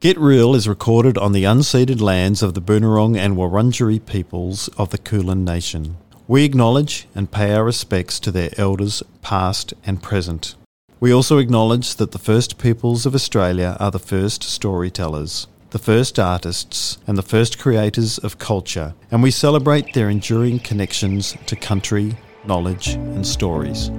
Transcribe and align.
Get 0.00 0.16
Real 0.16 0.54
is 0.54 0.66
recorded 0.66 1.18
on 1.18 1.32
the 1.32 1.44
unceded 1.44 2.00
lands 2.00 2.42
of 2.42 2.54
the 2.54 2.62
Boonwurrung 2.62 3.18
and 3.18 3.36
Wurundjeri 3.36 4.06
peoples 4.06 4.68
of 4.78 4.88
the 4.88 4.96
Kulin 4.96 5.44
Nation. 5.44 5.98
We 6.26 6.42
acknowledge 6.42 7.06
and 7.14 7.30
pay 7.30 7.52
our 7.52 7.62
respects 7.62 8.18
to 8.20 8.30
their 8.30 8.48
elders, 8.56 9.02
past 9.20 9.74
and 9.84 10.02
present. 10.02 10.54
We 11.00 11.12
also 11.12 11.36
acknowledge 11.36 11.96
that 11.96 12.12
the 12.12 12.18
first 12.18 12.56
peoples 12.56 13.04
of 13.04 13.14
Australia 13.14 13.76
are 13.78 13.90
the 13.90 13.98
first 13.98 14.42
storytellers, 14.42 15.48
the 15.68 15.78
first 15.78 16.18
artists, 16.18 16.96
and 17.06 17.18
the 17.18 17.22
first 17.22 17.58
creators 17.58 18.16
of 18.16 18.38
culture, 18.38 18.94
and 19.10 19.22
we 19.22 19.30
celebrate 19.30 19.92
their 19.92 20.08
enduring 20.08 20.60
connections 20.60 21.36
to 21.44 21.56
country, 21.56 22.16
knowledge, 22.46 22.94
and 22.94 23.26
stories. 23.26 23.90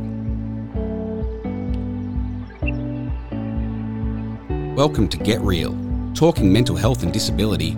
Welcome 4.75 5.07
to 5.09 5.17
Get 5.17 5.39
Real, 5.41 5.90
talking 6.13 6.51
mental 6.51 6.75
health 6.75 7.03
and 7.03 7.13
disability, 7.13 7.75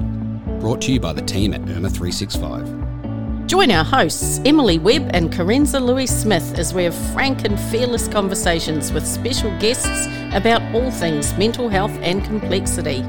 brought 0.59 0.81
to 0.81 0.91
you 0.91 0.99
by 0.99 1.13
the 1.13 1.21
team 1.21 1.53
at 1.53 1.61
ermha 1.61 1.91
365. 1.91 3.47
Join 3.47 3.71
our 3.71 3.83
hosts, 3.83 4.39
Emily 4.45 4.79
Webb 4.79 5.11
and 5.13 5.31
Carenza 5.31 5.79
Lewis 5.81 6.21
Smith, 6.21 6.57
as 6.57 6.73
we 6.73 6.85
have 6.85 6.95
frank 7.13 7.45
and 7.45 7.59
fearless 7.59 8.07
conversations 8.07 8.91
with 8.91 9.05
special 9.05 9.51
guests 9.59 10.07
about 10.33 10.61
all 10.73 10.89
things 10.89 11.37
mental 11.37 11.69
health 11.69 11.91
and 12.01 12.23
complexity. 12.23 13.03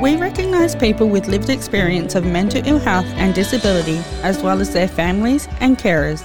We 0.00 0.16
recognise 0.16 0.76
people 0.76 1.08
with 1.08 1.26
lived 1.26 1.50
experience 1.50 2.14
of 2.14 2.24
mental 2.24 2.62
ill 2.64 2.78
health 2.78 3.06
and 3.16 3.34
disability, 3.34 3.98
as 4.22 4.40
well 4.40 4.60
as 4.60 4.72
their 4.72 4.86
families 4.86 5.48
and 5.58 5.76
carers. 5.76 6.24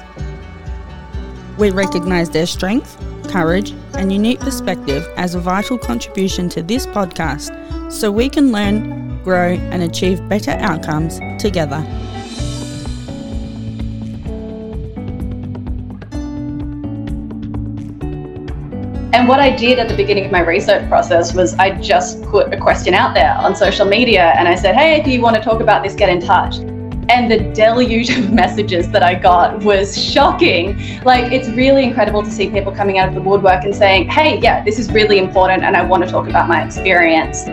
We 1.57 1.71
recognise 1.71 2.29
their 2.29 2.45
strength, 2.45 2.95
courage, 3.33 3.73
and 3.95 4.13
unique 4.13 4.39
perspective 4.39 5.09
as 5.17 5.33
a 5.33 5.39
vital 5.39 5.75
contribution 5.75 6.47
to 6.49 6.61
this 6.61 6.85
podcast 6.85 7.51
so 7.91 8.11
we 8.11 8.29
can 8.29 8.51
learn, 8.51 9.21
grow, 9.23 9.53
and 9.71 9.81
achieve 9.81 10.29
better 10.29 10.51
outcomes 10.51 11.19
together. 11.41 11.83
And 19.15 19.27
what 19.27 19.39
I 19.39 19.55
did 19.55 19.79
at 19.79 19.87
the 19.89 19.95
beginning 19.95 20.25
of 20.25 20.31
my 20.31 20.41
research 20.41 20.87
process 20.87 21.33
was 21.33 21.55
I 21.55 21.71
just 21.81 22.21
put 22.23 22.53
a 22.53 22.57
question 22.57 22.93
out 22.93 23.15
there 23.15 23.33
on 23.37 23.55
social 23.55 23.85
media 23.85 24.33
and 24.37 24.47
I 24.47 24.53
said, 24.55 24.75
hey, 24.75 24.99
if 24.99 25.07
you 25.07 25.21
want 25.21 25.35
to 25.35 25.41
talk 25.41 25.59
about 25.59 25.83
this, 25.83 25.95
get 25.95 26.09
in 26.09 26.19
touch. 26.19 26.57
And 27.09 27.29
the 27.29 27.39
deluge 27.53 28.09
of 28.09 28.31
messages 28.31 28.89
that 28.91 29.03
I 29.03 29.15
got 29.15 29.63
was 29.63 30.01
shocking. 30.01 31.01
Like, 31.03 31.31
it's 31.31 31.49
really 31.49 31.83
incredible 31.83 32.23
to 32.23 32.31
see 32.31 32.49
people 32.49 32.71
coming 32.71 32.97
out 32.97 33.09
of 33.09 33.15
the 33.15 33.21
woodwork 33.21 33.63
and 33.63 33.75
saying, 33.75 34.09
hey, 34.09 34.39
yeah, 34.39 34.63
this 34.63 34.79
is 34.79 34.91
really 34.91 35.17
important 35.17 35.63
and 35.63 35.75
I 35.75 35.83
want 35.83 36.03
to 36.03 36.09
talk 36.09 36.27
about 36.27 36.47
my 36.47 36.65
experience 36.65 37.45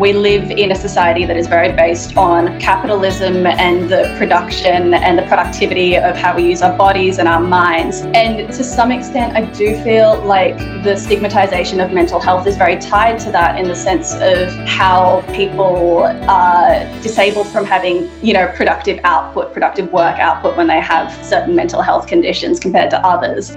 we 0.00 0.14
live 0.14 0.50
in 0.50 0.72
a 0.72 0.74
society 0.74 1.26
that 1.26 1.36
is 1.36 1.46
very 1.46 1.76
based 1.76 2.16
on 2.16 2.58
capitalism 2.58 3.46
and 3.46 3.90
the 3.90 4.14
production 4.16 4.94
and 4.94 5.18
the 5.18 5.22
productivity 5.24 5.94
of 5.94 6.16
how 6.16 6.34
we 6.34 6.48
use 6.48 6.62
our 6.62 6.74
bodies 6.74 7.18
and 7.18 7.28
our 7.28 7.38
minds. 7.38 8.00
And 8.14 8.50
to 8.50 8.64
some 8.64 8.90
extent, 8.90 9.36
I 9.36 9.44
do 9.52 9.78
feel 9.84 10.18
like 10.24 10.56
the 10.82 10.96
stigmatization 10.96 11.80
of 11.80 11.92
mental 11.92 12.18
health 12.18 12.46
is 12.46 12.56
very 12.56 12.78
tied 12.78 13.18
to 13.20 13.32
that 13.32 13.58
in 13.60 13.68
the 13.68 13.76
sense 13.76 14.14
of 14.14 14.48
how 14.66 15.22
people 15.34 16.04
are 16.04 17.02
disabled 17.02 17.48
from 17.48 17.66
having, 17.66 18.10
you 18.22 18.32
know, 18.32 18.50
productive 18.56 19.00
output, 19.04 19.52
productive 19.52 19.92
work 19.92 20.18
output 20.18 20.56
when 20.56 20.66
they 20.66 20.80
have 20.80 21.12
certain 21.22 21.54
mental 21.54 21.82
health 21.82 22.06
conditions 22.06 22.58
compared 22.58 22.88
to 22.88 23.06
others. 23.06 23.54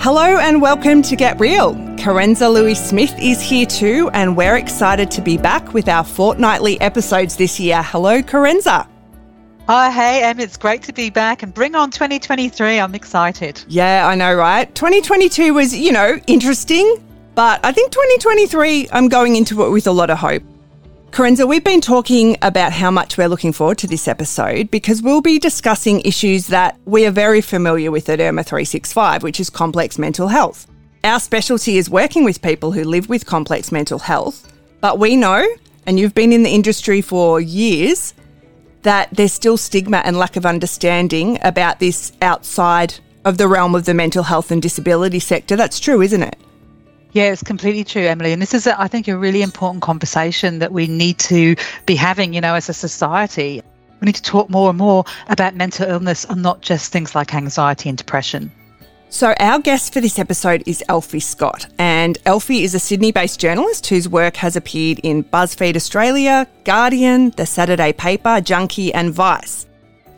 Hello 0.00 0.38
and 0.38 0.62
welcome 0.62 1.02
to 1.02 1.16
Get 1.16 1.40
Real. 1.40 1.74
Carenza 1.96 2.50
Lewis 2.50 2.88
Smith 2.88 3.12
is 3.20 3.42
here 3.42 3.66
too, 3.66 4.08
and 4.14 4.36
we're 4.36 4.56
excited 4.56 5.10
to 5.10 5.20
be 5.20 5.36
back 5.36 5.74
with 5.74 5.88
our 5.88 6.04
fortnightly 6.04 6.80
episodes 6.80 7.36
this 7.36 7.58
year. 7.58 7.82
Hello, 7.82 8.22
Carenza. 8.22 8.86
Oh, 9.68 9.90
hey, 9.90 10.22
Em, 10.22 10.38
it's 10.38 10.56
great 10.56 10.84
to 10.84 10.92
be 10.92 11.10
back 11.10 11.42
and 11.42 11.52
bring 11.52 11.74
on 11.74 11.90
2023. 11.90 12.78
I'm 12.78 12.94
excited. 12.94 13.62
Yeah, 13.66 14.06
I 14.06 14.14
know, 14.14 14.32
right? 14.34 14.72
2022 14.72 15.52
was, 15.52 15.76
you 15.76 15.90
know, 15.90 16.16
interesting, 16.28 17.02
but 17.34 17.58
I 17.64 17.72
think 17.72 17.90
2023, 17.90 18.88
I'm 18.92 19.08
going 19.08 19.34
into 19.34 19.66
it 19.66 19.70
with 19.70 19.88
a 19.88 19.92
lot 19.92 20.10
of 20.10 20.18
hope. 20.18 20.44
Carenza, 21.10 21.48
we've 21.48 21.64
been 21.64 21.80
talking 21.80 22.36
about 22.42 22.70
how 22.70 22.90
much 22.90 23.18
we're 23.18 23.28
looking 23.28 23.52
forward 23.52 23.78
to 23.78 23.86
this 23.88 24.06
episode 24.06 24.70
because 24.70 25.02
we'll 25.02 25.22
be 25.22 25.38
discussing 25.38 26.00
issues 26.02 26.46
that 26.48 26.78
we 26.84 27.06
are 27.06 27.10
very 27.10 27.40
familiar 27.40 27.90
with 27.90 28.08
at 28.08 28.20
ermha 28.20 28.44
365, 28.44 29.22
which 29.22 29.40
is 29.40 29.50
complex 29.50 29.98
mental 29.98 30.28
health. 30.28 30.66
Our 31.02 31.18
specialty 31.18 31.76
is 31.76 31.90
working 31.90 32.24
with 32.24 32.42
people 32.42 32.72
who 32.72 32.84
live 32.84 33.08
with 33.08 33.26
complex 33.26 33.72
mental 33.72 33.98
health, 33.98 34.52
but 34.80 34.98
we 34.98 35.16
know, 35.16 35.44
and 35.86 35.98
you've 35.98 36.14
been 36.14 36.32
in 36.32 36.44
the 36.44 36.50
industry 36.50 37.00
for 37.00 37.40
years, 37.40 38.14
that 38.82 39.08
there's 39.10 39.32
still 39.32 39.56
stigma 39.56 40.02
and 40.04 40.16
lack 40.16 40.36
of 40.36 40.46
understanding 40.46 41.38
about 41.42 41.80
this 41.80 42.12
outside 42.22 42.94
of 43.24 43.38
the 43.38 43.48
realm 43.48 43.74
of 43.74 43.86
the 43.86 43.94
mental 43.94 44.22
health 44.22 44.50
and 44.50 44.62
disability 44.62 45.18
sector. 45.18 45.56
That's 45.56 45.80
true, 45.80 46.00
isn't 46.02 46.22
it? 46.22 46.36
Yeah, 47.12 47.32
it's 47.32 47.42
completely 47.42 47.84
true, 47.84 48.02
Emily. 48.02 48.32
And 48.32 48.42
this 48.42 48.52
is, 48.52 48.66
I 48.66 48.86
think, 48.86 49.08
a 49.08 49.16
really 49.16 49.42
important 49.42 49.82
conversation 49.82 50.58
that 50.58 50.72
we 50.72 50.86
need 50.86 51.18
to 51.20 51.56
be 51.86 51.94
having, 51.94 52.34
you 52.34 52.40
know, 52.40 52.54
as 52.54 52.68
a 52.68 52.74
society. 52.74 53.62
We 54.00 54.06
need 54.06 54.14
to 54.16 54.22
talk 54.22 54.50
more 54.50 54.68
and 54.68 54.78
more 54.78 55.04
about 55.28 55.54
mental 55.56 55.88
illness 55.88 56.24
and 56.26 56.42
not 56.42 56.60
just 56.60 56.92
things 56.92 57.14
like 57.14 57.34
anxiety 57.34 57.88
and 57.88 57.96
depression. 57.96 58.52
So, 59.10 59.32
our 59.40 59.58
guest 59.58 59.94
for 59.94 60.02
this 60.02 60.18
episode 60.18 60.62
is 60.66 60.84
Elfie 60.90 61.20
Scott. 61.20 61.66
And 61.78 62.18
Elfie 62.26 62.62
is 62.62 62.74
a 62.74 62.78
Sydney 62.78 63.10
based 63.10 63.40
journalist 63.40 63.86
whose 63.86 64.06
work 64.06 64.36
has 64.36 64.54
appeared 64.54 64.98
in 64.98 65.24
BuzzFeed 65.24 65.76
Australia, 65.76 66.46
Guardian, 66.64 67.30
The 67.30 67.46
Saturday 67.46 67.94
Paper, 67.94 68.42
Junkee, 68.42 68.92
and 68.92 69.14
Vice. 69.14 69.66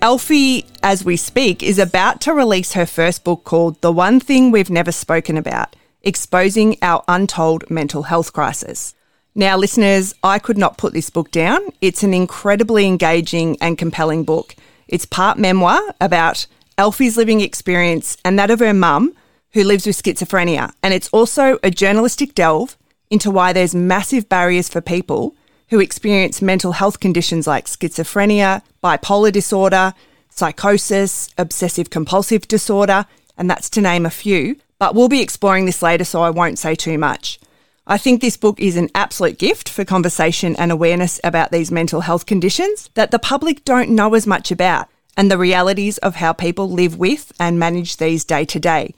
Elfie, 0.02 0.66
as 0.82 1.04
we 1.04 1.16
speak, 1.16 1.62
is 1.62 1.78
about 1.78 2.20
to 2.22 2.34
release 2.34 2.72
her 2.72 2.86
first 2.86 3.22
book 3.22 3.44
called 3.44 3.80
The 3.80 3.92
One 3.92 4.18
Thing 4.18 4.50
We've 4.50 4.70
Never 4.70 4.90
Spoken 4.90 5.36
About 5.36 5.76
Exposing 6.02 6.76
Our 6.80 7.04
Untold 7.08 7.70
Mental 7.70 8.04
Health 8.04 8.32
Crisis. 8.32 8.94
Now, 9.34 9.56
listeners, 9.56 10.14
I 10.22 10.38
could 10.38 10.58
not 10.58 10.78
put 10.78 10.92
this 10.92 11.10
book 11.10 11.30
down. 11.30 11.60
It's 11.80 12.02
an 12.02 12.14
incredibly 12.14 12.86
engaging 12.86 13.56
and 13.60 13.78
compelling 13.78 14.24
book. 14.24 14.56
It's 14.88 15.04
part 15.04 15.38
memoir 15.38 15.80
about 16.00 16.46
Elfie's 16.78 17.16
living 17.16 17.40
experience 17.40 18.16
and 18.24 18.38
that 18.38 18.50
of 18.50 18.60
her 18.60 18.74
mum, 18.74 19.14
who 19.52 19.64
lives 19.64 19.86
with 19.86 20.00
schizophrenia. 20.00 20.72
And 20.82 20.94
it's 20.94 21.08
also 21.08 21.58
a 21.62 21.70
journalistic 21.70 22.34
delve 22.34 22.76
into 23.10 23.30
why 23.30 23.52
there's 23.52 23.74
massive 23.74 24.28
barriers 24.28 24.68
for 24.68 24.80
people 24.80 25.34
who 25.68 25.80
experience 25.80 26.40
mental 26.40 26.72
health 26.72 27.00
conditions 27.00 27.46
like 27.46 27.66
schizophrenia, 27.66 28.62
bipolar 28.82 29.32
disorder, 29.32 29.92
psychosis, 30.30 31.28
obsessive 31.36 31.90
compulsive 31.90 32.48
disorder, 32.48 33.06
and 33.36 33.50
that's 33.50 33.70
to 33.70 33.80
name 33.80 34.06
a 34.06 34.10
few, 34.10 34.56
but 34.80 34.94
we'll 34.96 35.08
be 35.08 35.20
exploring 35.20 35.66
this 35.66 35.82
later, 35.82 36.04
so 36.04 36.22
I 36.22 36.30
won't 36.30 36.58
say 36.58 36.74
too 36.74 36.98
much. 36.98 37.38
I 37.86 37.98
think 37.98 38.20
this 38.20 38.36
book 38.36 38.58
is 38.58 38.76
an 38.76 38.88
absolute 38.94 39.38
gift 39.38 39.68
for 39.68 39.84
conversation 39.84 40.56
and 40.56 40.72
awareness 40.72 41.20
about 41.22 41.52
these 41.52 41.70
mental 41.70 42.00
health 42.00 42.24
conditions 42.24 42.88
that 42.94 43.10
the 43.10 43.18
public 43.18 43.64
don't 43.64 43.90
know 43.90 44.14
as 44.14 44.26
much 44.26 44.50
about 44.50 44.88
and 45.16 45.30
the 45.30 45.36
realities 45.36 45.98
of 45.98 46.16
how 46.16 46.32
people 46.32 46.70
live 46.70 46.98
with 46.98 47.30
and 47.38 47.58
manage 47.58 47.98
these 47.98 48.24
day 48.24 48.44
to 48.46 48.58
day. 48.58 48.94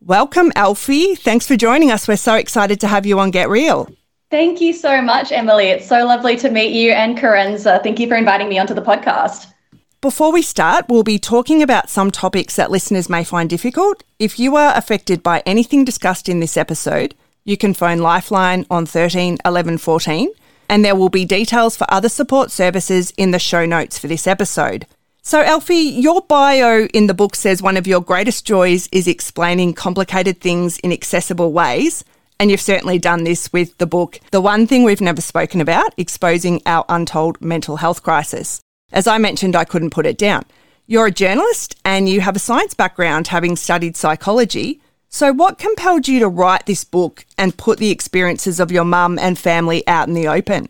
Welcome, 0.00 0.50
Elfie. 0.56 1.14
Thanks 1.14 1.46
for 1.46 1.56
joining 1.56 1.92
us. 1.92 2.08
We're 2.08 2.16
so 2.16 2.34
excited 2.34 2.80
to 2.80 2.88
have 2.88 3.06
you 3.06 3.20
on 3.20 3.30
Get 3.30 3.48
Real. 3.48 3.88
Thank 4.30 4.60
you 4.60 4.72
so 4.72 5.00
much, 5.00 5.30
Emily. 5.30 5.66
It's 5.66 5.86
so 5.86 6.04
lovely 6.04 6.36
to 6.38 6.50
meet 6.50 6.72
you 6.72 6.90
and 6.90 7.16
Carenza. 7.16 7.80
Thank 7.82 8.00
you 8.00 8.08
for 8.08 8.16
inviting 8.16 8.48
me 8.48 8.58
onto 8.58 8.74
the 8.74 8.82
podcast. 8.82 9.51
Before 10.02 10.32
we 10.32 10.42
start, 10.42 10.86
we'll 10.88 11.04
be 11.04 11.20
talking 11.20 11.62
about 11.62 11.88
some 11.88 12.10
topics 12.10 12.56
that 12.56 12.72
listeners 12.72 13.08
may 13.08 13.22
find 13.22 13.48
difficult. 13.48 14.02
If 14.18 14.36
you 14.36 14.56
are 14.56 14.76
affected 14.76 15.22
by 15.22 15.44
anything 15.46 15.84
discussed 15.84 16.28
in 16.28 16.40
this 16.40 16.56
episode, 16.56 17.14
you 17.44 17.56
can 17.56 17.72
phone 17.72 17.98
Lifeline 17.98 18.66
on 18.68 18.84
13 18.84 19.38
11 19.44 19.78
14, 19.78 20.28
and 20.68 20.84
there 20.84 20.96
will 20.96 21.08
be 21.08 21.24
details 21.24 21.76
for 21.76 21.86
other 21.88 22.08
support 22.08 22.50
services 22.50 23.12
in 23.16 23.30
the 23.30 23.38
show 23.38 23.64
notes 23.64 23.96
for 23.96 24.08
this 24.08 24.26
episode. 24.26 24.88
So, 25.22 25.40
Elfie, 25.40 25.76
your 25.76 26.22
bio 26.22 26.86
in 26.86 27.06
the 27.06 27.14
book 27.14 27.36
says 27.36 27.62
one 27.62 27.76
of 27.76 27.86
your 27.86 28.00
greatest 28.00 28.44
joys 28.44 28.88
is 28.90 29.06
explaining 29.06 29.72
complicated 29.74 30.40
things 30.40 30.80
in 30.80 30.92
accessible 30.92 31.52
ways. 31.52 32.02
And 32.40 32.50
you've 32.50 32.60
certainly 32.60 32.98
done 32.98 33.22
this 33.22 33.52
with 33.52 33.78
the 33.78 33.86
book, 33.86 34.18
The 34.32 34.40
One 34.40 34.66
Thing 34.66 34.82
We've 34.82 35.00
Never 35.00 35.20
Spoken 35.20 35.60
About 35.60 35.94
Exposing 35.96 36.60
Our 36.66 36.84
Untold 36.88 37.40
Mental 37.40 37.76
Health 37.76 38.02
Crisis. 38.02 38.60
As 38.92 39.06
I 39.06 39.18
mentioned, 39.18 39.56
I 39.56 39.64
couldn't 39.64 39.90
put 39.90 40.06
it 40.06 40.18
down. 40.18 40.44
You're 40.86 41.06
a 41.06 41.10
journalist 41.10 41.76
and 41.84 42.08
you 42.08 42.20
have 42.20 42.36
a 42.36 42.40
science 42.40 42.74
background 42.74 43.28
having 43.28 43.56
studied 43.56 43.96
psychology. 43.96 44.80
So, 45.08 45.32
what 45.32 45.58
compelled 45.58 46.08
you 46.08 46.18
to 46.20 46.28
write 46.28 46.66
this 46.66 46.84
book 46.84 47.24
and 47.38 47.56
put 47.56 47.78
the 47.78 47.90
experiences 47.90 48.60
of 48.60 48.72
your 48.72 48.84
mum 48.84 49.18
and 49.18 49.38
family 49.38 49.86
out 49.86 50.08
in 50.08 50.14
the 50.14 50.28
open? 50.28 50.68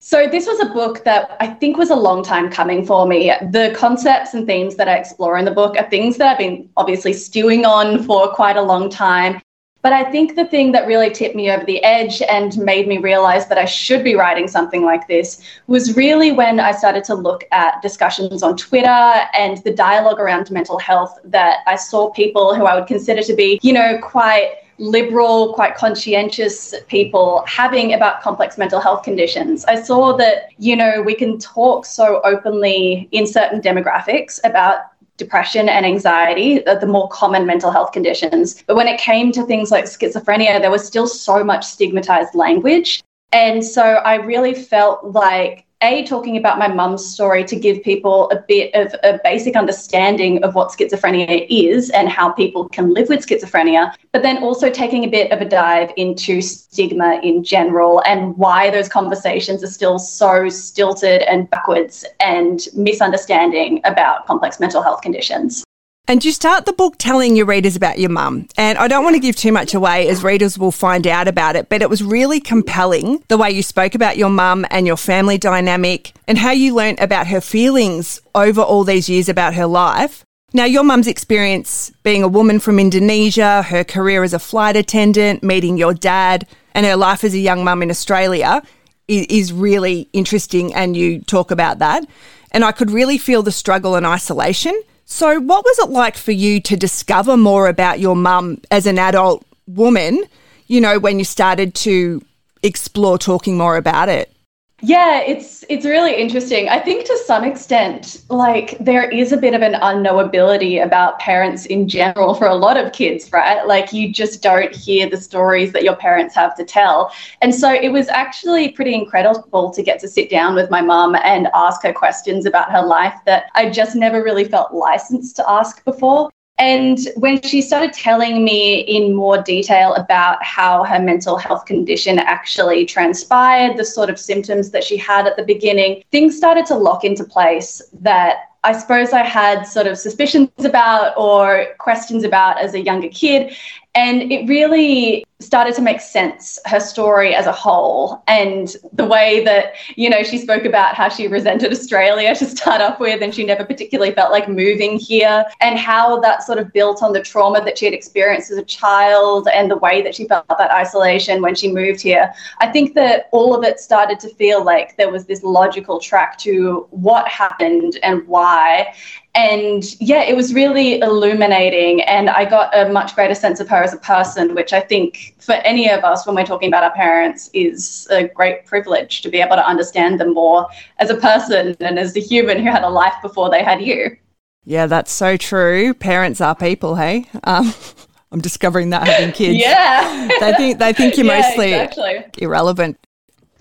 So, 0.00 0.26
this 0.28 0.46
was 0.46 0.60
a 0.60 0.72
book 0.72 1.04
that 1.04 1.36
I 1.40 1.48
think 1.48 1.76
was 1.76 1.90
a 1.90 1.96
long 1.96 2.22
time 2.24 2.50
coming 2.50 2.84
for 2.84 3.06
me. 3.06 3.32
The 3.50 3.74
concepts 3.76 4.32
and 4.34 4.46
themes 4.46 4.76
that 4.76 4.88
I 4.88 4.96
explore 4.96 5.38
in 5.38 5.44
the 5.44 5.50
book 5.50 5.76
are 5.76 5.88
things 5.90 6.16
that 6.16 6.32
I've 6.32 6.38
been 6.38 6.68
obviously 6.76 7.12
stewing 7.12 7.64
on 7.64 8.02
for 8.02 8.28
quite 8.28 8.56
a 8.56 8.62
long 8.62 8.90
time. 8.90 9.40
But 9.82 9.92
I 9.94 10.10
think 10.10 10.36
the 10.36 10.44
thing 10.44 10.72
that 10.72 10.86
really 10.86 11.10
tipped 11.10 11.34
me 11.34 11.50
over 11.50 11.64
the 11.64 11.82
edge 11.82 12.20
and 12.22 12.56
made 12.58 12.86
me 12.86 12.98
realize 12.98 13.48
that 13.48 13.56
I 13.56 13.64
should 13.64 14.04
be 14.04 14.14
writing 14.14 14.46
something 14.46 14.84
like 14.84 15.08
this 15.08 15.42
was 15.68 15.96
really 15.96 16.32
when 16.32 16.60
I 16.60 16.72
started 16.72 17.02
to 17.04 17.14
look 17.14 17.44
at 17.50 17.80
discussions 17.80 18.42
on 18.42 18.56
Twitter 18.56 18.88
and 18.88 19.58
the 19.58 19.72
dialogue 19.72 20.20
around 20.20 20.50
mental 20.50 20.78
health 20.78 21.18
that 21.24 21.60
I 21.66 21.76
saw 21.76 22.10
people 22.10 22.54
who 22.54 22.64
I 22.64 22.74
would 22.78 22.88
consider 22.88 23.22
to 23.22 23.34
be, 23.34 23.58
you 23.62 23.72
know, 23.72 23.98
quite 24.02 24.56
liberal, 24.80 25.52
quite 25.52 25.76
conscientious 25.76 26.74
people 26.88 27.44
having 27.46 27.92
about 27.92 28.22
complex 28.22 28.56
mental 28.56 28.80
health 28.80 29.02
conditions. 29.02 29.64
I 29.66 29.80
saw 29.80 30.16
that, 30.16 30.48
you 30.58 30.74
know, 30.74 31.02
we 31.02 31.14
can 31.14 31.38
talk 31.38 31.84
so 31.84 32.20
openly 32.24 33.08
in 33.12 33.26
certain 33.26 33.60
demographics 33.60 34.40
about 34.42 34.89
depression 35.20 35.68
and 35.68 35.86
anxiety, 35.86 36.58
the 36.58 36.86
more 36.86 37.08
common 37.10 37.46
mental 37.46 37.70
health 37.70 37.92
conditions. 37.92 38.64
But 38.66 38.74
when 38.74 38.88
it 38.88 38.98
came 38.98 39.30
to 39.32 39.46
things 39.46 39.70
like 39.70 39.84
schizophrenia, 39.84 40.60
there 40.60 40.72
was 40.72 40.84
still 40.84 41.06
so 41.06 41.44
much 41.44 41.64
stigmatized 41.64 42.34
language. 42.34 43.04
And 43.30 43.64
so 43.64 43.82
I 43.82 44.16
really 44.16 44.54
felt 44.54 45.04
like 45.04 45.66
a 45.82 46.04
talking 46.04 46.36
about 46.36 46.58
my 46.58 46.68
mum's 46.68 47.04
story 47.04 47.44
to 47.44 47.56
give 47.56 47.82
people 47.82 48.30
a 48.30 48.42
bit 48.48 48.74
of 48.74 48.94
a 49.02 49.18
basic 49.24 49.56
understanding 49.56 50.42
of 50.44 50.54
what 50.54 50.70
schizophrenia 50.70 51.46
is 51.48 51.90
and 51.90 52.08
how 52.08 52.30
people 52.30 52.68
can 52.68 52.92
live 52.92 53.08
with 53.08 53.26
schizophrenia 53.26 53.92
but 54.12 54.22
then 54.22 54.42
also 54.42 54.70
taking 54.70 55.04
a 55.04 55.08
bit 55.08 55.32
of 55.32 55.40
a 55.40 55.44
dive 55.44 55.90
into 55.96 56.42
stigma 56.42 57.20
in 57.22 57.42
general 57.42 58.02
and 58.04 58.36
why 58.36 58.70
those 58.70 58.88
conversations 58.88 59.64
are 59.64 59.68
still 59.68 59.98
so 59.98 60.48
stilted 60.48 61.22
and 61.22 61.48
backwards 61.50 62.04
and 62.20 62.68
misunderstanding 62.74 63.80
about 63.84 64.26
complex 64.26 64.60
mental 64.60 64.82
health 64.82 65.00
conditions 65.00 65.64
and 66.10 66.24
you 66.24 66.32
start 66.32 66.66
the 66.66 66.72
book 66.72 66.96
telling 66.98 67.36
your 67.36 67.46
readers 67.46 67.76
about 67.76 68.00
your 68.00 68.10
mum. 68.10 68.48
And 68.56 68.76
I 68.78 68.88
don't 68.88 69.04
want 69.04 69.14
to 69.14 69.20
give 69.20 69.36
too 69.36 69.52
much 69.52 69.74
away 69.74 70.08
as 70.08 70.24
readers 70.24 70.58
will 70.58 70.72
find 70.72 71.06
out 71.06 71.28
about 71.28 71.54
it, 71.54 71.68
but 71.68 71.82
it 71.82 71.88
was 71.88 72.02
really 72.02 72.40
compelling 72.40 73.22
the 73.28 73.38
way 73.38 73.52
you 73.52 73.62
spoke 73.62 73.94
about 73.94 74.16
your 74.16 74.28
mum 74.28 74.66
and 74.72 74.88
your 74.88 74.96
family 74.96 75.38
dynamic 75.38 76.12
and 76.26 76.36
how 76.36 76.50
you 76.50 76.74
learnt 76.74 76.98
about 76.98 77.28
her 77.28 77.40
feelings 77.40 78.20
over 78.34 78.60
all 78.60 78.82
these 78.82 79.08
years 79.08 79.28
about 79.28 79.54
her 79.54 79.66
life. 79.68 80.24
Now, 80.52 80.64
your 80.64 80.82
mum's 80.82 81.06
experience 81.06 81.92
being 82.02 82.24
a 82.24 82.28
woman 82.28 82.58
from 82.58 82.80
Indonesia, 82.80 83.62
her 83.62 83.84
career 83.84 84.24
as 84.24 84.34
a 84.34 84.40
flight 84.40 84.74
attendant, 84.74 85.44
meeting 85.44 85.78
your 85.78 85.94
dad, 85.94 86.44
and 86.74 86.84
her 86.86 86.96
life 86.96 87.22
as 87.22 87.34
a 87.34 87.38
young 87.38 87.62
mum 87.62 87.84
in 87.84 87.90
Australia 87.90 88.62
is 89.06 89.52
really 89.52 90.08
interesting, 90.12 90.74
and 90.74 90.96
you 90.96 91.20
talk 91.20 91.52
about 91.52 91.78
that. 91.78 92.04
And 92.50 92.64
I 92.64 92.72
could 92.72 92.90
really 92.90 93.16
feel 93.16 93.44
the 93.44 93.52
struggle 93.52 93.94
and 93.94 94.04
isolation 94.04 94.74
so, 95.12 95.40
what 95.40 95.64
was 95.64 95.78
it 95.80 95.90
like 95.90 96.16
for 96.16 96.30
you 96.30 96.60
to 96.60 96.76
discover 96.76 97.36
more 97.36 97.66
about 97.66 97.98
your 97.98 98.14
mum 98.14 98.60
as 98.70 98.86
an 98.86 98.96
adult 98.96 99.44
woman, 99.66 100.22
you 100.68 100.80
know, 100.80 101.00
when 101.00 101.18
you 101.18 101.24
started 101.24 101.74
to 101.74 102.24
explore 102.62 103.18
talking 103.18 103.58
more 103.58 103.76
about 103.76 104.08
it? 104.08 104.32
Yeah, 104.82 105.20
it's 105.20 105.62
it's 105.68 105.84
really 105.84 106.14
interesting. 106.14 106.70
I 106.70 106.78
think 106.78 107.04
to 107.04 107.18
some 107.26 107.44
extent, 107.44 108.22
like 108.30 108.78
there 108.78 109.10
is 109.10 109.30
a 109.30 109.36
bit 109.36 109.52
of 109.52 109.60
an 109.60 109.74
unknowability 109.74 110.82
about 110.82 111.18
parents 111.18 111.66
in 111.66 111.86
general 111.86 112.34
for 112.34 112.46
a 112.46 112.54
lot 112.54 112.78
of 112.78 112.92
kids, 112.92 113.30
right? 113.30 113.66
Like 113.66 113.92
you 113.92 114.10
just 114.10 114.42
don't 114.42 114.74
hear 114.74 115.08
the 115.08 115.18
stories 115.18 115.72
that 115.72 115.82
your 115.84 115.96
parents 115.96 116.34
have 116.34 116.54
to 116.56 116.64
tell. 116.64 117.12
And 117.42 117.54
so 117.54 117.70
it 117.70 117.90
was 117.90 118.08
actually 118.08 118.70
pretty 118.70 118.94
incredible 118.94 119.70
to 119.70 119.82
get 119.82 120.00
to 120.00 120.08
sit 120.08 120.30
down 120.30 120.54
with 120.54 120.70
my 120.70 120.80
mum 120.80 121.14
and 121.14 121.48
ask 121.54 121.82
her 121.82 121.92
questions 121.92 122.46
about 122.46 122.72
her 122.72 122.82
life 122.82 123.14
that 123.26 123.50
I 123.54 123.68
just 123.68 123.96
never 123.96 124.22
really 124.22 124.44
felt 124.44 124.72
licensed 124.72 125.36
to 125.36 125.50
ask 125.50 125.84
before. 125.84 126.30
And 126.60 126.98
when 127.16 127.40
she 127.40 127.62
started 127.62 127.94
telling 127.94 128.44
me 128.44 128.80
in 128.80 129.14
more 129.14 129.42
detail 129.42 129.94
about 129.94 130.44
how 130.44 130.84
her 130.84 131.00
mental 131.00 131.38
health 131.38 131.64
condition 131.64 132.18
actually 132.18 132.84
transpired, 132.84 133.78
the 133.78 133.84
sort 133.84 134.10
of 134.10 134.18
symptoms 134.18 134.70
that 134.72 134.84
she 134.84 134.98
had 134.98 135.26
at 135.26 135.38
the 135.38 135.42
beginning, 135.42 136.04
things 136.12 136.36
started 136.36 136.66
to 136.66 136.76
lock 136.76 137.02
into 137.02 137.24
place 137.24 137.80
that 138.02 138.50
I 138.62 138.72
suppose 138.78 139.14
I 139.14 139.22
had 139.22 139.62
sort 139.62 139.86
of 139.86 139.96
suspicions 139.96 140.50
about 140.58 141.16
or 141.16 141.68
questions 141.78 142.24
about 142.24 142.60
as 142.60 142.74
a 142.74 142.80
younger 142.80 143.08
kid. 143.08 143.56
And 143.94 144.30
it 144.30 144.48
really 144.48 145.24
started 145.40 145.74
to 145.74 145.82
make 145.82 146.00
sense, 146.00 146.58
her 146.66 146.78
story 146.78 147.34
as 147.34 147.46
a 147.46 147.52
whole, 147.52 148.22
and 148.28 148.76
the 148.92 149.06
way 149.06 149.42
that, 149.42 149.72
you 149.96 150.08
know, 150.08 150.22
she 150.22 150.36
spoke 150.38 150.64
about 150.64 150.94
how 150.94 151.08
she 151.08 151.26
resented 151.26 151.72
Australia 151.72 152.34
to 152.34 152.44
start 152.44 152.80
off 152.82 153.00
with, 153.00 153.22
and 153.22 153.34
she 153.34 153.42
never 153.42 153.64
particularly 153.64 154.12
felt 154.12 154.30
like 154.30 154.48
moving 154.48 154.98
here, 154.98 155.44
and 155.60 155.78
how 155.78 156.20
that 156.20 156.42
sort 156.42 156.58
of 156.58 156.72
built 156.72 157.02
on 157.02 157.12
the 157.12 157.22
trauma 157.22 157.64
that 157.64 157.78
she 157.78 157.86
had 157.86 157.94
experienced 157.94 158.50
as 158.50 158.58
a 158.58 158.64
child 158.64 159.48
and 159.52 159.70
the 159.70 159.78
way 159.78 160.02
that 160.02 160.14
she 160.14 160.28
felt 160.28 160.46
that 160.48 160.70
isolation 160.70 161.42
when 161.42 161.54
she 161.54 161.72
moved 161.72 162.00
here. 162.00 162.32
I 162.58 162.68
think 162.68 162.94
that 162.94 163.28
all 163.32 163.56
of 163.56 163.64
it 163.64 163.80
started 163.80 164.20
to 164.20 164.28
feel 164.34 164.62
like 164.62 164.96
there 164.98 165.10
was 165.10 165.24
this 165.24 165.42
logical 165.42 165.98
track 165.98 166.38
to 166.40 166.86
what 166.90 167.26
happened 167.26 167.98
and 168.02 168.28
why. 168.28 168.94
And 169.34 169.84
yeah, 170.00 170.22
it 170.22 170.34
was 170.34 170.52
really 170.52 170.98
illuminating. 171.00 172.02
And 172.02 172.28
I 172.28 172.44
got 172.44 172.76
a 172.76 172.90
much 172.90 173.14
greater 173.14 173.34
sense 173.34 173.60
of 173.60 173.68
her 173.68 173.82
as 173.82 173.94
a 173.94 173.98
person, 173.98 174.54
which 174.54 174.72
I 174.72 174.80
think 174.80 175.36
for 175.38 175.52
any 175.52 175.88
of 175.88 176.02
us, 176.02 176.26
when 176.26 176.34
we're 176.34 176.44
talking 176.44 176.68
about 176.68 176.82
our 176.82 176.92
parents, 176.92 177.48
is 177.52 178.08
a 178.10 178.26
great 178.28 178.66
privilege 178.66 179.22
to 179.22 179.28
be 179.28 179.38
able 179.38 179.56
to 179.56 179.66
understand 179.66 180.18
them 180.18 180.34
more 180.34 180.66
as 180.98 181.10
a 181.10 181.16
person 181.16 181.76
and 181.80 181.98
as 181.98 182.16
a 182.16 182.20
human 182.20 182.58
who 182.58 182.70
had 182.70 182.82
a 182.82 182.88
life 182.88 183.14
before 183.22 183.50
they 183.50 183.62
had 183.62 183.80
you. 183.80 184.16
Yeah, 184.64 184.86
that's 184.86 185.12
so 185.12 185.36
true. 185.36 185.94
Parents 185.94 186.40
are 186.40 186.54
people, 186.54 186.96
hey? 186.96 187.26
Um, 187.44 187.72
I'm 188.32 188.40
discovering 188.40 188.90
that 188.90 189.06
having 189.06 189.32
kids. 189.32 189.58
yeah. 189.58 190.28
they 190.38 190.52
think 190.54 190.78
they 190.78 190.92
think 190.92 191.16
you're 191.16 191.26
yeah, 191.32 191.40
mostly 191.40 191.72
exactly. 191.72 192.24
irrelevant. 192.38 192.98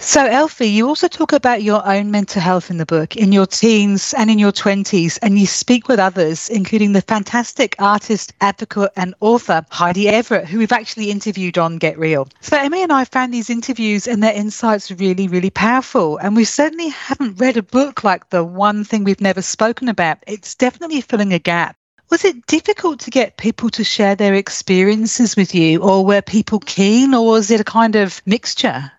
So, 0.01 0.25
Elfie, 0.25 0.69
you 0.69 0.87
also 0.87 1.09
talk 1.09 1.33
about 1.33 1.61
your 1.61 1.85
own 1.85 2.09
mental 2.09 2.41
health 2.41 2.71
in 2.71 2.77
the 2.77 2.85
book, 2.85 3.17
in 3.17 3.33
your 3.33 3.45
teens 3.45 4.13
and 4.17 4.31
in 4.31 4.39
your 4.39 4.53
20s, 4.53 5.19
and 5.21 5.37
you 5.37 5.45
speak 5.45 5.89
with 5.89 5.99
others, 5.99 6.49
including 6.49 6.93
the 6.93 7.01
fantastic 7.01 7.75
artist, 7.79 8.33
advocate, 8.39 8.91
and 8.95 9.13
author 9.19 9.65
Heidi 9.69 10.07
Everett, 10.07 10.47
who 10.47 10.59
we've 10.59 10.71
actually 10.71 11.11
interviewed 11.11 11.57
on 11.57 11.79
Get 11.79 11.99
Real. 11.99 12.29
So, 12.39 12.55
Emmy 12.57 12.81
and 12.81 12.93
I 12.93 13.03
found 13.03 13.33
these 13.33 13.49
interviews 13.49 14.07
and 14.07 14.23
their 14.23 14.33
insights 14.33 14.89
really, 14.89 15.27
really 15.27 15.49
powerful. 15.49 16.15
And 16.17 16.33
we 16.33 16.45
certainly 16.45 16.87
haven't 16.87 17.41
read 17.41 17.57
a 17.57 17.61
book 17.61 18.01
like 18.05 18.29
The 18.29 18.45
One 18.45 18.85
Thing 18.85 19.03
We've 19.03 19.19
Never 19.19 19.41
Spoken 19.41 19.89
About. 19.89 20.19
It's 20.25 20.55
definitely 20.55 21.01
filling 21.01 21.33
a 21.33 21.39
gap. 21.39 21.75
Was 22.09 22.23
it 22.23 22.47
difficult 22.47 23.01
to 23.01 23.11
get 23.11 23.35
people 23.35 23.69
to 23.71 23.83
share 23.83 24.15
their 24.15 24.33
experiences 24.33 25.35
with 25.35 25.53
you, 25.53 25.81
or 25.81 26.05
were 26.05 26.21
people 26.21 26.59
keen, 26.59 27.13
or 27.13 27.27
was 27.27 27.51
it 27.51 27.59
a 27.59 27.65
kind 27.65 27.97
of 27.97 28.21
mixture? 28.25 28.93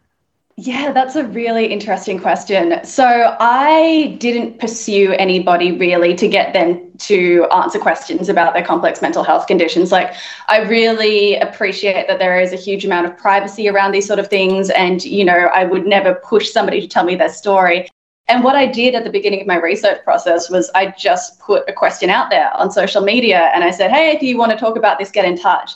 Yeah, 0.63 0.93
that's 0.93 1.17
a 1.17 1.25
really 1.25 1.65
interesting 1.65 2.19
question. 2.19 2.85
So, 2.85 3.35
I 3.41 4.15
didn't 4.21 4.61
pursue 4.61 5.13
anybody 5.15 5.73
really 5.73 6.15
to 6.17 6.29
get 6.29 6.53
them 6.53 6.93
to 6.99 7.47
answer 7.51 7.79
questions 7.79 8.29
about 8.29 8.53
their 8.53 8.63
complex 8.63 9.01
mental 9.01 9.23
health 9.23 9.47
conditions. 9.47 9.91
Like, 9.91 10.13
I 10.49 10.59
really 10.59 11.37
appreciate 11.37 12.09
that 12.09 12.19
there 12.19 12.39
is 12.39 12.53
a 12.53 12.57
huge 12.57 12.85
amount 12.85 13.07
of 13.07 13.17
privacy 13.17 13.71
around 13.71 13.93
these 13.93 14.07
sort 14.07 14.19
of 14.19 14.29
things. 14.29 14.69
And, 14.69 15.03
you 15.03 15.25
know, 15.25 15.33
I 15.33 15.65
would 15.65 15.87
never 15.87 16.17
push 16.17 16.51
somebody 16.51 16.83
to 16.83 16.87
tell 16.87 17.05
me 17.05 17.17
their 17.17 17.33
story. 17.33 17.89
And 18.29 18.45
what 18.45 18.55
I 18.55 18.67
did 18.67 18.95
at 18.95 19.05
the 19.05 19.11
beginning 19.11 19.41
of 19.41 19.47
my 19.47 19.57
research 19.57 20.05
process 20.05 20.51
was 20.51 20.71
I 20.75 20.89
just 20.99 21.41
put 21.41 21.67
a 21.71 21.73
question 21.73 22.11
out 22.11 22.29
there 22.29 22.55
on 22.55 22.71
social 22.71 23.01
media 23.01 23.51
and 23.55 23.65
I 23.65 23.71
said, 23.71 23.91
hey, 23.91 24.11
if 24.15 24.21
you 24.23 24.37
want 24.37 24.53
to 24.53 24.59
talk 24.59 24.77
about 24.77 24.99
this, 24.99 25.11
get 25.11 25.25
in 25.25 25.39
touch 25.39 25.73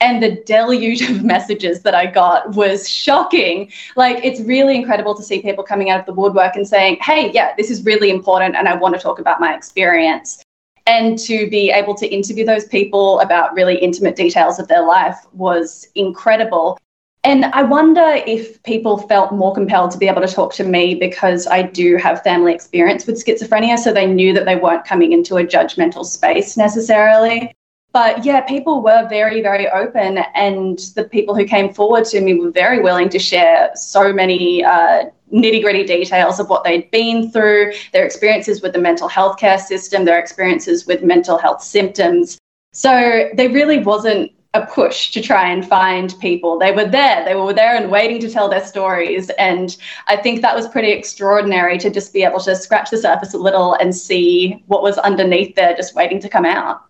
and 0.00 0.22
the 0.22 0.42
deluge 0.44 1.02
of 1.02 1.24
messages 1.24 1.82
that 1.82 1.94
I 1.94 2.06
got 2.06 2.54
was 2.54 2.88
shocking. 2.88 3.70
Like, 3.96 4.24
it's 4.24 4.40
really 4.40 4.76
incredible 4.76 5.14
to 5.14 5.22
see 5.22 5.40
people 5.40 5.64
coming 5.64 5.90
out 5.90 6.00
of 6.00 6.06
the 6.06 6.12
woodwork 6.12 6.56
and 6.56 6.66
saying, 6.66 6.98
Hey, 7.00 7.30
yeah, 7.32 7.54
this 7.56 7.70
is 7.70 7.84
really 7.84 8.10
important, 8.10 8.56
and 8.56 8.68
I 8.68 8.74
want 8.76 8.94
to 8.94 9.00
talk 9.00 9.18
about 9.18 9.40
my 9.40 9.54
experience. 9.54 10.42
And 10.88 11.18
to 11.20 11.50
be 11.50 11.70
able 11.70 11.94
to 11.96 12.06
interview 12.06 12.44
those 12.44 12.66
people 12.66 13.18
about 13.20 13.54
really 13.54 13.76
intimate 13.76 14.14
details 14.14 14.60
of 14.60 14.68
their 14.68 14.86
life 14.86 15.16
was 15.32 15.88
incredible. 15.96 16.78
And 17.24 17.46
I 17.46 17.64
wonder 17.64 18.22
if 18.24 18.62
people 18.62 18.98
felt 18.98 19.32
more 19.32 19.52
compelled 19.52 19.90
to 19.90 19.98
be 19.98 20.06
able 20.06 20.22
to 20.22 20.32
talk 20.32 20.54
to 20.54 20.64
me 20.64 20.94
because 20.94 21.48
I 21.48 21.62
do 21.62 21.96
have 21.96 22.22
family 22.22 22.54
experience 22.54 23.04
with 23.04 23.16
schizophrenia. 23.16 23.78
So 23.78 23.92
they 23.92 24.06
knew 24.06 24.32
that 24.34 24.44
they 24.44 24.54
weren't 24.54 24.84
coming 24.84 25.10
into 25.10 25.38
a 25.38 25.44
judgmental 25.44 26.04
space 26.04 26.56
necessarily. 26.56 27.52
But 27.92 28.24
yeah, 28.24 28.42
people 28.42 28.82
were 28.82 29.08
very, 29.08 29.40
very 29.40 29.68
open, 29.68 30.18
and 30.34 30.78
the 30.94 31.04
people 31.04 31.34
who 31.34 31.46
came 31.46 31.72
forward 31.72 32.04
to 32.06 32.20
me 32.20 32.34
were 32.34 32.50
very 32.50 32.82
willing 32.82 33.08
to 33.08 33.18
share 33.18 33.70
so 33.74 34.12
many 34.12 34.62
uh, 34.62 35.04
nitty 35.32 35.62
gritty 35.62 35.84
details 35.84 36.38
of 36.38 36.48
what 36.48 36.62
they'd 36.62 36.90
been 36.90 37.30
through, 37.32 37.72
their 37.92 38.04
experiences 38.04 38.60
with 38.60 38.72
the 38.72 38.78
mental 38.78 39.08
health 39.08 39.38
care 39.38 39.58
system, 39.58 40.04
their 40.04 40.18
experiences 40.18 40.86
with 40.86 41.02
mental 41.02 41.38
health 41.38 41.62
symptoms. 41.62 42.38
So 42.72 43.30
there 43.34 43.50
really 43.50 43.78
wasn't 43.78 44.32
a 44.54 44.66
push 44.66 45.10
to 45.12 45.20
try 45.20 45.50
and 45.50 45.66
find 45.66 46.14
people. 46.20 46.58
They 46.58 46.72
were 46.72 46.86
there, 46.86 47.24
they 47.24 47.34
were 47.34 47.52
there 47.52 47.76
and 47.76 47.90
waiting 47.90 48.20
to 48.20 48.30
tell 48.30 48.48
their 48.48 48.64
stories. 48.64 49.30
And 49.30 49.76
I 50.06 50.16
think 50.16 50.42
that 50.42 50.54
was 50.54 50.68
pretty 50.68 50.92
extraordinary 50.92 51.78
to 51.78 51.90
just 51.90 52.12
be 52.12 52.22
able 52.22 52.40
to 52.40 52.56
scratch 52.56 52.90
the 52.90 52.98
surface 52.98 53.34
a 53.34 53.38
little 53.38 53.74
and 53.74 53.94
see 53.94 54.62
what 54.66 54.82
was 54.82 54.98
underneath 54.98 55.54
there, 55.54 55.74
just 55.76 55.94
waiting 55.94 56.20
to 56.20 56.28
come 56.28 56.44
out. 56.44 56.82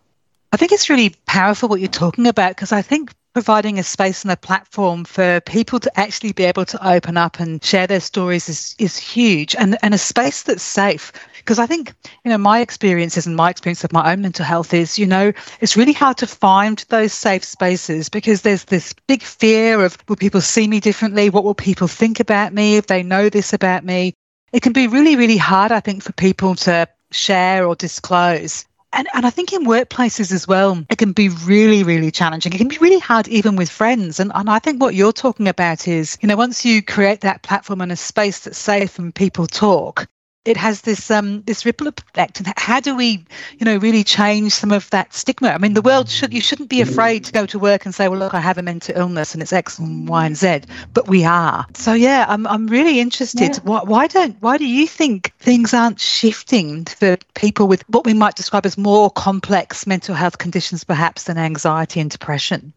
I 0.53 0.57
think 0.57 0.73
it's 0.73 0.89
really 0.89 1.15
powerful 1.27 1.69
what 1.69 1.81
you're 1.81 1.89
talking 1.89 2.27
about 2.27 2.51
because 2.51 2.73
I 2.73 2.83
think 2.83 3.13
providing 3.37 3.79
a 3.79 3.83
space 3.83 4.23
and 4.23 4.33
a 4.33 4.37
platform 4.37 5.05
for 5.05 5.43
people 5.43 5.79
to 5.79 6.01
actually 6.01 6.33
be 6.33 6.45
able 6.45 6.65
to 6.65 6.89
open 6.89 7.19
up 7.19 7.39
and 7.39 7.63
share 7.63 7.87
their 7.87 8.01
stories 8.01 8.49
is, 8.49 8.75
is 8.79 8.97
huge 8.97 9.55
and, 9.57 9.77
and 9.83 9.93
a 9.93 9.99
space 9.99 10.45
that's 10.45 10.63
safe. 10.63 11.13
Because 11.37 11.59
I 11.59 11.67
think, 11.67 11.93
you 12.25 12.31
know, 12.31 12.39
my 12.39 12.61
experiences 12.61 13.27
and 13.27 13.37
my 13.37 13.51
experience 13.51 13.85
of 13.85 13.93
my 13.93 14.11
own 14.11 14.23
mental 14.23 14.47
health 14.47 14.73
is, 14.73 14.99
you 14.99 15.05
know, 15.05 15.33
it's 15.61 15.77
really 15.77 15.93
hard 15.93 16.17
to 16.19 16.27
find 16.27 16.83
those 16.89 17.13
safe 17.13 17.45
spaces 17.45 18.09
because 18.09 18.41
there's 18.41 18.65
this 18.65 18.95
big 19.07 19.23
fear 19.23 19.85
of 19.85 19.99
will 20.09 20.17
people 20.17 20.41
see 20.41 20.67
me 20.67 20.81
differently? 20.81 21.29
What 21.29 21.45
will 21.45 21.55
people 21.55 21.89
think 21.89 22.21
about 22.21 22.55
me 22.55 22.79
if 22.79 22.87
they 22.87 23.03
know 23.03 23.29
this 23.29 23.53
about 23.53 23.85
me? 23.85 24.15
It 24.53 24.63
can 24.63 24.73
be 24.73 24.87
really, 24.87 25.17
really 25.17 25.37
hard, 25.37 25.73
I 25.73 25.81
think, 25.81 26.03
for 26.03 26.13
people 26.13 26.55
to 26.55 26.89
share 27.11 27.67
or 27.67 27.75
disclose. 27.75 28.65
And, 28.97 29.09
and 29.13 29.27
I 29.27 29.31
think 29.31 29.53
in 29.53 29.67
workplaces 29.67 30.33
as 30.33 30.49
well, 30.49 30.83
it 30.89 30.97
can 30.97 31.13
be 31.13 31.29
really, 31.29 31.83
really 31.83 32.11
challenging. 32.11 32.55
It 32.55 32.57
can 32.57 32.69
be 32.69 32.79
really 32.79 32.99
hard 32.99 33.29
even 33.29 33.55
with 33.55 33.69
friends. 33.69 34.19
And, 34.19 34.33
and 34.35 34.49
I 34.49 34.59
think 34.59 34.81
what 34.81 34.95
you're 34.95 35.13
talking 35.13 35.49
about 35.49 35.87
is, 35.87 36.17
you 36.23 36.29
know, 36.29 36.37
once 36.37 36.65
you 36.65 36.83
create 36.83 37.21
that 37.21 37.43
platform 37.43 37.83
and 37.83 37.93
a 37.93 37.97
space 37.97 38.41
that's 38.41 38.57
safe 38.57 38.99
and 38.99 39.15
people 39.15 39.47
talk, 39.47 40.09
it 40.47 40.57
has 40.57 40.83
this 40.83 41.11
um, 41.11 41.43
this 41.43 41.67
ripple 41.67 41.89
effect. 41.89 42.39
And 42.39 42.53
how 42.57 42.81
do 42.81 42.97
we, 42.97 43.25
you 43.59 43.65
know, 43.65 43.77
really 43.77 44.05
change 44.05 44.53
some 44.53 44.73
of 44.73 44.89
that 44.91 45.13
stigma? 45.13 45.49
I 45.49 45.59
mean, 45.59 45.75
the 45.75 45.83
world 45.83 46.09
should 46.09 46.33
you 46.33 46.41
shouldn't 46.41 46.69
be 46.69 46.81
afraid 46.81 47.25
to 47.25 47.33
go 47.33 47.47
to 47.47 47.59
work 47.59 47.85
and 47.85 47.95
say, 47.95 48.09
well, 48.09 48.19
look, 48.19 48.35
I 48.35 48.41
have 48.41 48.59
a 48.59 48.63
mental 48.63 48.97
illness 48.97 49.35
and 49.35 49.43
it's 49.43 49.53
X 49.53 49.79
and 49.79 50.09
Y 50.09 50.27
and 50.27 50.37
Z, 50.37 50.61
but 50.95 51.09
we 51.09 51.25
are. 51.25 51.67
So 51.75 51.93
yeah, 51.93 52.27
I'm 52.29 52.47
I'm 52.47 52.67
really 52.67 53.01
interested. 53.01 53.57
Yeah. 53.57 53.61
Why 53.65 53.81
why 53.83 54.07
don't 54.07 54.37
why 54.41 54.57
do 54.59 54.67
you 54.67 54.87
think 54.87 55.33
things 55.39 55.75
aren't 55.75 56.01
shifting 56.01 56.85
for 56.85 57.17
people 57.35 57.69
with 57.69 57.83
what 57.89 58.07
we 58.07 58.15
might 58.15 58.37
describe 58.37 58.67
as 58.67 58.79
more 58.79 59.11
complex 59.11 59.87
mental 59.87 60.15
health 60.15 60.39
conditions, 60.39 60.85
perhaps 60.85 61.25
than 61.25 61.39
anxiety 61.39 62.01
and 62.01 62.11
depression? 62.11 62.73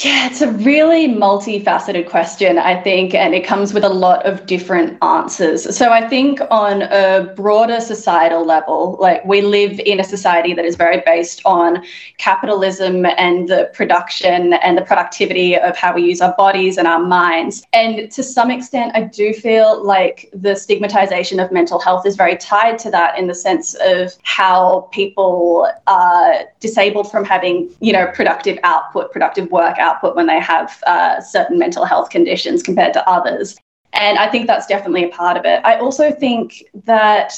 Yeah, 0.00 0.28
it's 0.28 0.42
a 0.42 0.52
really 0.52 1.08
multifaceted 1.08 2.08
question, 2.08 2.56
I 2.56 2.80
think, 2.80 3.14
and 3.14 3.34
it 3.34 3.44
comes 3.44 3.74
with 3.74 3.82
a 3.82 3.88
lot 3.88 4.24
of 4.24 4.46
different 4.46 4.96
answers. 5.02 5.76
So, 5.76 5.90
I 5.90 6.06
think 6.08 6.40
on 6.52 6.82
a 6.82 7.32
broader 7.34 7.80
societal 7.80 8.44
level, 8.44 8.96
like 9.00 9.24
we 9.24 9.40
live 9.40 9.80
in 9.80 9.98
a 9.98 10.04
society 10.04 10.54
that 10.54 10.64
is 10.64 10.76
very 10.76 11.02
based 11.04 11.42
on 11.44 11.84
capitalism 12.16 13.06
and 13.06 13.48
the 13.48 13.72
production 13.74 14.52
and 14.52 14.78
the 14.78 14.82
productivity 14.82 15.56
of 15.56 15.76
how 15.76 15.96
we 15.96 16.04
use 16.04 16.20
our 16.20 16.34
bodies 16.36 16.78
and 16.78 16.86
our 16.86 17.00
minds. 17.00 17.66
And 17.72 18.08
to 18.12 18.22
some 18.22 18.52
extent, 18.52 18.92
I 18.94 19.02
do 19.02 19.32
feel 19.32 19.84
like 19.84 20.30
the 20.32 20.54
stigmatization 20.54 21.40
of 21.40 21.50
mental 21.50 21.80
health 21.80 22.06
is 22.06 22.14
very 22.14 22.36
tied 22.36 22.78
to 22.80 22.90
that 22.92 23.18
in 23.18 23.26
the 23.26 23.34
sense 23.34 23.74
of 23.80 24.14
how 24.22 24.88
people 24.92 25.68
are 25.88 26.44
disabled 26.60 27.10
from 27.10 27.24
having, 27.24 27.68
you 27.80 27.92
know, 27.92 28.06
productive 28.14 28.60
output, 28.62 29.10
productive 29.10 29.50
work 29.50 29.76
when 30.14 30.26
they 30.26 30.40
have 30.40 30.82
uh, 30.86 31.20
certain 31.20 31.58
mental 31.58 31.84
health 31.84 32.10
conditions 32.10 32.62
compared 32.62 32.92
to 32.94 33.08
others. 33.08 33.56
And 33.92 34.18
I 34.18 34.30
think 34.30 34.46
that's 34.46 34.66
definitely 34.66 35.04
a 35.04 35.08
part 35.08 35.36
of 35.36 35.44
it. 35.44 35.60
I 35.64 35.78
also 35.78 36.12
think 36.12 36.64
that 36.84 37.32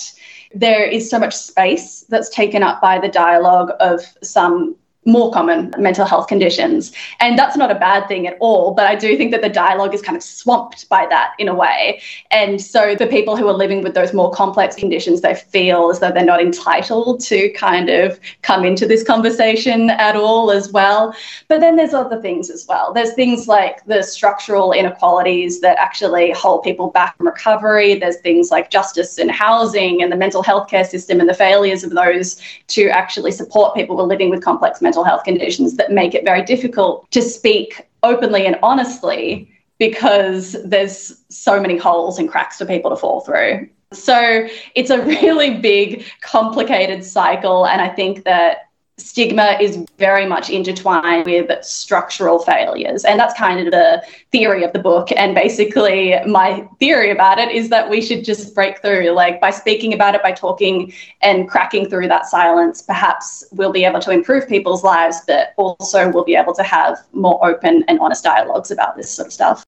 there 0.53 0.85
is 0.85 1.09
so 1.09 1.19
much 1.19 1.35
space 1.35 2.05
that's 2.09 2.29
taken 2.29 2.63
up 2.63 2.81
by 2.81 2.99
the 2.99 3.09
dialogue 3.09 3.71
of 3.81 4.01
some 4.23 4.77
more 5.07 5.33
common 5.33 5.75
mental 5.79 6.05
health 6.05 6.27
conditions. 6.27 6.93
And 7.21 7.39
that's 7.39 7.57
not 7.57 7.71
a 7.71 7.75
bad 7.75 8.07
thing 8.07 8.27
at 8.27 8.37
all. 8.39 8.75
But 8.75 8.87
I 8.87 8.95
do 8.95 9.17
think 9.17 9.31
that 9.31 9.41
the 9.41 9.49
dialogue 9.49 9.95
is 9.95 10.03
kind 10.03 10.17
of 10.17 10.23
swamped 10.23 10.89
by 10.91 11.07
that 11.09 11.33
in 11.39 11.49
a 11.49 11.55
way. 11.55 12.03
And 12.31 12.61
so 12.61 12.95
the 12.95 13.07
people 13.07 13.35
who 13.35 13.49
are 13.49 13.55
living 13.55 13.83
with 13.83 13.95
those 13.95 14.13
more 14.13 14.31
complex 14.31 14.77
conditions, 14.77 15.23
they 15.23 15.35
feel 15.35 15.91
as 15.91 16.01
though 16.01 16.11
they're 16.11 16.25
not 16.25 16.43
entitled 16.43 17.21
to 17.25 17.49
kind 17.53 17.89
of 17.89 18.21
come 18.43 18.65
into 18.65 18.87
this 18.87 19.03
conversation 19.03 19.89
at 19.89 20.17
all 20.17 20.51
as 20.51 20.71
well. 20.71 21.15
But 21.49 21.61
then 21.61 21.77
there's 21.77 21.95
other 21.95 22.21
things 22.21 22.51
as 22.51 22.67
well. 22.69 22.93
There's 22.93 23.15
things 23.15 23.49
like 23.49 23.83
the 23.87 24.03
structural 24.03 24.73
inequalities 24.73 25.63
that 25.63 25.79
actually 25.79 26.33
hold 26.33 26.63
people 26.63 26.89
back 26.91 27.17
from 27.17 27.27
recovery. 27.27 27.95
There's 27.95 28.19
things 28.19 28.51
like 28.51 28.71
justice 28.71 29.17
and 29.17 29.31
housing 29.31 30.03
and 30.03 30.13
the 30.13 30.17
mental 30.17 30.43
health 30.43 30.69
care 30.69 30.85
system 30.85 31.21
and 31.21 31.29
the 31.29 31.35
failures 31.35 31.85
of 31.85 31.91
those 31.91 32.41
to 32.69 32.89
actually 32.91 33.33
support 33.33 33.75
people 33.75 33.97
who 33.97 34.03
are 34.03 34.07
living 34.07 34.29
with 34.29 34.45
complex 34.45 34.83
mental 34.83 34.90
mental 34.91 35.05
health 35.05 35.23
conditions 35.23 35.77
that 35.77 35.93
make 35.93 36.15
it 36.15 36.25
very 36.25 36.43
difficult 36.43 37.09
to 37.13 37.23
speak 37.23 37.87
openly 38.03 38.45
and 38.45 38.59
honestly 38.61 39.49
because 39.79 40.57
there's 40.65 41.23
so 41.29 41.61
many 41.61 41.77
holes 41.77 42.19
and 42.19 42.29
cracks 42.29 42.59
for 42.59 42.67
people 42.67 42.91
to 42.91 42.97
fall 42.97 43.21
through. 43.21 43.69
So 43.93 44.49
it's 44.75 44.91
a 44.91 45.01
really 45.23 45.59
big, 45.59 46.05
complicated 46.23 47.05
cycle. 47.05 47.69
And 47.69 47.81
I 47.81 47.89
think 47.89 48.25
that 48.25 48.69
stigma 49.01 49.57
is 49.61 49.85
very 49.99 50.27
much 50.27 50.51
intertwined 50.51 51.27
with 51.27 51.65
structural 51.65 52.39
failures. 52.39 53.05
And 53.05 53.19
that's 53.19 53.35
kind 53.35 53.61
of 53.61 53.73
the 53.73 54.03
theory 54.33 54.63
of 54.65 54.73
the 54.73 54.79
book. 54.79 55.09
And 55.17 55.35
basically, 55.35 56.15
my 56.27 56.67
theory 56.79 57.11
about 57.11 57.39
it 57.39 57.51
is 57.51 57.69
that 57.71 57.89
we 57.89 58.01
should 58.01 58.25
just 58.25 58.55
break 58.55 58.81
through. 58.83 59.11
Like 59.11 59.41
by 59.41 59.51
speaking 59.51 59.95
about 59.95 60.15
it, 60.15 60.23
by 60.23 60.33
talking 60.33 60.93
and 61.23 61.49
cracking 61.49 61.89
through 61.89 62.09
that 62.09 62.27
silence, 62.27 62.83
perhaps 62.83 63.45
we'll 63.53 63.73
be 63.73 63.85
able 63.85 64.01
to 64.01 64.11
improve 64.11 64.49
people's 64.49 64.85
lives, 64.85 65.21
but 65.27 65.55
also 65.57 66.11
we'll 66.11 66.25
be 66.25 66.37
able 66.37 66.55
to 66.55 66.63
have 66.63 66.99
more 67.13 67.45
open 67.45 67.85
and 67.89 67.99
honest 68.01 68.25
dialogues 68.25 68.71
about 68.71 68.97
this 68.97 69.11
sort 69.11 69.27
of 69.27 69.33
stuff. 69.33 69.65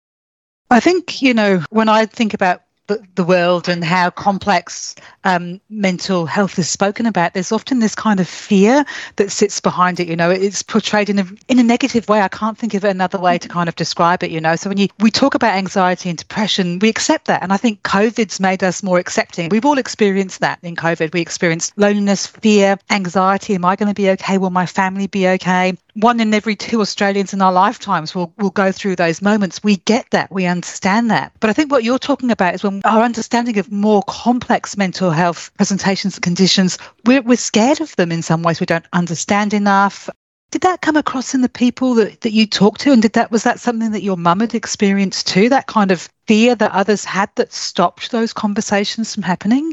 I 0.70 0.80
think, 0.80 1.20
you 1.20 1.34
know, 1.34 1.62
when 1.70 1.88
I 1.88 2.06
think 2.06 2.32
about 2.32 2.62
the, 2.86 3.02
the 3.14 3.24
world 3.24 3.68
and 3.68 3.84
how 3.84 4.10
complex 4.10 4.94
um, 5.24 5.60
mental 5.70 6.26
health 6.26 6.58
is 6.58 6.68
spoken 6.68 7.06
about, 7.06 7.34
there's 7.34 7.52
often 7.52 7.78
this 7.78 7.94
kind 7.94 8.20
of 8.20 8.28
fear 8.28 8.84
that 9.16 9.30
sits 9.30 9.60
behind 9.60 10.00
it. 10.00 10.08
You 10.08 10.16
know, 10.16 10.30
it's 10.30 10.62
portrayed 10.62 11.08
in 11.08 11.18
a 11.18 11.26
in 11.48 11.58
a 11.58 11.62
negative 11.62 12.08
way. 12.08 12.20
I 12.20 12.28
can't 12.28 12.58
think 12.58 12.74
of 12.74 12.84
another 12.84 13.18
way 13.18 13.38
to 13.38 13.48
kind 13.48 13.68
of 13.68 13.76
describe 13.76 14.22
it. 14.22 14.30
You 14.30 14.40
know, 14.40 14.56
so 14.56 14.68
when 14.68 14.78
you 14.78 14.88
we 14.98 15.10
talk 15.10 15.34
about 15.34 15.54
anxiety 15.54 16.08
and 16.08 16.18
depression, 16.18 16.78
we 16.78 16.88
accept 16.88 17.26
that, 17.26 17.42
and 17.42 17.52
I 17.52 17.56
think 17.56 17.82
COVID's 17.82 18.40
made 18.40 18.62
us 18.64 18.82
more 18.82 18.98
accepting. 18.98 19.48
We've 19.48 19.64
all 19.64 19.78
experienced 19.78 20.40
that 20.40 20.58
in 20.62 20.76
COVID. 20.76 21.12
We 21.12 21.20
experienced 21.20 21.72
loneliness, 21.76 22.26
fear, 22.26 22.78
anxiety. 22.90 23.54
Am 23.54 23.64
I 23.64 23.76
going 23.76 23.88
to 23.88 23.94
be 23.94 24.10
okay? 24.10 24.38
Will 24.38 24.50
my 24.50 24.66
family 24.66 25.06
be 25.06 25.28
okay? 25.28 25.76
one 25.94 26.20
in 26.20 26.32
every 26.32 26.56
two 26.56 26.80
Australians 26.80 27.32
in 27.32 27.42
our 27.42 27.52
lifetimes 27.52 28.14
will, 28.14 28.32
will 28.38 28.50
go 28.50 28.72
through 28.72 28.96
those 28.96 29.20
moments. 29.20 29.62
We 29.62 29.76
get 29.76 30.06
that. 30.10 30.32
We 30.32 30.46
understand 30.46 31.10
that. 31.10 31.32
But 31.40 31.50
I 31.50 31.52
think 31.52 31.70
what 31.70 31.84
you're 31.84 31.98
talking 31.98 32.30
about 32.30 32.54
is 32.54 32.62
when 32.62 32.80
our 32.84 33.02
understanding 33.02 33.58
of 33.58 33.70
more 33.70 34.02
complex 34.06 34.76
mental 34.76 35.10
health 35.12 35.50
presentations 35.56 36.16
and 36.16 36.22
conditions, 36.22 36.78
we're, 37.06 37.22
we're 37.22 37.36
scared 37.36 37.80
of 37.80 37.94
them 37.96 38.12
in 38.12 38.22
some 38.22 38.42
ways. 38.42 38.60
We 38.60 38.66
don't 38.66 38.86
understand 38.92 39.54
enough. 39.54 40.08
Did 40.50 40.62
that 40.62 40.82
come 40.82 40.96
across 40.96 41.34
in 41.34 41.40
the 41.40 41.48
people 41.48 41.94
that, 41.94 42.20
that 42.20 42.32
you 42.32 42.46
talked 42.46 42.80
to? 42.82 42.92
And 42.92 43.00
did 43.00 43.14
that 43.14 43.30
was 43.30 43.42
that 43.44 43.60
something 43.60 43.92
that 43.92 44.02
your 44.02 44.16
mum 44.16 44.40
had 44.40 44.54
experienced 44.54 45.26
too? 45.26 45.48
That 45.48 45.66
kind 45.66 45.90
of 45.90 46.08
fear 46.26 46.54
that 46.54 46.72
others 46.72 47.04
had 47.04 47.30
that 47.36 47.52
stopped 47.52 48.10
those 48.10 48.32
conversations 48.32 49.14
from 49.14 49.22
happening? 49.22 49.72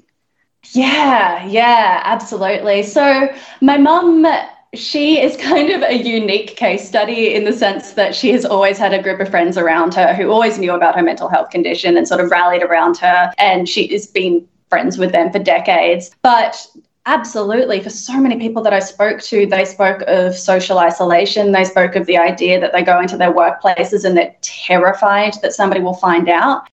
Yeah, 0.72 1.46
yeah, 1.46 2.01
absolutely. 2.05 2.84
So 2.84 3.34
my 3.62 3.77
mum 3.77 4.25
she 4.74 5.19
is 5.19 5.36
kind 5.41 5.69
of 5.69 5.81
a 5.81 5.96
unique 5.96 6.55
case 6.55 6.88
study 6.88 7.34
in 7.34 7.43
the 7.43 7.53
sense 7.53 7.93
that 7.93 8.15
she 8.15 8.31
has 8.31 8.46
always 8.46 8.77
had 8.77 8.93
a 8.93 9.01
group 9.01 9.19
of 9.19 9.29
friends 9.29 9.58
around 9.58 9.93
her 9.96 10.13
who 10.13 10.29
always 10.29 10.60
knew 10.60 10.74
about 10.74 10.96
her 10.96 11.03
mental 11.03 11.27
health 11.27 11.50
condition 11.50 11.98
and 11.98 12.08
sort 12.08 12.22
of 12.22 12.29
rallied 12.31 12.63
around 12.63 12.98
her. 12.98 13.34
And 13.38 13.67
she 13.67 13.88
has 13.88 14.05
been 14.08 14.48
friends 14.70 14.98
with 14.98 15.12
them 15.12 15.32
for 15.32 15.40
decades. 15.40 16.12
But 16.22 16.66
Absolutely. 17.06 17.82
For 17.82 17.90
so 17.90 18.20
many 18.20 18.38
people 18.38 18.62
that 18.62 18.74
I 18.74 18.80
spoke 18.80 19.20
to, 19.22 19.48
they 19.48 19.66
spoke 19.66 20.04
of 20.06 20.36
social 20.36 20.78
isolation. 20.78 21.52
They 21.52 21.64
spoke 21.64 21.96
of 21.96 22.06
the 22.06 22.20
idea 22.20 22.60
that 22.60 22.72
they 22.72 22.84
go 22.84 23.00
into 23.00 23.18
their 23.18 23.34
workplaces 23.34 24.06
and 24.06 24.16
they're 24.16 24.36
terrified 24.42 25.34
that 25.42 25.54
somebody 25.54 25.82
will 25.82 25.96
find 25.96 26.30
out. 26.30 26.70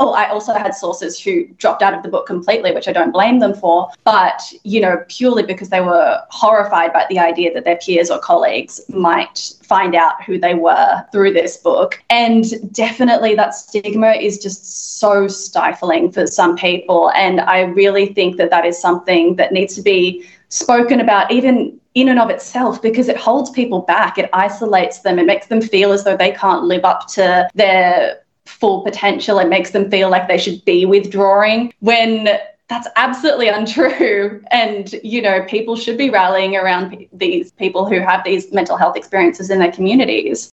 Oh, 0.00 0.12
I 0.12 0.28
also 0.28 0.52
had 0.54 0.74
sources 0.74 1.18
who 1.18 1.46
dropped 1.58 1.82
out 1.82 1.92
of 1.92 2.04
the 2.04 2.08
book 2.08 2.26
completely, 2.26 2.72
which 2.72 2.86
I 2.86 2.92
don't 2.92 3.10
blame 3.10 3.40
them 3.40 3.52
for, 3.52 3.90
but, 4.04 4.40
you 4.62 4.80
know, 4.80 5.04
purely 5.08 5.42
because 5.42 5.70
they 5.70 5.80
were 5.80 6.20
horrified 6.30 6.92
by 6.92 7.06
the 7.08 7.18
idea 7.18 7.52
that 7.54 7.64
their 7.64 7.76
peers 7.76 8.08
or 8.08 8.20
colleagues 8.20 8.80
might 8.88 9.54
find 9.64 9.96
out 9.96 10.22
who 10.22 10.38
they 10.38 10.54
were 10.54 11.04
through 11.10 11.32
this 11.32 11.56
book. 11.56 12.00
And 12.10 12.72
definitely 12.72 13.34
that 13.34 13.54
stigma 13.54 14.12
is 14.12 14.38
just 14.38 14.98
so 15.00 15.26
stifling 15.26 16.12
for 16.12 16.28
some 16.28 16.56
people. 16.56 17.10
And 17.16 17.40
I 17.40 17.62
really 17.62 18.06
think 18.14 18.36
that 18.36 18.50
that 18.50 18.64
is 18.64 18.80
something 18.80 19.34
that 19.36 19.52
needs 19.52 19.74
to 19.74 19.82
be 19.82 20.24
spoken 20.48 21.00
about, 21.00 21.32
even 21.32 21.78
in 21.94 22.08
and 22.08 22.20
of 22.20 22.30
itself 22.30 22.80
because 22.80 23.08
it 23.08 23.16
holds 23.16 23.50
people 23.50 23.80
back. 23.80 24.18
It 24.18 24.30
isolates 24.32 25.00
them. 25.00 25.18
It 25.18 25.26
makes 25.26 25.48
them 25.48 25.60
feel 25.60 25.90
as 25.90 26.04
though 26.04 26.16
they 26.16 26.30
can't 26.30 26.64
live 26.64 26.84
up 26.84 27.08
to 27.08 27.48
their 27.54 28.20
full 28.48 28.82
potential. 28.82 29.38
It 29.38 29.48
makes 29.48 29.70
them 29.70 29.90
feel 29.90 30.10
like 30.10 30.28
they 30.28 30.38
should 30.38 30.64
be 30.64 30.86
withdrawing 30.86 31.72
when 31.80 32.28
that's 32.68 32.88
absolutely 32.96 33.48
untrue. 33.48 34.42
And, 34.50 34.92
you 35.04 35.22
know, 35.22 35.44
people 35.44 35.76
should 35.76 35.98
be 35.98 36.10
rallying 36.10 36.56
around 36.56 37.06
these 37.12 37.52
people 37.52 37.86
who 37.86 38.00
have 38.00 38.24
these 38.24 38.52
mental 38.52 38.76
health 38.76 38.96
experiences 38.96 39.50
in 39.50 39.58
their 39.58 39.72
communities. 39.72 40.50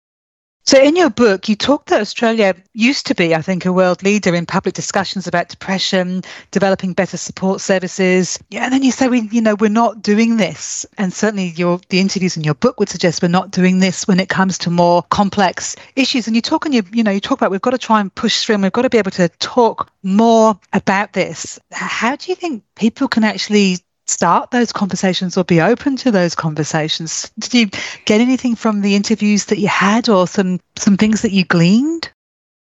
So, 0.64 0.80
in 0.80 0.96
your 0.96 1.10
book, 1.10 1.50
you 1.50 1.56
talk 1.56 1.88
that 1.88 2.02
Australia 2.02 2.54
used 2.74 3.08
to 3.08 3.16
be, 3.16 3.34
I 3.34 3.42
think, 3.42 3.66
a 3.66 3.74
world 3.74 4.04
leader 4.04 4.36
in 4.36 4.46
public 4.46 4.76
discussions 4.76 5.26
about 5.26 5.50
depression, 5.50 6.22
developing 6.52 6.94
better 6.94 7.18
support 7.18 7.62
services. 7.62 8.38
Yeah, 8.52 8.66
and 8.66 8.74
then 8.74 8.84
you 8.84 8.92
say 8.92 9.08
we, 9.08 9.22
you 9.32 9.42
know, 9.42 9.56
we're 9.56 9.72
not 9.72 10.04
doing 10.04 10.38
this, 10.38 10.86
and 11.00 11.12
certainly 11.12 11.48
your 11.48 11.80
the 11.90 12.00
interviews 12.00 12.38
in 12.38 12.44
your 12.44 12.54
book 12.54 12.80
would 12.80 12.90
suggest 12.90 13.24
we're 13.24 13.28
not 13.28 13.50
doing 13.50 13.80
this 13.80 14.08
when 14.08 14.20
it 14.20 14.30
comes 14.30 14.60
to 14.60 14.70
more 14.70 15.02
complex 15.10 15.76
issues. 15.96 16.28
And 16.28 16.36
you 16.36 16.44
talk 16.44 16.66
and 16.66 16.76
you, 16.76 16.84
you 16.94 17.04
know, 17.04 17.12
you 17.12 17.20
talk 17.22 17.40
about 17.40 17.50
we've 17.50 17.60
got 17.60 17.72
to 17.72 17.80
try 17.80 18.00
and 18.00 18.14
push 18.14 18.46
through, 18.46 18.56
and 18.56 18.64
we've 18.64 18.72
got 18.72 18.84
to 18.84 18.90
be 18.90 19.00
able 19.00 19.12
to 19.12 19.30
talk 19.40 19.92
more 20.04 20.60
about 20.74 21.14
this. 21.14 21.60
How 21.72 22.16
do 22.16 22.32
you 22.32 22.36
think 22.36 22.64
people 22.76 23.08
can 23.08 23.24
actually 23.24 23.80
start 24.12 24.52
those 24.52 24.72
conversations 24.72 25.38
or 25.38 25.44
be 25.44 25.62
open 25.62 25.96
to 25.98 26.12
those 26.12 26.36
conversations? 26.36 27.32
Did 27.40 27.54
you 27.54 27.68
get 28.06 28.22
anything 28.22 28.56
from 28.56 28.82
the 28.82 28.96
interviews 28.96 29.46
that 29.46 29.60
you 29.60 29.68
had 29.68 30.10
or 30.10 30.28
some 30.28 30.60
some 30.78 30.98
things 30.98 31.22
that 31.22 31.32
you 31.32 31.46
gleaned? 31.46 32.12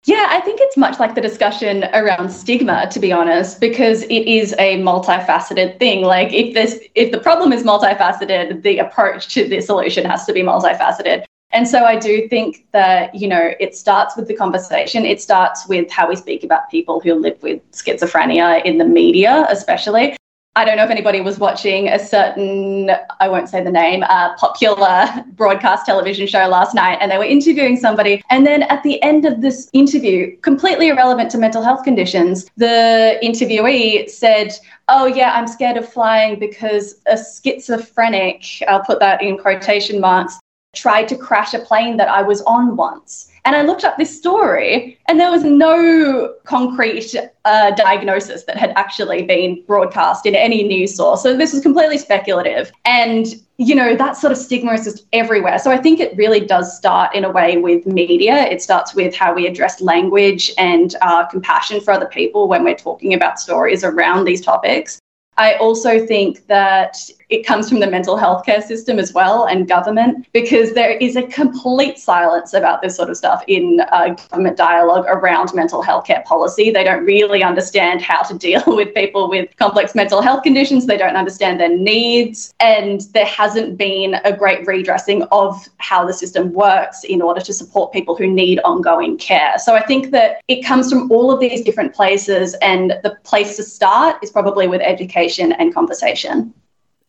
Yeah, 0.06 0.28
I 0.30 0.42
think 0.42 0.60
it's 0.62 0.76
much 0.76 1.00
like 1.00 1.16
the 1.16 1.22
discussion 1.22 1.86
around 1.94 2.30
stigma, 2.30 2.90
to 2.92 3.00
be 3.00 3.14
honest, 3.14 3.62
because 3.62 4.04
it 4.04 4.28
is 4.28 4.54
a 4.60 4.82
multifaceted 4.82 5.80
thing. 5.80 6.04
Like 6.04 6.34
if 6.34 6.54
this 6.54 6.80
if 6.96 7.12
the 7.12 7.20
problem 7.20 7.54
is 7.54 7.64
multifaceted, 7.64 8.64
the 8.64 8.80
approach 8.80 9.34
to 9.34 9.48
the 9.48 9.62
solution 9.62 10.06
has 10.06 10.26
to 10.26 10.34
be 10.34 10.42
multifaceted. 10.42 11.24
And 11.54 11.68
so 11.68 11.86
I 11.86 11.98
do 11.98 12.28
think 12.28 12.66
that, 12.72 13.14
you 13.14 13.28
know, 13.28 13.54
it 13.60 13.76
starts 13.76 14.18
with 14.18 14.28
the 14.28 14.36
conversation. 14.36 15.06
It 15.06 15.22
starts 15.22 15.68
with 15.68 15.90
how 15.92 16.10
we 16.10 16.16
speak 16.16 16.44
about 16.44 16.70
people 16.70 17.00
who 17.00 17.14
live 17.14 17.42
with 17.44 17.62
schizophrenia 17.72 18.66
in 18.66 18.80
the 18.80 18.86
media, 18.86 19.46
especially. 19.50 20.18
I 20.56 20.66
don't 20.66 20.78
know 20.78 20.84
if 20.84 20.92
anybody 20.92 21.20
was 21.20 21.40
watching 21.40 21.88
a 21.90 21.98
certain, 21.98 22.92
I 23.20 23.28
won't 23.28 23.50
say 23.50 23.64
the 23.64 23.72
name, 23.72 24.04
uh, 24.04 24.36
popular 24.36 25.08
broadcast 25.32 25.84
television 25.88 26.28
show 26.28 26.48
last 26.48 26.76
night, 26.76 27.00
and 27.02 27.12
they 27.12 27.18
were 27.18 27.24
interviewing 27.24 27.76
somebody. 27.76 28.22
And 28.30 28.46
then 28.46 28.64
at 28.64 28.84
the 28.84 29.02
end 29.02 29.26
of 29.26 29.42
this 29.42 29.68
interview, 29.74 30.38
completely 30.42 30.90
irrelevant 30.90 31.32
to 31.32 31.40
mental 31.40 31.64
health 31.64 31.84
conditions, 31.84 32.46
the 32.56 33.18
interviewee 33.24 34.08
said, 34.08 34.52
Oh, 34.90 35.06
yeah, 35.08 35.34
I'm 35.34 35.48
scared 35.48 35.78
of 35.78 35.92
flying 35.92 36.38
because 36.38 37.02
a 37.08 37.18
schizophrenic, 37.18 38.46
I'll 38.68 38.84
put 38.84 39.00
that 39.00 39.24
in 39.24 39.40
quotation 39.40 40.00
marks, 40.00 40.40
tried 40.76 41.08
to 41.08 41.16
crash 41.16 41.56
a 41.56 41.60
plane 41.60 41.98
that 41.98 42.10
I 42.10 42.22
was 42.22 42.42
on 42.44 42.76
once. 42.76 43.33
And 43.46 43.58
I 43.58 43.62
looked 43.64 43.84
up 43.84 43.98
this 43.98 44.18
story, 44.18 44.98
and 45.08 45.20
there 45.20 45.30
was 45.30 45.44
no 45.44 46.34
concrete 46.46 47.14
uh, 47.44 47.72
diagnosis 47.72 48.46
that 48.46 48.58
had 48.58 48.72
actually 48.78 49.24
been 49.24 49.62
broadcast 49.68 50.26
in 50.26 50.34
any 50.34 50.64
news 50.64 50.96
source. 50.96 51.24
So 51.24 51.36
this 51.36 51.52
was 51.52 51.62
completely 51.62 51.98
speculative. 51.98 52.72
And, 52.86 53.28
you 53.58 53.76
know, 53.76 53.98
that 53.98 54.16
sort 54.16 54.32
of 54.32 54.38
stigma 54.38 54.74
is 54.74 54.86
just 54.86 55.06
everywhere. 55.12 55.60
So 55.60 55.72
I 55.72 55.78
think 55.78 56.00
it 56.00 56.16
really 56.16 56.40
does 56.40 56.78
start 56.78 57.14
in 57.14 57.26
a 57.26 57.32
way 57.32 57.58
with 57.58 57.86
media. 57.86 58.44
It 58.44 58.62
starts 58.62 58.96
with 58.96 59.14
how 59.14 59.34
we 59.34 59.46
address 59.46 59.82
language 59.82 60.50
and 60.58 60.96
uh, 61.02 61.26
compassion 61.26 61.82
for 61.82 61.92
other 61.92 62.08
people 62.08 62.48
when 62.48 62.64
we're 62.64 62.76
talking 62.76 63.14
about 63.14 63.42
stories 63.42 63.84
around 63.84 64.24
these 64.24 64.40
topics. 64.40 65.00
I 65.36 65.56
also 65.56 66.06
think 66.06 66.48
that 66.48 66.96
it 67.34 67.44
comes 67.44 67.68
from 67.68 67.80
the 67.80 67.88
mental 67.88 68.16
health 68.16 68.46
care 68.46 68.62
system 68.62 69.00
as 69.00 69.12
well 69.12 69.46
and 69.46 69.68
government 69.68 70.28
because 70.34 70.74
there 70.74 70.92
is 70.92 71.16
a 71.16 71.24
complete 71.24 71.98
silence 71.98 72.54
about 72.54 72.84
this 72.84 72.96
sort 72.96 73.10
of 73.10 73.18
stuff 73.18 73.44
in 73.48 73.82
uh, 73.92 74.10
government 74.30 74.56
dialogue 74.56 75.04
around 75.08 75.52
mental 75.56 75.82
health 75.82 76.06
care 76.06 76.24
policy. 76.28 76.70
They 76.70 76.84
don't 76.84 77.04
really 77.04 77.42
understand 77.42 78.04
how 78.04 78.22
to 78.22 78.38
deal 78.48 78.62
with 78.68 78.94
people 78.94 79.32
with 79.32 79.50
complex 79.58 79.96
mental 79.96 80.22
health 80.22 80.44
conditions. 80.44 80.86
They 80.86 80.96
don't 80.96 81.16
understand 81.16 81.60
their 81.60 81.76
needs. 81.76 82.54
And 82.60 83.02
there 83.16 83.26
hasn't 83.26 83.80
been 83.80 84.16
a 84.24 84.38
great 84.38 84.68
redressing 84.68 85.24
of 85.32 85.68
how 85.78 86.06
the 86.06 86.14
system 86.14 86.54
works 86.54 87.04
in 87.04 87.20
order 87.20 87.42
to 87.42 87.52
support 87.52 87.92
people 87.92 88.16
who 88.16 88.28
need 88.28 88.60
ongoing 88.60 89.18
care. 89.18 89.58
So 89.58 89.74
I 89.74 89.82
think 89.82 90.12
that 90.12 90.40
it 90.48 90.64
comes 90.64 90.92
from 90.92 91.12
all 91.12 91.32
of 91.32 91.40
these 91.40 91.64
different 91.64 91.96
places. 91.96 92.54
And 92.62 92.92
the 93.02 93.18
place 93.24 93.56
to 93.58 93.64
start 93.64 94.18
is 94.22 94.30
probably 94.30 94.68
with 94.68 94.82
education 94.82 95.52
and 95.54 95.74
conversation. 95.74 96.54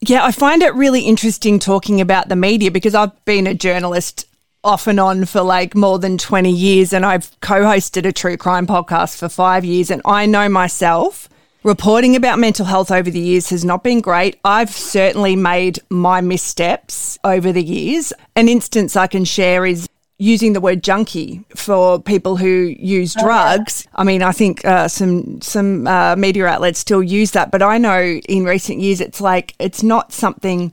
Yeah, 0.06 0.22
I 0.22 0.32
find 0.32 0.62
it 0.62 0.74
really 0.74 1.02
interesting 1.02 1.58
talking 1.58 1.98
about 1.98 2.28
the 2.28 2.36
media 2.36 2.70
because 2.70 2.94
I've 2.94 3.24
been 3.24 3.46
a 3.46 3.54
journalist 3.54 4.26
off 4.62 4.86
and 4.86 5.00
on 5.00 5.24
for 5.24 5.40
like 5.40 5.74
more 5.74 5.98
than 5.98 6.18
20 6.18 6.50
years 6.50 6.92
and 6.92 7.06
I've 7.06 7.30
co-hosted 7.40 8.04
a 8.04 8.12
true 8.12 8.36
crime 8.36 8.66
podcast 8.66 9.16
for 9.16 9.30
5 9.30 9.64
years 9.64 9.90
and 9.90 10.02
I 10.04 10.26
know 10.26 10.46
myself 10.50 11.30
reporting 11.62 12.16
about 12.16 12.38
mental 12.38 12.66
health 12.66 12.90
over 12.90 13.10
the 13.10 13.18
years 13.18 13.48
has 13.48 13.64
not 13.64 13.82
been 13.82 14.02
great. 14.02 14.38
I've 14.44 14.70
certainly 14.70 15.36
made 15.36 15.78
my 15.88 16.20
missteps 16.20 17.18
over 17.24 17.50
the 17.50 17.64
years. 17.64 18.12
An 18.36 18.50
instance 18.50 18.96
I 18.96 19.06
can 19.06 19.24
share 19.24 19.64
is 19.64 19.88
using 20.18 20.52
the 20.52 20.60
word 20.60 20.82
junkie 20.82 21.44
for 21.56 22.00
people 22.00 22.36
who 22.36 22.74
use 22.78 23.14
drugs. 23.14 23.86
I 23.94 24.04
mean, 24.04 24.22
I 24.22 24.32
think 24.32 24.64
uh, 24.64 24.88
some 24.88 25.40
some 25.40 25.86
uh, 25.86 26.16
media 26.16 26.46
outlets 26.46 26.78
still 26.78 27.02
use 27.02 27.32
that, 27.32 27.50
but 27.50 27.62
I 27.62 27.78
know 27.78 28.00
in 28.00 28.44
recent 28.44 28.80
years 28.80 29.00
it's 29.00 29.20
like 29.20 29.54
it's 29.58 29.82
not 29.82 30.12
something 30.12 30.72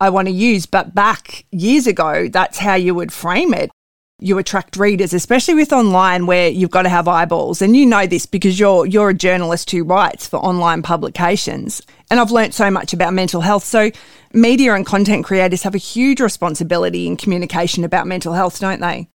I 0.00 0.10
want 0.10 0.28
to 0.28 0.34
use. 0.34 0.66
But 0.66 0.94
back 0.94 1.44
years 1.50 1.86
ago, 1.86 2.28
that's 2.28 2.58
how 2.58 2.74
you 2.74 2.94
would 2.94 3.12
frame 3.12 3.54
it 3.54 3.70
you 4.20 4.38
attract 4.38 4.76
readers, 4.76 5.12
especially 5.12 5.54
with 5.54 5.72
online 5.72 6.26
where 6.26 6.48
you've 6.48 6.70
got 6.70 6.82
to 6.82 6.88
have 6.88 7.08
eyeballs. 7.08 7.60
And 7.60 7.76
you 7.76 7.84
know 7.84 8.06
this 8.06 8.26
because 8.26 8.58
you're 8.58 8.86
you're 8.86 9.10
a 9.10 9.14
journalist 9.14 9.70
who 9.70 9.84
writes 9.84 10.26
for 10.26 10.38
online 10.38 10.82
publications. 10.82 11.82
And 12.10 12.20
I've 12.20 12.30
learnt 12.30 12.54
so 12.54 12.70
much 12.70 12.92
about 12.92 13.12
mental 13.12 13.40
health. 13.40 13.64
So 13.64 13.90
media 14.32 14.74
and 14.74 14.86
content 14.86 15.24
creators 15.24 15.62
have 15.62 15.74
a 15.74 15.78
huge 15.78 16.20
responsibility 16.20 17.06
in 17.06 17.16
communication 17.16 17.84
about 17.84 18.06
mental 18.06 18.34
health, 18.34 18.60
don't 18.60 18.80
they? 18.80 19.08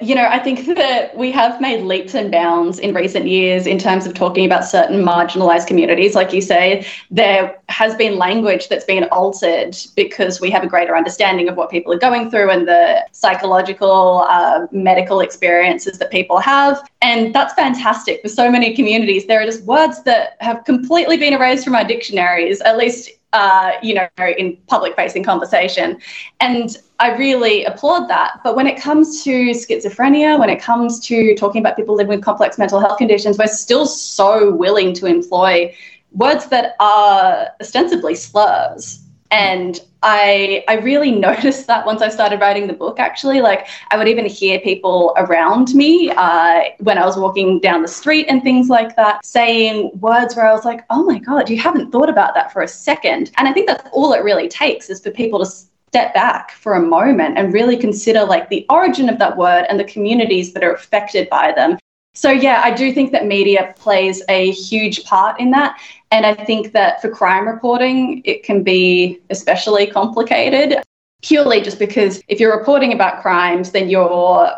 You 0.00 0.14
know, 0.14 0.26
I 0.26 0.38
think 0.38 0.66
that 0.76 1.14
we 1.16 1.30
have 1.32 1.60
made 1.60 1.82
leaps 1.82 2.14
and 2.14 2.30
bounds 2.30 2.78
in 2.78 2.94
recent 2.94 3.26
years 3.26 3.66
in 3.66 3.78
terms 3.78 4.06
of 4.06 4.14
talking 4.14 4.46
about 4.46 4.64
certain 4.64 5.04
marginalized 5.04 5.66
communities. 5.66 6.14
Like 6.14 6.32
you 6.32 6.40
say, 6.40 6.86
there 7.10 7.58
has 7.68 7.94
been 7.96 8.16
language 8.16 8.68
that's 8.68 8.84
been 8.84 9.04
altered 9.04 9.76
because 9.96 10.40
we 10.40 10.50
have 10.50 10.64
a 10.64 10.66
greater 10.66 10.96
understanding 10.96 11.48
of 11.48 11.56
what 11.56 11.70
people 11.70 11.92
are 11.92 11.98
going 11.98 12.30
through 12.30 12.50
and 12.50 12.66
the 12.66 13.06
psychological, 13.12 14.24
uh, 14.28 14.66
medical 14.72 15.20
experiences 15.20 15.98
that 15.98 16.10
people 16.10 16.38
have. 16.38 16.80
And 17.02 17.34
that's 17.34 17.52
fantastic 17.52 18.22
for 18.22 18.28
so 18.28 18.50
many 18.50 18.74
communities. 18.74 19.26
There 19.26 19.42
are 19.42 19.46
just 19.46 19.64
words 19.64 20.02
that 20.04 20.36
have 20.40 20.64
completely 20.64 21.18
been 21.18 21.34
erased 21.34 21.64
from 21.64 21.74
our 21.74 21.84
dictionaries, 21.84 22.62
at 22.62 22.78
least 22.78 23.10
uh, 23.32 23.72
you 23.82 23.94
know, 23.94 24.08
in 24.38 24.56
public 24.66 24.96
facing 24.96 25.22
conversation. 25.22 26.00
And 26.40 26.76
I 26.98 27.16
really 27.16 27.64
applaud 27.64 28.08
that. 28.08 28.40
But 28.42 28.56
when 28.56 28.66
it 28.66 28.80
comes 28.80 29.22
to 29.24 29.50
schizophrenia, 29.50 30.38
when 30.38 30.50
it 30.50 30.60
comes 30.60 31.00
to 31.06 31.34
talking 31.36 31.60
about 31.60 31.76
people 31.76 31.94
living 31.94 32.16
with 32.16 32.24
complex 32.24 32.58
mental 32.58 32.80
health 32.80 32.98
conditions, 32.98 33.38
we're 33.38 33.46
still 33.46 33.86
so 33.86 34.50
willing 34.50 34.92
to 34.94 35.06
employ 35.06 35.74
words 36.12 36.46
that 36.46 36.74
are 36.80 37.48
ostensibly 37.60 38.14
slurs. 38.14 39.04
And 39.30 39.80
I 40.02 40.64
I 40.68 40.74
really 40.76 41.10
noticed 41.28 41.66
that 41.66 41.86
once 41.86 42.02
I 42.02 42.08
started 42.08 42.40
writing 42.40 42.66
the 42.66 42.72
book. 42.72 42.98
Actually, 42.98 43.40
like 43.40 43.68
I 43.90 43.96
would 43.96 44.08
even 44.08 44.26
hear 44.26 44.60
people 44.60 45.14
around 45.16 45.74
me 45.74 46.10
uh, 46.10 46.64
when 46.78 46.98
I 46.98 47.06
was 47.06 47.16
walking 47.16 47.60
down 47.60 47.82
the 47.82 47.88
street 47.88 48.26
and 48.28 48.42
things 48.42 48.68
like 48.68 48.96
that, 48.96 49.24
saying 49.24 49.90
words 50.00 50.36
where 50.36 50.46
I 50.46 50.52
was 50.52 50.64
like, 50.64 50.84
"Oh 50.90 51.04
my 51.04 51.18
god, 51.18 51.50
you 51.50 51.58
haven't 51.58 51.90
thought 51.90 52.08
about 52.08 52.34
that 52.34 52.52
for 52.52 52.62
a 52.62 52.68
second. 52.68 53.30
And 53.36 53.48
I 53.48 53.52
think 53.52 53.66
that's 53.66 53.88
all 53.92 54.12
it 54.12 54.24
really 54.24 54.48
takes 54.48 54.90
is 54.90 55.00
for 55.00 55.10
people 55.10 55.38
to 55.40 55.46
step 55.46 56.14
back 56.14 56.52
for 56.52 56.74
a 56.74 56.80
moment 56.80 57.36
and 57.36 57.52
really 57.52 57.76
consider 57.76 58.24
like 58.24 58.48
the 58.48 58.64
origin 58.70 59.08
of 59.08 59.18
that 59.18 59.36
word 59.36 59.66
and 59.68 59.78
the 59.78 59.84
communities 59.84 60.52
that 60.52 60.62
are 60.62 60.72
affected 60.72 61.28
by 61.30 61.52
them 61.52 61.78
so, 62.12 62.30
yeah, 62.30 62.60
I 62.64 62.72
do 62.72 62.92
think 62.92 63.12
that 63.12 63.26
media 63.26 63.72
plays 63.78 64.22
a 64.28 64.50
huge 64.50 65.04
part 65.04 65.38
in 65.38 65.52
that. 65.52 65.78
And 66.10 66.26
I 66.26 66.34
think 66.34 66.72
that 66.72 67.00
for 67.00 67.08
crime 67.08 67.46
reporting, 67.46 68.22
it 68.24 68.42
can 68.42 68.62
be 68.62 69.20
especially 69.30 69.86
complicated, 69.86 70.82
purely 71.22 71.60
just 71.60 71.78
because 71.78 72.20
if 72.28 72.40
you're 72.40 72.56
reporting 72.56 72.92
about 72.92 73.22
crimes, 73.22 73.70
then 73.70 73.88
you're 73.88 74.50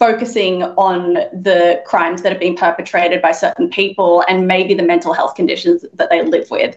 focusing 0.00 0.62
on 0.62 1.14
the 1.32 1.82
crimes 1.86 2.22
that 2.22 2.32
have 2.32 2.40
been 2.40 2.56
perpetrated 2.56 3.20
by 3.20 3.30
certain 3.32 3.68
people 3.68 4.24
and 4.28 4.48
maybe 4.48 4.74
the 4.74 4.82
mental 4.82 5.12
health 5.12 5.34
conditions 5.34 5.84
that 5.92 6.10
they 6.10 6.22
live 6.22 6.50
with. 6.50 6.76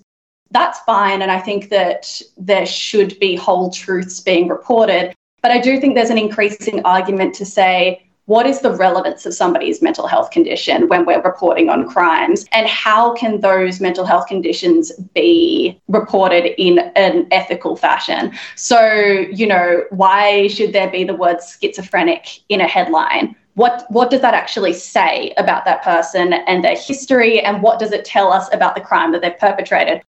That's 0.52 0.80
fine. 0.82 1.22
And 1.22 1.32
I 1.32 1.40
think 1.40 1.70
that 1.70 2.22
there 2.38 2.66
should 2.66 3.18
be 3.20 3.36
whole 3.36 3.72
truths 3.72 4.20
being 4.20 4.48
reported. 4.48 5.16
But 5.42 5.52
I 5.52 5.60
do 5.60 5.80
think 5.80 5.96
there's 5.96 6.12
an 6.12 6.18
increasing 6.18 6.86
argument 6.86 7.34
to 7.36 7.46
say, 7.46 8.06
what 8.26 8.46
is 8.46 8.62
the 8.62 8.72
relevance 8.72 9.26
of 9.26 9.34
somebody's 9.34 9.82
mental 9.82 10.08
health 10.08 10.32
condition 10.32 10.88
when 10.88 11.06
we're 11.06 11.22
reporting 11.22 11.70
on 11.70 11.90
crimes? 11.90 12.46
And 12.52 12.68
how 12.68 13.14
can 13.14 13.42
those 13.42 13.82
mental 13.82 14.06
health 14.06 14.28
conditions 14.28 14.92
be 15.14 15.80
reported 15.88 16.60
in 16.62 16.80
an 16.96 17.28
ethical 17.32 17.76
fashion? 17.76 18.34
So 18.56 18.92
you 19.32 19.48
know 19.48 19.84
why 19.90 20.48
should 20.48 20.74
there 20.74 20.90
be 20.90 21.04
the 21.04 21.16
word 21.16 21.38
schizophrenic 21.42 22.40
in 22.50 22.62
a 22.62 22.68
headline? 22.68 23.36
What 23.56 23.86
what 23.90 24.10
does 24.10 24.22
that 24.22 24.34
actually 24.34 24.74
say 24.74 25.34
about 25.38 25.66
that 25.66 25.84
person 25.84 26.34
and 26.34 26.64
their 26.64 26.78
history? 26.78 27.40
And 27.42 27.62
what 27.62 27.78
does 27.78 27.92
it 27.92 28.06
tell 28.06 28.32
us 28.32 28.52
about 28.54 28.76
the 28.76 28.82
crime 28.82 29.12
that 29.12 29.22
they've 29.22 29.38
perpetrated 29.38 30.02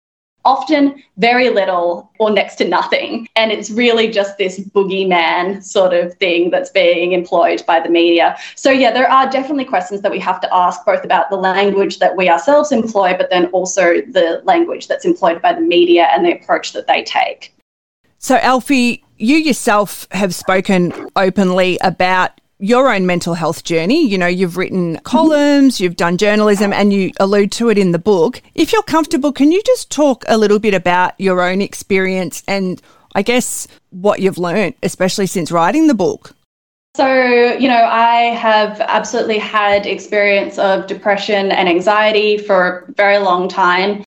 often 0.46 1.02
very 1.18 1.50
little 1.50 2.12
or 2.20 2.30
next 2.30 2.56
to 2.56 2.68
nothing. 2.68 3.28
And 3.36 3.52
it's 3.52 3.70
really 3.70 4.10
just 4.10 4.38
this 4.38 4.60
boogeyman 4.60 5.64
sort 5.64 5.94
of 5.94 6.14
thing 6.16 6.50
that's 6.50 6.70
being 6.70 7.14
employed 7.14 7.64
by 7.66 7.80
the 7.80 7.90
media. 7.90 8.38
So 8.56 8.72
yeah 8.72 8.92
there 8.92 9.10
are 9.10 9.30
definitely 9.30 9.66
questions 9.66 10.02
that 10.02 10.12
we 10.12 10.20
have 10.20 10.42
to 10.42 10.54
ask 10.54 10.86
both 10.86 11.04
about 11.04 11.30
the 11.30 11.38
language 11.38 12.00
that 12.00 12.16
we 12.16 12.30
ourselves 12.30 12.72
employ 12.72 13.16
but 13.18 13.30
then 13.30 13.48
also 13.48 14.02
the 14.02 14.42
language 14.44 14.88
that's 14.88 15.06
employed 15.06 15.42
by 15.42 15.54
the 15.54 15.62
media 15.62 16.08
and 16.12 16.26
the 16.26 16.34
approach 16.34 16.74
that 16.74 16.88
they 16.88 17.04
take. 17.04 17.54
So 18.20 18.38
Elfie 18.42 19.04
you 19.18 19.38
yourself 19.38 20.08
have 20.12 20.36
spoken 20.36 20.92
openly 21.16 21.78
about 21.82 22.42
your 22.64 22.90
own 22.94 23.06
mental 23.06 23.34
health 23.34 23.66
journey. 23.66 24.08
You 24.08 24.18
know, 24.18 24.28
you've 24.28 24.56
written 24.56 24.98
columns, 25.00 25.82
you've 25.82 25.98
done 25.98 26.18
journalism, 26.18 26.72
and 26.72 26.94
you 26.94 27.12
allude 27.20 27.52
to 27.54 27.70
it 27.70 27.78
in 27.78 27.92
the 27.92 28.00
book. 28.00 28.42
If 28.56 28.72
you're 28.72 28.84
comfortable, 28.84 29.34
can 29.34 29.52
you 29.52 29.62
just 29.64 29.92
talk 29.92 30.24
a 30.30 30.38
little 30.38 30.60
bit 30.60 30.74
about 30.74 31.14
your 31.20 31.42
own 31.42 31.62
experience 31.62 32.42
and 32.48 32.82
I 33.16 33.22
guess 33.22 33.68
what 33.90 34.22
you've 34.22 34.38
learned, 34.38 34.76
especially 34.82 35.28
since 35.28 35.52
writing 35.52 35.88
the 35.88 35.94
book? 35.94 36.34
So, 36.96 37.06
you 37.06 37.68
know, 37.68 37.84
I 37.84 38.34
have 38.34 38.80
absolutely 38.80 39.40
had 39.40 39.86
experience 39.86 40.58
of 40.58 40.88
depression 40.88 41.52
and 41.52 41.68
anxiety 41.68 42.38
for 42.38 42.86
a 42.88 42.92
very 42.94 43.18
long 43.18 43.50
time. 43.50 44.06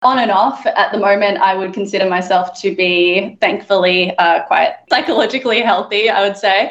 On 0.00 0.18
and 0.18 0.30
off, 0.30 0.64
at 0.64 0.92
the 0.92 0.98
moment, 0.98 1.38
I 1.38 1.54
would 1.54 1.74
consider 1.74 2.08
myself 2.08 2.58
to 2.62 2.74
be 2.74 3.36
thankfully 3.42 4.16
uh, 4.16 4.44
quite 4.44 4.76
psychologically 4.88 5.60
healthy, 5.60 6.08
I 6.08 6.26
would 6.26 6.38
say. 6.38 6.70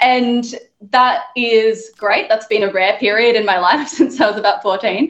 And 0.00 0.54
that 0.80 1.24
is 1.36 1.90
great. 1.96 2.28
That's 2.28 2.46
been 2.46 2.62
a 2.62 2.72
rare 2.72 2.96
period 2.98 3.36
in 3.36 3.44
my 3.44 3.58
life 3.68 3.88
since 3.88 4.20
I 4.20 4.28
was 4.28 4.38
about 4.38 4.62
14. 4.62 5.08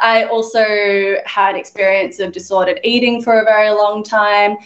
I 0.00 0.24
also 0.24 1.16
had 1.26 1.56
experience 1.56 2.20
of 2.20 2.32
disordered 2.32 2.80
eating 2.84 3.22
for 3.22 3.40
a 3.40 3.44
very 3.44 3.70
long 3.70 4.02
time. 4.02 4.56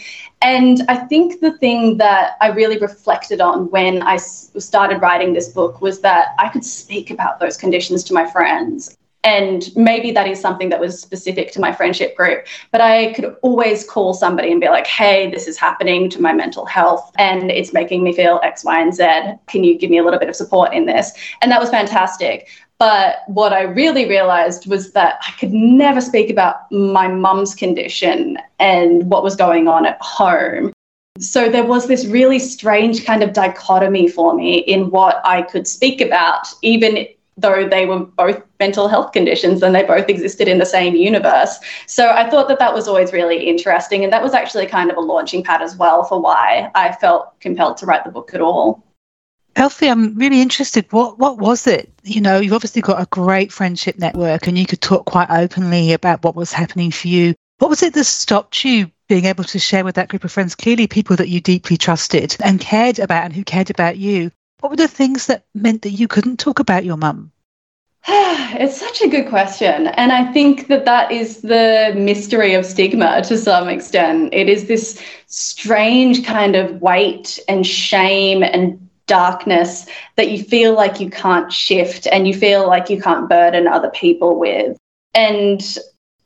And 0.41 0.83
I 0.87 0.95
think 0.95 1.41
the 1.41 1.57
thing 1.57 1.97
that 1.97 2.37
I 2.41 2.49
really 2.49 2.77
reflected 2.77 3.41
on 3.41 3.69
when 3.71 4.01
I 4.03 4.17
started 4.17 5.01
writing 5.01 5.33
this 5.33 5.49
book 5.49 5.81
was 5.81 5.99
that 6.01 6.35
I 6.39 6.49
could 6.49 6.63
speak 6.63 7.11
about 7.11 7.39
those 7.39 7.57
conditions 7.57 8.03
to 8.05 8.13
my 8.13 8.29
friends. 8.29 8.95
And 9.25 9.75
maybe 9.75 10.11
that 10.11 10.27
is 10.27 10.39
something 10.39 10.69
that 10.69 10.79
was 10.79 11.01
specific 11.01 11.51
to 11.53 11.59
my 11.59 11.73
friendship 11.73 12.15
group. 12.15 12.45
But 12.71 12.81
I 12.81 13.11
could 13.13 13.35
always 13.41 13.83
call 13.83 14.13
somebody 14.13 14.51
and 14.51 14.61
be 14.61 14.69
like, 14.69 14.85
hey, 14.85 15.31
this 15.31 15.47
is 15.47 15.57
happening 15.57 16.11
to 16.11 16.21
my 16.21 16.31
mental 16.31 16.65
health 16.65 17.11
and 17.17 17.49
it's 17.49 17.73
making 17.73 18.03
me 18.03 18.13
feel 18.13 18.39
X, 18.43 18.63
Y, 18.63 18.79
and 18.79 18.93
Z. 18.93 19.03
Can 19.47 19.63
you 19.63 19.79
give 19.79 19.89
me 19.89 19.97
a 19.97 20.03
little 20.03 20.19
bit 20.19 20.29
of 20.29 20.35
support 20.35 20.73
in 20.73 20.85
this? 20.85 21.11
And 21.41 21.51
that 21.51 21.59
was 21.59 21.71
fantastic. 21.71 22.47
But 22.77 23.23
what 23.27 23.51
I 23.51 23.61
really 23.63 24.07
realized 24.07 24.67
was 24.67 24.91
that 24.91 25.15
I 25.27 25.31
could 25.39 25.53
never 25.53 26.01
speak 26.01 26.29
about 26.29 26.71
my 26.71 27.07
mum's 27.07 27.55
condition 27.55 28.37
and 28.59 29.09
what 29.09 29.23
was 29.23 29.35
going 29.35 29.67
on 29.67 29.87
at 29.87 29.99
home. 30.01 30.71
So 31.17 31.49
there 31.49 31.65
was 31.65 31.87
this 31.87 32.05
really 32.05 32.39
strange 32.39 33.05
kind 33.05 33.23
of 33.23 33.31
dichotomy 33.31 34.09
for 34.09 34.35
me 34.35 34.57
in 34.57 34.91
what 34.91 35.21
I 35.25 35.43
could 35.43 35.65
speak 35.65 36.01
about, 36.01 36.45
even 36.61 37.07
though 37.37 37.67
they 37.67 37.85
were 37.85 37.99
both 37.99 38.41
mental 38.59 38.87
health 38.87 39.11
conditions 39.11 39.61
and 39.61 39.75
they 39.75 39.83
both 39.83 40.07
existed 40.09 40.47
in 40.47 40.57
the 40.57 40.65
same 40.65 40.95
universe. 40.95 41.59
So 41.85 42.09
I 42.09 42.29
thought 42.29 42.47
that 42.47 42.59
that 42.59 42.73
was 42.73 42.87
always 42.87 43.11
really 43.11 43.47
interesting. 43.47 44.03
And 44.03 44.13
that 44.13 44.23
was 44.23 44.33
actually 44.33 44.67
kind 44.67 44.89
of 44.89 44.97
a 44.97 45.01
launching 45.01 45.43
pad 45.43 45.61
as 45.61 45.75
well 45.75 46.03
for 46.03 46.21
why 46.21 46.71
I 46.75 46.93
felt 46.93 47.39
compelled 47.41 47.77
to 47.77 47.85
write 47.85 48.05
the 48.05 48.11
book 48.11 48.33
at 48.33 48.41
all. 48.41 48.83
Elfie, 49.57 49.89
I'm 49.89 50.15
really 50.15 50.41
interested. 50.41 50.85
What 50.91 51.17
what 51.17 51.37
was 51.37 51.65
it? 51.65 51.89
You 52.03 52.19
know, 52.19 52.39
you've 52.39 52.53
obviously 52.53 52.81
got 52.81 53.01
a 53.01 53.07
great 53.07 53.53
friendship 53.53 53.97
network 53.97 54.47
and 54.47 54.57
you 54.57 54.65
could 54.65 54.81
talk 54.81 55.05
quite 55.05 55.29
openly 55.29 55.93
about 55.93 56.23
what 56.23 56.35
was 56.35 56.51
happening 56.51 56.91
for 56.91 57.07
you. 57.07 57.35
What 57.59 57.69
was 57.69 57.81
it 57.81 57.93
that 57.93 58.03
stopped 58.03 58.65
you 58.65 58.91
being 59.07 59.25
able 59.25 59.45
to 59.45 59.59
share 59.59 59.85
with 59.85 59.95
that 59.95 60.09
group 60.09 60.25
of 60.25 60.31
friends? 60.31 60.55
Clearly 60.55 60.87
people 60.87 61.15
that 61.15 61.29
you 61.29 61.39
deeply 61.39 61.77
trusted 61.77 62.35
and 62.43 62.59
cared 62.59 62.99
about 62.99 63.23
and 63.23 63.33
who 63.33 63.45
cared 63.45 63.69
about 63.69 63.97
you. 63.97 64.29
What 64.59 64.69
were 64.69 64.75
the 64.75 64.87
things 64.87 65.27
that 65.27 65.45
meant 65.53 65.83
that 65.83 65.91
you 65.91 66.07
couldn't 66.07 66.37
talk 66.37 66.59
about 66.59 66.85
your 66.85 66.97
mum? 66.97 67.31
it's 68.07 68.79
such 68.79 69.01
a 69.01 69.07
good 69.07 69.27
question. 69.27 69.87
And 69.87 70.11
I 70.11 70.31
think 70.31 70.67
that 70.67 70.85
that 70.85 71.11
is 71.11 71.41
the 71.41 71.93
mystery 71.95 72.53
of 72.53 72.65
stigma 72.65 73.21
to 73.23 73.37
some 73.37 73.67
extent. 73.67 74.33
It 74.33 74.47
is 74.47 74.67
this 74.67 75.01
strange 75.27 76.23
kind 76.23 76.55
of 76.55 76.81
weight 76.81 77.39
and 77.47 77.65
shame 77.65 78.43
and 78.43 78.79
darkness 79.07 79.87
that 80.15 80.31
you 80.31 80.43
feel 80.43 80.73
like 80.73 80.99
you 80.99 81.09
can't 81.09 81.51
shift 81.51 82.07
and 82.07 82.27
you 82.27 82.33
feel 82.33 82.67
like 82.67 82.89
you 82.89 83.01
can't 83.01 83.29
burden 83.29 83.67
other 83.67 83.89
people 83.89 84.39
with. 84.39 84.77
And 85.13 85.77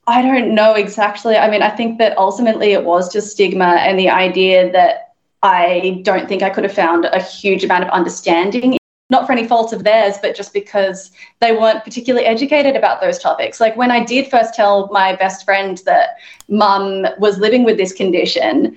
I 0.07 0.21
don't 0.21 0.55
know 0.55 0.73
exactly. 0.73 1.37
I 1.37 1.49
mean, 1.49 1.61
I 1.61 1.69
think 1.69 1.97
that 1.99 2.17
ultimately 2.17 2.73
it 2.73 2.83
was 2.83 3.11
just 3.11 3.31
stigma 3.31 3.77
and 3.79 3.97
the 3.97 4.09
idea 4.09 4.71
that 4.71 5.08
I 5.41 6.01
don't 6.03 6.27
think 6.27 6.43
I 6.43 6.49
could 6.49 6.63
have 6.63 6.73
found 6.73 7.05
a 7.05 7.21
huge 7.21 7.63
amount 7.63 7.85
of 7.85 7.89
understanding, 7.91 8.77
not 9.09 9.25
for 9.25 9.31
any 9.31 9.47
fault 9.47 9.73
of 9.73 9.83
theirs, 9.83 10.15
but 10.21 10.35
just 10.35 10.53
because 10.53 11.11
they 11.39 11.53
weren't 11.53 11.83
particularly 11.83 12.25
educated 12.25 12.75
about 12.75 13.01
those 13.01 13.19
topics. 13.19 13.59
Like 13.59 13.77
when 13.77 13.91
I 13.91 14.03
did 14.03 14.29
first 14.29 14.53
tell 14.53 14.89
my 14.91 15.15
best 15.15 15.45
friend 15.45 15.81
that 15.85 16.17
mum 16.49 17.05
was 17.17 17.37
living 17.37 17.63
with 17.63 17.77
this 17.77 17.93
condition, 17.93 18.75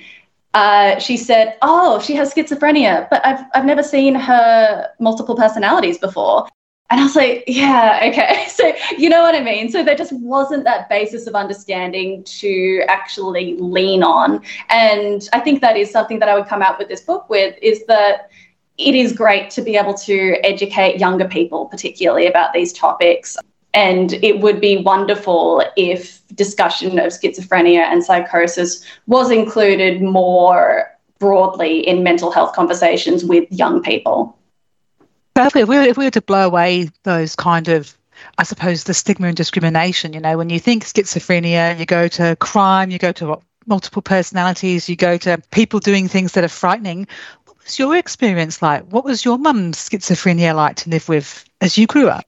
uh, 0.55 0.99
she 0.99 1.17
said, 1.17 1.57
Oh, 1.63 1.99
she 2.01 2.15
has 2.15 2.33
schizophrenia, 2.33 3.09
but 3.11 3.25
I've, 3.27 3.45
I've 3.55 3.65
never 3.65 3.83
seen 3.83 4.15
her 4.15 4.89
multiple 5.01 5.35
personalities 5.35 5.99
before. 5.99 6.47
And 6.93 7.01
I 7.01 7.05
was 7.05 7.17
like, 7.17 7.45
yeah, 7.47 8.01
okay. 8.11 8.47
So, 8.53 8.71
you 8.99 9.09
know 9.09 9.23
what 9.23 9.35
I 9.35 9.41
mean? 9.41 9.71
So, 9.71 9.83
there 9.83 9.97
just 9.97 10.13
wasn't 10.13 10.65
that 10.65 10.91
basis 10.91 11.27
of 11.27 11.35
understanding 11.35 12.23
to 12.25 12.83
actually 12.87 13.57
lean 13.57 14.03
on. 14.03 14.43
And 14.69 15.27
I 15.33 15.41
think 15.41 15.63
that 15.63 15.79
is 15.79 15.91
something 15.91 16.19
that 16.19 16.29
I 16.29 16.35
would 16.35 16.47
come 16.47 16.61
out 16.61 16.79
with 16.79 16.89
this 16.89 17.01
book 17.01 17.31
with 17.31 17.57
is 17.63 17.87
that 17.87 18.29
it 18.77 18.95
is 18.95 19.15
great 19.15 19.49
to 19.53 19.63
be 19.63 19.77
able 19.77 19.95
to 19.95 20.37
educate 20.45 21.01
younger 21.01 21.27
people, 21.27 21.65
particularly 21.65 22.27
about 22.27 22.53
these 22.53 22.75
topics. 22.75 23.39
And 23.73 24.13
it 24.23 24.41
would 24.41 24.61
be 24.61 24.83
wonderful 24.83 25.65
if 25.79 26.21
discussion 26.35 26.99
of 26.99 27.07
schizophrenia 27.07 27.85
and 27.85 28.05
psychosis 28.05 28.85
was 29.07 29.31
included 29.31 30.03
more 30.03 30.91
broadly 31.19 31.89
in 31.89 32.03
mental 32.03 32.31
health 32.31 32.53
conversations 32.55 33.25
with 33.25 33.51
young 33.51 33.83
people. 33.83 34.37
If 35.47 35.55
we, 35.55 35.65
were, 35.65 35.83
if 35.83 35.97
we 35.97 36.05
were 36.05 36.11
to 36.11 36.23
blow 36.23 36.47
away 36.47 36.91
those 37.03 37.37
kind 37.37 37.69
of, 37.69 37.97
I 38.39 38.45
suppose, 38.45 38.85
the 38.85 38.95
stigma 38.95 39.29
and 39.29 39.37
discrimination, 39.37 40.13
you 40.13 40.21
know, 40.21 40.37
when 40.37 40.51
you 40.51 40.59
think 40.59 40.85
schizophrenia, 40.85 41.79
you 41.79 41.87
go 41.87 42.09
to 42.09 42.37
crime, 42.37 42.91
you 42.91 42.99
go 42.99 43.13
to 43.13 43.41
multiple 43.67 44.03
personalities, 44.03 44.89
you 44.89 44.97
go 44.97 45.17
to 45.19 45.41
people 45.51 45.81
doing 45.81 46.09
things 46.09 46.33
that 46.33 46.45
are 46.45 46.49
frightening. 46.49 47.07
What 47.47 47.57
was 47.63 47.79
your 47.79 47.97
experience 47.97 48.63
like? 48.63 48.85
What 48.85 49.05
was 49.05 49.25
your 49.25 49.39
mum's 49.39 49.79
schizophrenia 49.79 50.55
like 50.55 50.77
to 50.77 50.91
live 50.91 51.09
with 51.09 51.45
as 51.61 51.79
you 51.79 51.87
grew 51.87 52.09
up? 52.09 52.25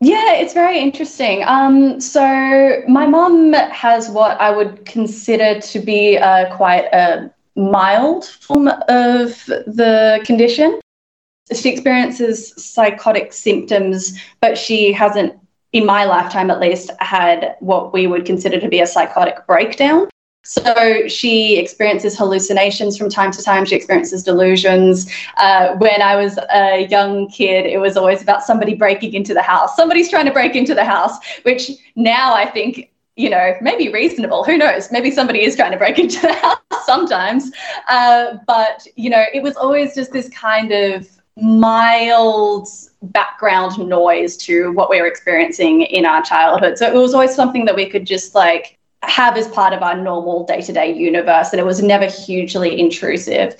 Yeah, 0.00 0.32
it's 0.32 0.52
very 0.52 0.80
interesting. 0.80 1.44
Um, 1.44 2.00
so 2.00 2.82
my 2.88 3.06
mum 3.06 3.52
has 3.52 4.10
what 4.10 4.40
I 4.40 4.50
would 4.50 4.84
consider 4.84 5.60
to 5.60 5.78
be 5.78 6.18
uh, 6.18 6.54
quite 6.56 6.86
a 6.92 7.32
mild 7.54 8.24
form 8.24 8.66
of 8.66 9.44
the 9.46 10.20
condition 10.24 10.80
she 11.54 11.70
experiences 11.70 12.52
psychotic 12.56 13.32
symptoms, 13.32 14.18
but 14.40 14.56
she 14.56 14.92
hasn't, 14.92 15.34
in 15.72 15.86
my 15.86 16.04
lifetime 16.04 16.50
at 16.50 16.60
least, 16.60 16.90
had 17.00 17.56
what 17.60 17.92
we 17.92 18.06
would 18.06 18.24
consider 18.24 18.60
to 18.60 18.68
be 18.68 18.80
a 18.80 18.86
psychotic 18.86 19.46
breakdown. 19.46 20.08
So 20.44 21.06
she 21.06 21.56
experiences 21.56 22.18
hallucinations 22.18 22.98
from 22.98 23.08
time 23.08 23.30
to 23.30 23.42
time. 23.42 23.64
She 23.64 23.76
experiences 23.76 24.24
delusions. 24.24 25.08
Uh, 25.36 25.76
when 25.76 26.02
I 26.02 26.16
was 26.16 26.36
a 26.52 26.86
young 26.88 27.28
kid, 27.28 27.66
it 27.66 27.78
was 27.78 27.96
always 27.96 28.22
about 28.22 28.42
somebody 28.42 28.74
breaking 28.74 29.14
into 29.14 29.34
the 29.34 29.42
house. 29.42 29.76
Somebody's 29.76 30.10
trying 30.10 30.26
to 30.26 30.32
break 30.32 30.56
into 30.56 30.74
the 30.74 30.84
house, 30.84 31.16
which 31.42 31.70
now 31.94 32.34
I 32.34 32.46
think 32.46 32.88
you 33.14 33.28
know, 33.28 33.54
maybe 33.60 33.90
reasonable. 33.90 34.42
Who 34.42 34.56
knows? 34.56 34.90
Maybe 34.90 35.10
somebody 35.10 35.42
is 35.44 35.54
trying 35.54 35.72
to 35.72 35.76
break 35.76 35.98
into 35.98 36.20
the 36.20 36.32
house 36.32 36.86
sometimes. 36.86 37.52
Uh, 37.86 38.38
but, 38.46 38.86
you 38.96 39.10
know, 39.10 39.24
it 39.34 39.42
was 39.42 39.54
always 39.56 39.94
just 39.94 40.12
this 40.12 40.30
kind 40.30 40.72
of 40.72 41.06
mild 41.40 42.68
background 43.02 43.78
noise 43.78 44.36
to 44.36 44.72
what 44.72 44.90
we 44.90 45.00
were 45.00 45.06
experiencing 45.06 45.82
in 45.82 46.04
our 46.04 46.22
childhood. 46.22 46.78
So 46.78 46.86
it 46.86 46.94
was 46.94 47.14
always 47.14 47.34
something 47.34 47.64
that 47.64 47.74
we 47.74 47.88
could 47.88 48.06
just 48.06 48.34
like 48.34 48.78
have 49.02 49.36
as 49.36 49.48
part 49.48 49.72
of 49.72 49.82
our 49.82 49.96
normal 49.96 50.44
day 50.44 50.60
to 50.62 50.72
day 50.72 50.92
universe, 50.92 51.50
and 51.52 51.60
it 51.60 51.66
was 51.66 51.82
never 51.82 52.06
hugely 52.06 52.78
intrusive. 52.78 53.58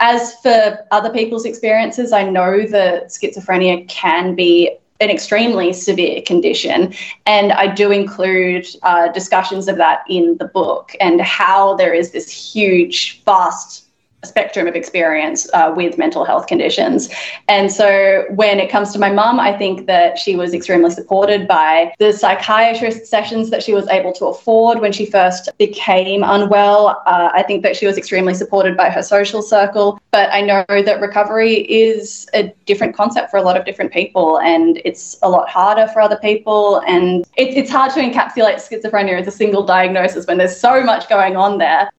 As 0.00 0.34
for 0.40 0.78
other 0.90 1.10
people's 1.10 1.44
experiences, 1.44 2.12
I 2.12 2.28
know 2.28 2.66
that 2.66 3.08
schizophrenia 3.08 3.86
can 3.88 4.34
be 4.34 4.76
an 5.00 5.10
extremely 5.10 5.72
severe 5.72 6.22
condition. 6.22 6.94
And 7.26 7.52
I 7.52 7.72
do 7.72 7.90
include 7.90 8.66
uh, 8.82 9.08
discussions 9.08 9.68
of 9.68 9.76
that 9.76 10.04
in 10.08 10.36
the 10.38 10.46
book 10.46 10.92
and 11.00 11.20
how 11.20 11.74
there 11.74 11.92
is 11.92 12.12
this 12.12 12.30
huge, 12.30 13.22
vast 13.24 13.83
spectrum 14.24 14.66
of 14.66 14.74
experience 14.74 15.48
uh, 15.52 15.72
with 15.74 15.98
mental 15.98 16.24
health 16.24 16.46
conditions. 16.46 17.08
And 17.48 17.70
so 17.70 18.24
when 18.30 18.58
it 18.58 18.70
comes 18.70 18.92
to 18.92 18.98
my 18.98 19.10
mum, 19.10 19.40
I 19.40 19.56
think 19.56 19.86
that 19.86 20.18
she 20.18 20.36
was 20.36 20.54
extremely 20.54 20.90
supported 20.90 21.46
by 21.46 21.94
the 21.98 22.12
psychiatrist 22.12 23.06
sessions 23.06 23.50
that 23.50 23.62
she 23.62 23.72
was 23.72 23.86
able 23.88 24.12
to 24.14 24.26
afford 24.26 24.80
when 24.80 24.92
she 24.92 25.06
first 25.06 25.50
became 25.58 26.22
unwell. 26.22 27.02
Uh, 27.06 27.30
I 27.32 27.42
think 27.42 27.62
that 27.62 27.76
she 27.76 27.86
was 27.86 27.96
extremely 27.98 28.34
supported 28.34 28.76
by 28.76 28.90
her 28.90 29.02
social 29.02 29.42
circle. 29.42 30.00
But 30.10 30.32
I 30.32 30.40
know 30.40 30.64
that 30.68 31.00
recovery 31.00 31.70
is 31.70 32.28
a 32.34 32.52
different 32.66 32.94
concept 32.94 33.30
for 33.30 33.36
a 33.36 33.42
lot 33.42 33.56
of 33.56 33.64
different 33.64 33.92
people 33.92 34.38
and 34.40 34.80
it's 34.84 35.16
a 35.22 35.28
lot 35.28 35.48
harder 35.48 35.88
for 35.92 36.00
other 36.00 36.16
people. 36.16 36.82
And 36.86 37.24
it, 37.36 37.56
it's 37.56 37.70
hard 37.70 37.92
to 37.92 38.00
encapsulate 38.00 38.56
schizophrenia 38.56 39.20
as 39.20 39.26
a 39.26 39.30
single 39.30 39.64
diagnosis 39.64 40.26
when 40.26 40.38
there's 40.38 40.58
so 40.58 40.82
much 40.82 41.08
going 41.08 41.36
on 41.36 41.58
there. 41.58 41.90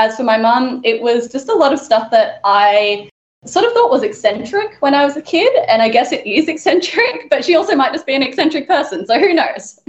As 0.00 0.16
for 0.16 0.22
my 0.22 0.38
mum, 0.38 0.80
it 0.82 1.02
was 1.02 1.30
just 1.30 1.50
a 1.50 1.54
lot 1.54 1.74
of 1.74 1.78
stuff 1.78 2.10
that 2.10 2.40
I 2.42 3.10
sort 3.44 3.66
of 3.66 3.72
thought 3.72 3.90
was 3.90 4.02
eccentric 4.02 4.80
when 4.80 4.94
I 4.94 5.04
was 5.04 5.14
a 5.14 5.20
kid. 5.20 5.52
And 5.68 5.82
I 5.82 5.90
guess 5.90 6.10
it 6.10 6.26
is 6.26 6.48
eccentric, 6.54 7.28
but 7.28 7.44
she 7.44 7.54
also 7.54 7.76
might 7.76 7.92
just 7.92 8.06
be 8.06 8.14
an 8.14 8.22
eccentric 8.22 8.66
person. 8.66 9.04
So 9.06 9.20
who 9.20 9.34
knows? 9.34 9.78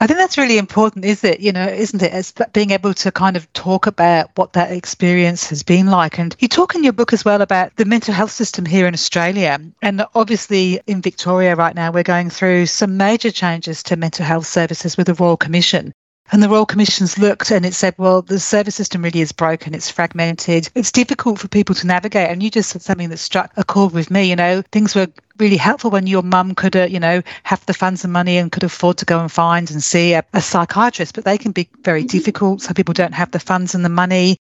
I 0.00 0.06
think 0.06 0.18
that's 0.20 0.38
really 0.38 0.58
important, 0.58 1.04
is 1.04 1.24
it? 1.24 1.40
You 1.40 1.50
know, 1.50 1.66
isn't 1.66 2.00
it? 2.00 2.12
As 2.12 2.32
being 2.52 2.70
able 2.70 2.94
to 2.94 3.10
kind 3.10 3.36
of 3.36 3.52
talk 3.54 3.88
about 3.88 4.30
what 4.36 4.52
that 4.52 4.70
experience 4.70 5.48
has 5.48 5.64
been 5.64 5.88
like. 5.88 6.20
And 6.20 6.36
you 6.38 6.46
talk 6.46 6.76
in 6.76 6.84
your 6.84 6.92
book 6.92 7.12
as 7.12 7.24
well 7.24 7.42
about 7.42 7.74
the 7.74 7.84
mental 7.84 8.14
health 8.14 8.30
system 8.30 8.64
here 8.64 8.86
in 8.86 8.94
Australia. 8.94 9.58
And 9.82 10.06
obviously 10.14 10.80
in 10.86 11.02
Victoria 11.02 11.56
right 11.56 11.74
now, 11.74 11.90
we're 11.90 12.04
going 12.04 12.30
through 12.30 12.66
some 12.66 12.96
major 12.96 13.32
changes 13.32 13.82
to 13.82 13.96
mental 13.96 14.24
health 14.24 14.46
services 14.46 14.96
with 14.96 15.08
the 15.08 15.14
Royal 15.14 15.36
Commission. 15.36 15.92
And 16.30 16.42
the 16.42 16.48
Royal 16.48 16.66
Commission's 16.66 17.18
looked 17.18 17.50
and 17.50 17.64
it 17.64 17.74
said, 17.74 17.94
well, 17.96 18.20
the 18.20 18.38
service 18.38 18.74
system 18.74 19.02
really 19.02 19.20
is 19.20 19.32
broken. 19.32 19.74
It's 19.74 19.90
fragmented. 19.90 20.68
It's 20.74 20.92
difficult 20.92 21.38
for 21.38 21.48
people 21.48 21.74
to 21.76 21.86
navigate. 21.86 22.30
And 22.30 22.42
you 22.42 22.50
just 22.50 22.70
said 22.70 22.82
something 22.82 23.08
that 23.08 23.16
struck 23.16 23.50
a 23.56 23.64
chord 23.64 23.92
with 23.92 24.10
me. 24.10 24.28
You 24.28 24.36
know, 24.36 24.62
things 24.70 24.94
were 24.94 25.08
really 25.38 25.56
helpful 25.56 25.90
when 25.90 26.06
your 26.06 26.22
mum 26.22 26.54
could, 26.54 26.76
uh, 26.76 26.84
you 26.84 27.00
know, 27.00 27.22
have 27.44 27.64
the 27.64 27.72
funds 27.72 28.04
and 28.04 28.12
money 28.12 28.36
and 28.36 28.52
could 28.52 28.64
afford 28.64 28.98
to 28.98 29.06
go 29.06 29.20
and 29.20 29.32
find 29.32 29.70
and 29.70 29.82
see 29.82 30.12
a, 30.12 30.24
a 30.34 30.42
psychiatrist, 30.42 31.14
but 31.14 31.24
they 31.24 31.38
can 31.38 31.52
be 31.52 31.68
very 31.80 32.02
mm-hmm. 32.02 32.08
difficult. 32.08 32.60
Some 32.60 32.74
people 32.74 32.94
don't 32.94 33.14
have 33.14 33.30
the 33.30 33.40
funds 33.40 33.74
and 33.74 33.84
the 33.84 33.88
money. 33.88 34.36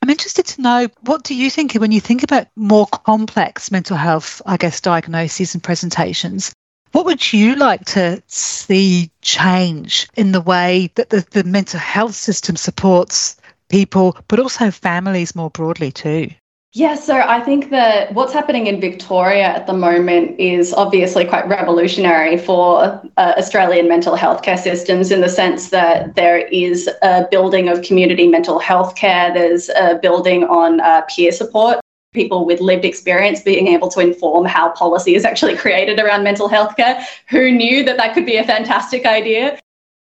I'm 0.00 0.10
interested 0.10 0.46
to 0.46 0.62
know 0.62 0.88
what 1.02 1.22
do 1.22 1.34
you 1.34 1.48
think 1.48 1.74
when 1.74 1.92
you 1.92 2.00
think 2.00 2.22
about 2.22 2.48
more 2.56 2.86
complex 2.86 3.70
mental 3.70 3.96
health, 3.96 4.42
I 4.44 4.56
guess, 4.56 4.80
diagnoses 4.80 5.54
and 5.54 5.62
presentations? 5.62 6.52
What 6.92 7.06
would 7.06 7.32
you 7.32 7.56
like 7.56 7.86
to 7.86 8.22
see 8.26 9.10
change 9.22 10.08
in 10.14 10.32
the 10.32 10.42
way 10.42 10.90
that 10.94 11.08
the, 11.08 11.26
the 11.30 11.42
mental 11.42 11.80
health 11.80 12.14
system 12.14 12.54
supports 12.54 13.36
people, 13.70 14.16
but 14.28 14.38
also 14.38 14.70
families 14.70 15.34
more 15.34 15.50
broadly 15.50 15.90
too? 15.90 16.28
Yeah, 16.74 16.94
so 16.94 17.20
I 17.20 17.40
think 17.40 17.68
that 17.68 18.14
what's 18.14 18.32
happening 18.32 18.66
in 18.66 18.80
Victoria 18.80 19.44
at 19.44 19.66
the 19.66 19.74
moment 19.74 20.40
is 20.40 20.72
obviously 20.72 21.26
quite 21.26 21.46
revolutionary 21.46 22.38
for 22.38 22.84
uh, 23.18 23.34
Australian 23.36 23.88
mental 23.88 24.16
health 24.16 24.42
care 24.42 24.56
systems 24.56 25.10
in 25.10 25.20
the 25.20 25.28
sense 25.28 25.68
that 25.68 26.14
there 26.14 26.38
is 26.38 26.88
a 27.02 27.28
building 27.30 27.68
of 27.68 27.82
community 27.82 28.26
mental 28.26 28.58
health 28.58 28.96
care, 28.96 29.32
there's 29.34 29.68
a 29.70 29.98
building 30.00 30.44
on 30.44 30.80
uh, 30.80 31.02
peer 31.14 31.30
support 31.30 31.81
people 32.12 32.44
with 32.44 32.60
lived 32.60 32.84
experience 32.84 33.42
being 33.42 33.68
able 33.68 33.88
to 33.88 34.00
inform 34.00 34.44
how 34.44 34.70
policy 34.70 35.14
is 35.14 35.24
actually 35.24 35.56
created 35.56 35.98
around 35.98 36.22
mental 36.22 36.48
health 36.48 36.76
care. 36.76 37.04
Who 37.28 37.50
knew 37.50 37.84
that 37.84 37.96
that 37.96 38.14
could 38.14 38.26
be 38.26 38.36
a 38.36 38.44
fantastic 38.44 39.06
idea? 39.06 39.58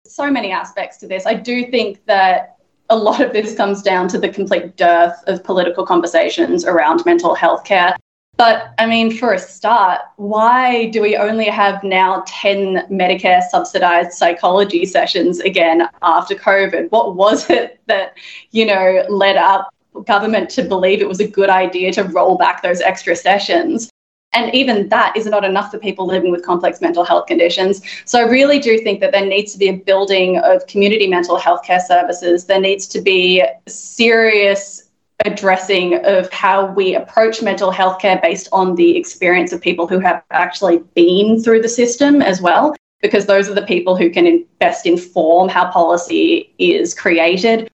So 0.06 0.32
many 0.32 0.52
aspects 0.52 0.98
to 0.98 1.08
this. 1.08 1.26
I 1.26 1.34
do 1.34 1.70
think 1.70 2.06
that 2.06 2.58
a 2.90 2.98
lot 2.98 3.22
of 3.22 3.34
this 3.34 3.56
comes 3.56 3.82
down 3.82 4.08
to 4.10 4.18
the 4.18 4.30
complete 4.30 4.76
dearth 4.76 5.16
of 5.28 5.44
political 5.44 5.86
conversations 5.86 6.66
around 6.66 7.06
mental 7.06 7.36
health 7.36 7.64
care. 7.64 7.96
But 8.38 8.74
I 8.80 8.86
mean, 8.86 9.16
for 9.16 9.34
a 9.34 9.38
start, 9.38 10.00
why 10.16 10.86
do 10.92 11.02
we 11.02 11.18
only 11.18 11.46
have 11.46 11.84
now 11.84 12.24
10 12.26 12.88
Medicare 12.90 13.44
subsidized 13.44 14.14
psychology 14.14 14.86
sessions 14.86 15.42
again 15.42 15.90
after 16.02 16.36
COVID? 16.36 16.90
What 16.90 17.16
was 17.16 17.50
it 17.50 17.82
that, 17.88 18.14
you 18.52 18.66
know, 18.66 19.04
led 19.10 19.36
up 19.36 19.70
government 20.04 20.50
to 20.52 20.64
believe 20.64 21.02
it 21.02 21.08
was 21.08 21.20
a 21.20 21.28
good 21.28 21.50
idea 21.50 21.92
to 21.94 22.04
roll 22.04 22.38
back 22.38 22.62
those 22.62 22.82
extra 22.82 23.16
sessions. 23.16 23.90
And 24.34 24.54
even 24.54 24.90
that 24.90 25.18
is 25.18 25.26
not 25.26 25.44
enough 25.44 25.72
for 25.72 25.80
people 25.80 26.06
living 26.06 26.32
with 26.32 26.46
complex 26.46 26.82
mental 26.82 27.04
health 27.04 27.26
conditions. 27.26 27.82
So 28.06 28.20
I 28.20 28.30
really 28.30 28.60
do 28.60 28.78
think 28.80 29.00
that 29.00 29.12
there 29.12 29.26
needs 29.26 29.54
to 29.54 29.58
be 29.58 29.70
a 29.70 29.74
building 29.74 30.38
of 30.38 30.66
community 30.68 31.08
mental 31.08 31.38
health 31.38 31.64
care 31.64 31.80
services. 31.80 32.46
There 32.46 32.62
needs 32.62 32.88
to 32.90 33.02
be 33.02 33.44
serious 33.68 34.90
addressing 35.26 36.06
of 36.06 36.32
how 36.32 36.68
we 36.68 36.96
approach 36.96 37.42
mental 37.42 37.72
health 37.72 38.00
care 38.00 38.20
based 38.22 38.48
on 38.52 38.76
the 38.76 38.96
experience 38.96 39.52
of 39.52 39.62
people 39.62 39.88
who 39.88 40.00
have 40.00 40.24
actually 40.32 40.78
been 40.96 41.42
through 41.42 41.62
the 41.62 41.70
system 41.70 42.22
as 42.22 42.42
well 42.42 42.76
because 43.02 43.26
those 43.26 43.50
are 43.50 43.54
the 43.54 43.66
people 43.66 43.96
who 43.96 44.10
can 44.10 44.46
best 44.60 44.86
inform 44.86 45.50
how 45.50 45.70
policy 45.72 46.54
is 46.58 46.94
created 46.94 47.69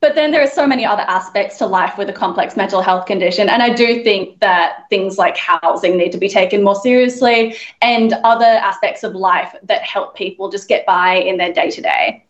but 0.00 0.14
then 0.14 0.30
there 0.30 0.42
are 0.42 0.50
so 0.50 0.66
many 0.66 0.84
other 0.84 1.02
aspects 1.02 1.56
to 1.58 1.66
life 1.66 1.96
with 1.96 2.08
a 2.08 2.12
complex 2.12 2.56
mental 2.56 2.82
health 2.82 3.06
condition. 3.06 3.48
And 3.48 3.62
I 3.62 3.72
do 3.72 4.02
think 4.02 4.40
that 4.40 4.84
things 4.90 5.16
like 5.16 5.36
housing 5.36 5.96
need 5.96 6.12
to 6.12 6.18
be 6.18 6.28
taken 6.28 6.62
more 6.62 6.74
seriously 6.74 7.56
and 7.80 8.12
other 8.24 8.44
aspects 8.44 9.04
of 9.04 9.14
life 9.14 9.54
that 9.62 9.82
help 9.82 10.14
people 10.14 10.50
just 10.50 10.68
get 10.68 10.84
by 10.84 11.14
in 11.14 11.38
their 11.38 11.52
day 11.52 11.70
to 11.70 11.80
day. 11.80 12.22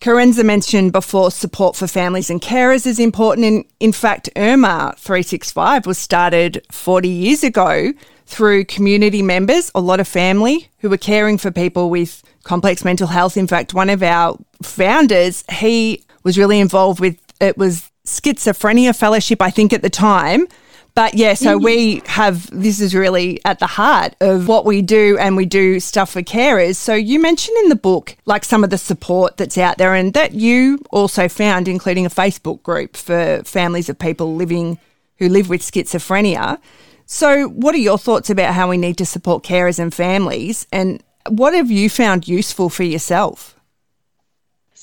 Carenza 0.00 0.44
mentioned 0.44 0.92
before 0.92 1.30
support 1.30 1.76
for 1.76 1.86
families 1.86 2.28
and 2.28 2.42
carers 2.42 2.86
is 2.86 2.98
important. 2.98 3.46
In, 3.46 3.64
in 3.80 3.92
fact, 3.92 4.28
ermha 4.36 4.98
365 4.98 5.86
was 5.86 5.96
started 5.96 6.66
40 6.72 7.08
years 7.08 7.44
ago 7.44 7.92
through 8.26 8.64
community 8.64 9.22
members, 9.22 9.70
a 9.74 9.80
lot 9.80 10.00
of 10.00 10.08
family 10.08 10.68
who 10.78 10.90
were 10.90 10.98
caring 10.98 11.38
for 11.38 11.50
people 11.50 11.88
with 11.88 12.22
complex 12.42 12.84
mental 12.84 13.06
health. 13.06 13.36
In 13.36 13.46
fact, 13.46 13.72
one 13.72 13.88
of 13.88 14.02
our 14.02 14.36
founders, 14.62 15.44
he 15.50 16.04
was 16.24 16.38
really 16.38 16.58
involved 16.58 17.00
with 17.00 17.18
it 17.40 17.56
was 17.56 17.90
schizophrenia 18.06 18.96
fellowship, 18.96 19.40
I 19.40 19.50
think, 19.50 19.72
at 19.72 19.82
the 19.82 19.90
time. 19.90 20.46
But 20.94 21.14
yeah, 21.14 21.34
so 21.34 21.56
mm-hmm. 21.56 21.64
we 21.64 22.02
have 22.06 22.48
this 22.52 22.80
is 22.80 22.94
really 22.94 23.40
at 23.44 23.58
the 23.58 23.66
heart 23.66 24.14
of 24.20 24.46
what 24.46 24.64
we 24.64 24.80
do, 24.80 25.18
and 25.18 25.36
we 25.36 25.44
do 25.44 25.80
stuff 25.80 26.10
for 26.10 26.22
carers. 26.22 26.76
So 26.76 26.94
you 26.94 27.20
mentioned 27.20 27.56
in 27.64 27.68
the 27.68 27.76
book 27.76 28.16
like 28.26 28.44
some 28.44 28.62
of 28.62 28.70
the 28.70 28.78
support 28.78 29.36
that's 29.36 29.58
out 29.58 29.76
there, 29.76 29.94
and 29.94 30.14
that 30.14 30.34
you 30.34 30.78
also 30.90 31.28
found, 31.28 31.66
including 31.66 32.06
a 32.06 32.10
Facebook 32.10 32.62
group 32.62 32.96
for 32.96 33.42
families 33.44 33.88
of 33.88 33.98
people 33.98 34.36
living 34.36 34.78
who 35.18 35.28
live 35.28 35.48
with 35.48 35.62
schizophrenia. 35.62 36.58
So, 37.06 37.48
what 37.48 37.74
are 37.74 37.78
your 37.78 37.98
thoughts 37.98 38.30
about 38.30 38.54
how 38.54 38.70
we 38.70 38.76
need 38.76 38.96
to 38.98 39.06
support 39.06 39.42
carers 39.42 39.80
and 39.80 39.92
families, 39.92 40.66
and 40.72 41.02
what 41.28 41.54
have 41.54 41.72
you 41.72 41.90
found 41.90 42.28
useful 42.28 42.68
for 42.68 42.84
yourself? 42.84 43.53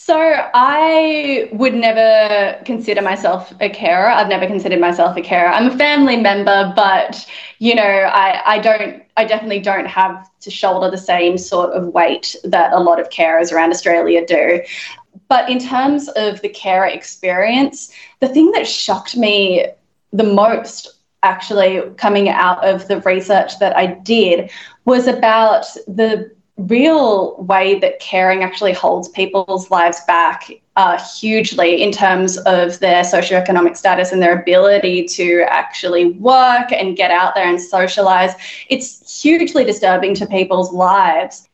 So 0.04 0.18
I 0.18 1.48
would 1.52 1.76
never 1.76 2.60
consider 2.66 3.04
myself 3.04 3.54
a 3.60 3.70
carer. 3.70 4.10
I've 4.10 4.30
never 4.30 4.48
considered 4.48 4.80
myself 4.80 5.16
a 5.16 5.22
carer. 5.22 5.50
I'm 5.50 5.68
a 5.68 5.78
family 5.78 6.18
member, 6.18 6.74
but 6.76 7.24
you 7.60 7.76
know, 7.76 7.84
I, 7.84 8.56
I 8.56 8.58
don't 8.58 9.04
I 9.16 9.26
definitely 9.26 9.60
don't 9.60 9.86
have 9.86 10.28
to 10.40 10.50
shoulder 10.50 10.90
the 10.90 10.98
same 10.98 11.38
sort 11.38 11.74
of 11.74 11.94
weight 11.94 12.36
that 12.44 12.74
a 12.74 12.80
lot 12.80 13.00
of 13.00 13.10
carers 13.10 13.52
around 13.54 13.70
Australia 13.70 14.26
do. 14.26 14.64
But 15.28 15.52
in 15.52 15.60
terms 15.60 16.08
of 16.16 16.42
the 16.42 16.50
carer 16.50 16.88
experience, 16.88 17.94
the 18.22 18.28
thing 18.28 18.50
that 18.54 18.68
shocked 18.68 19.16
me 19.16 19.68
the 20.12 20.24
most 20.24 20.98
actually 21.22 21.80
coming 21.98 22.28
out 22.28 22.66
of 22.68 22.88
the 22.88 23.00
research 23.02 23.60
that 23.60 23.78
I 23.78 23.86
did 23.86 24.50
was 24.86 25.06
about 25.06 25.68
the 25.86 26.32
real 26.58 27.36
way 27.38 27.80
that 27.80 28.00
caring 28.00 28.44
actually 28.44 28.74
holds 28.74 29.10
people's 29.10 29.72
lives 29.72 30.02
back 30.06 30.52
uh, 30.76 30.98
hugely 31.00 31.82
in 31.82 31.92
terms 31.92 32.38
of 32.40 32.80
their 32.80 33.04
socioeconomic 33.04 33.76
status 33.76 34.12
and 34.12 34.22
their 34.22 34.40
ability 34.40 35.06
to 35.06 35.44
actually 35.48 36.12
work 36.14 36.72
and 36.72 36.96
get 36.96 37.12
out 37.12 37.36
there 37.36 37.48
and 37.48 37.62
socialize. 37.62 38.34
It's 38.70 39.22
hugely 39.22 39.64
disturbing 39.64 40.14
to 40.16 40.26
people's 40.26 40.72
lives. 40.72 41.50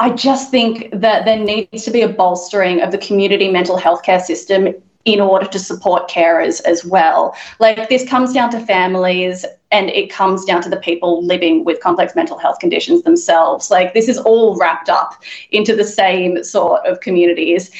I 0.00 0.10
just 0.10 0.50
think 0.50 0.90
that 0.92 1.24
there 1.24 1.38
needs 1.38 1.84
to 1.84 1.90
be 1.90 2.02
a 2.02 2.08
bolstering 2.08 2.82
of 2.82 2.92
the 2.92 2.98
community 2.98 3.50
mental 3.50 3.76
health 3.76 4.02
care 4.02 4.20
system 4.20 4.74
in 5.08 5.22
order 5.22 5.46
to 5.46 5.58
support 5.58 6.10
carers 6.10 6.60
as 6.64 6.84
well. 6.84 7.34
Like 7.60 7.88
this 7.88 8.06
comes 8.06 8.34
down 8.34 8.50
to 8.50 8.60
families 8.60 9.46
and 9.70 9.88
it 9.88 10.10
comes 10.10 10.44
down 10.44 10.60
to 10.62 10.68
the 10.68 10.76
people 10.76 11.24
living 11.24 11.64
with 11.64 11.80
complex 11.80 12.14
mental 12.14 12.36
health 12.36 12.58
conditions 12.58 13.04
themselves. 13.04 13.70
Like 13.70 13.94
this 13.94 14.06
is 14.06 14.18
all 14.18 14.58
wrapped 14.58 14.90
up 14.90 15.22
into 15.50 15.74
the 15.74 15.84
same 15.84 16.44
sort 16.44 16.84
of 16.84 17.00
communities. 17.00 17.70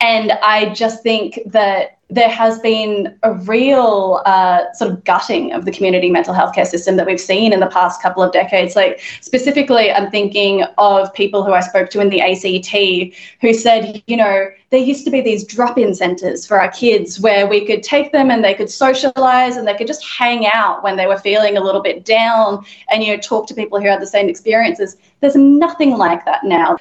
And 0.00 0.32
I 0.32 0.74
just 0.74 1.02
think 1.02 1.40
that 1.46 1.96
there 2.08 2.28
has 2.28 2.60
been 2.60 3.18
a 3.24 3.32
real 3.32 4.22
uh, 4.26 4.72
sort 4.74 4.92
of 4.92 5.02
gutting 5.02 5.52
of 5.52 5.64
the 5.64 5.72
community 5.72 6.08
mental 6.08 6.32
health 6.32 6.54
care 6.54 6.64
system 6.64 6.96
that 6.96 7.06
we've 7.06 7.20
seen 7.20 7.52
in 7.52 7.58
the 7.58 7.66
past 7.66 8.00
couple 8.00 8.22
of 8.22 8.32
decades. 8.32 8.76
Like, 8.76 9.00
specifically, 9.20 9.90
I'm 9.90 10.10
thinking 10.10 10.62
of 10.78 11.12
people 11.14 11.42
who 11.42 11.52
I 11.52 11.60
spoke 11.60 11.90
to 11.90 12.00
in 12.00 12.10
the 12.10 12.20
ACT 12.20 13.16
who 13.40 13.52
said, 13.52 14.02
you 14.06 14.16
know, 14.16 14.48
there 14.70 14.80
used 14.80 15.04
to 15.06 15.10
be 15.10 15.20
these 15.20 15.44
drop 15.44 15.78
in 15.78 15.94
centres 15.94 16.46
for 16.46 16.60
our 16.60 16.70
kids 16.70 17.18
where 17.18 17.48
we 17.48 17.66
could 17.66 17.82
take 17.82 18.12
them 18.12 18.30
and 18.30 18.44
they 18.44 18.54
could 18.54 18.68
socialise 18.68 19.56
and 19.56 19.66
they 19.66 19.74
could 19.74 19.86
just 19.88 20.04
hang 20.06 20.46
out 20.46 20.84
when 20.84 20.96
they 20.96 21.06
were 21.06 21.18
feeling 21.18 21.56
a 21.56 21.60
little 21.60 21.82
bit 21.82 22.04
down 22.04 22.64
and, 22.88 23.02
you 23.02 23.16
know, 23.16 23.20
talk 23.20 23.48
to 23.48 23.54
people 23.54 23.80
who 23.80 23.88
had 23.88 24.00
the 24.00 24.06
same 24.06 24.28
experiences. 24.28 24.96
There's 25.20 25.36
nothing 25.36 25.96
like 25.96 26.24
that 26.24 26.44
now 26.44 26.76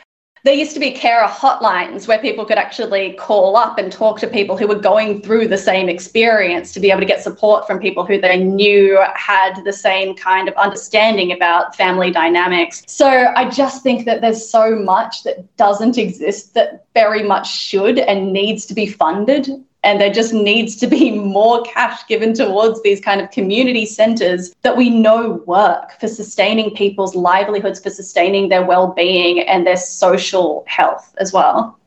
there 0.45 0.53
used 0.53 0.75
to 0.75 0.79
be 0.79 0.91
carer 0.91 1.27
hotlines 1.27 2.07
where 2.07 2.19
people 2.19 2.45
could 2.45 2.59
actually 2.59 3.13
call 3.13 3.57
up 3.57 3.79
and 3.79 3.91
talk 3.91 4.19
to 4.19 4.27
people 4.27 4.55
who 4.55 4.67
were 4.67 4.77
going 4.77 5.19
through 5.19 5.47
the 5.47 5.57
same 5.57 5.89
experience 5.89 6.71
to 6.71 6.79
be 6.79 6.91
able 6.91 6.99
to 6.99 7.05
get 7.07 7.23
support 7.23 7.65
from 7.65 7.79
people 7.79 8.05
who 8.05 8.21
they 8.21 8.37
knew 8.37 9.03
had 9.15 9.59
the 9.63 9.73
same 9.73 10.15
kind 10.15 10.47
of 10.47 10.53
understanding 10.53 11.31
about 11.31 11.75
family 11.75 12.11
dynamics. 12.11 12.83
So 12.85 13.33
I 13.35 13.49
just 13.49 13.81
think 13.81 14.05
that 14.05 14.21
there's 14.21 14.47
so 14.47 14.75
much 14.75 15.23
that 15.23 15.57
doesn't 15.57 15.97
exist 15.97 16.53
that 16.53 16.85
very 16.93 17.23
much 17.23 17.51
should 17.51 17.97
and 17.97 18.31
needs 18.31 18.67
to 18.67 18.75
be 18.75 18.85
funded 18.85 19.49
and 19.85 20.01
there 20.01 20.11
just 20.11 20.33
needs 20.33 20.75
to 20.77 20.87
be 20.87 21.11
more 21.37 21.63
cash 21.63 22.05
given 22.07 22.33
towards 22.33 22.81
these 22.81 22.99
kind 22.99 23.21
of 23.21 23.31
community 23.31 23.85
centres 23.85 24.53
that 24.63 24.75
we 24.75 24.89
know 24.89 25.43
work 25.45 25.97
for 25.99 26.07
sustaining 26.07 26.75
people's 26.75 27.15
livelihoods, 27.15 27.79
for 27.79 27.91
sustaining 27.91 28.49
their 28.49 28.65
well-being 28.65 29.39
and 29.41 29.65
their 29.65 29.77
social 29.77 30.65
health 30.67 31.15
as 31.19 31.31
well. 31.31 31.79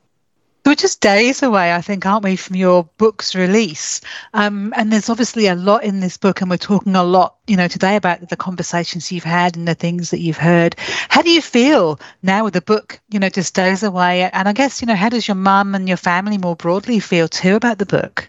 We're 0.69 0.75
just 0.75 1.01
days 1.01 1.43
away, 1.43 1.73
I 1.73 1.81
think, 1.81 2.05
aren't 2.05 2.25
we, 2.25 2.37
from 2.37 2.57
your 2.57 2.85
book's 2.99 3.35
release? 3.35 4.03
Um, 4.35 4.75
and 4.77 4.93
there's 4.93 5.09
obviously 5.09 5.47
a 5.47 5.55
lot 5.55 5.83
in 5.83 6.01
this 6.01 6.19
book, 6.19 6.43
and 6.43 6.51
we're 6.51 6.59
talking 6.59 6.95
a 6.95 7.03
lot, 7.03 7.37
you 7.47 7.57
know, 7.57 7.69
today 7.69 7.97
about 7.97 8.29
the 8.29 8.37
conversations 8.37 9.11
you've 9.11 9.25
had 9.25 9.57
and 9.57 9.67
the 9.67 9.75
things 9.75 10.11
that 10.11 10.21
you've 10.21 10.37
heard. 10.37 10.77
How 11.09 11.23
do 11.23 11.31
you 11.31 11.41
feel 11.41 11.99
now 12.23 12.45
with 12.45 12.53
the 12.53 12.61
book, 12.61 13.01
you 13.09 13.19
know, 13.19 13.31
just 13.31 13.55
days 13.55 13.83
away? 13.83 14.31
And 14.31 14.47
I 14.47 14.53
guess, 14.53 14.83
you 14.83 14.87
know, 14.87 14.95
how 14.95 15.09
does 15.09 15.27
your 15.27 15.37
mum 15.37 15.75
and 15.75 15.89
your 15.89 15.97
family 15.97 16.37
more 16.37 16.55
broadly 16.55 17.01
feel 17.01 17.29
too 17.29 17.55
about 17.55 17.79
the 17.79 17.87
book? 17.87 18.29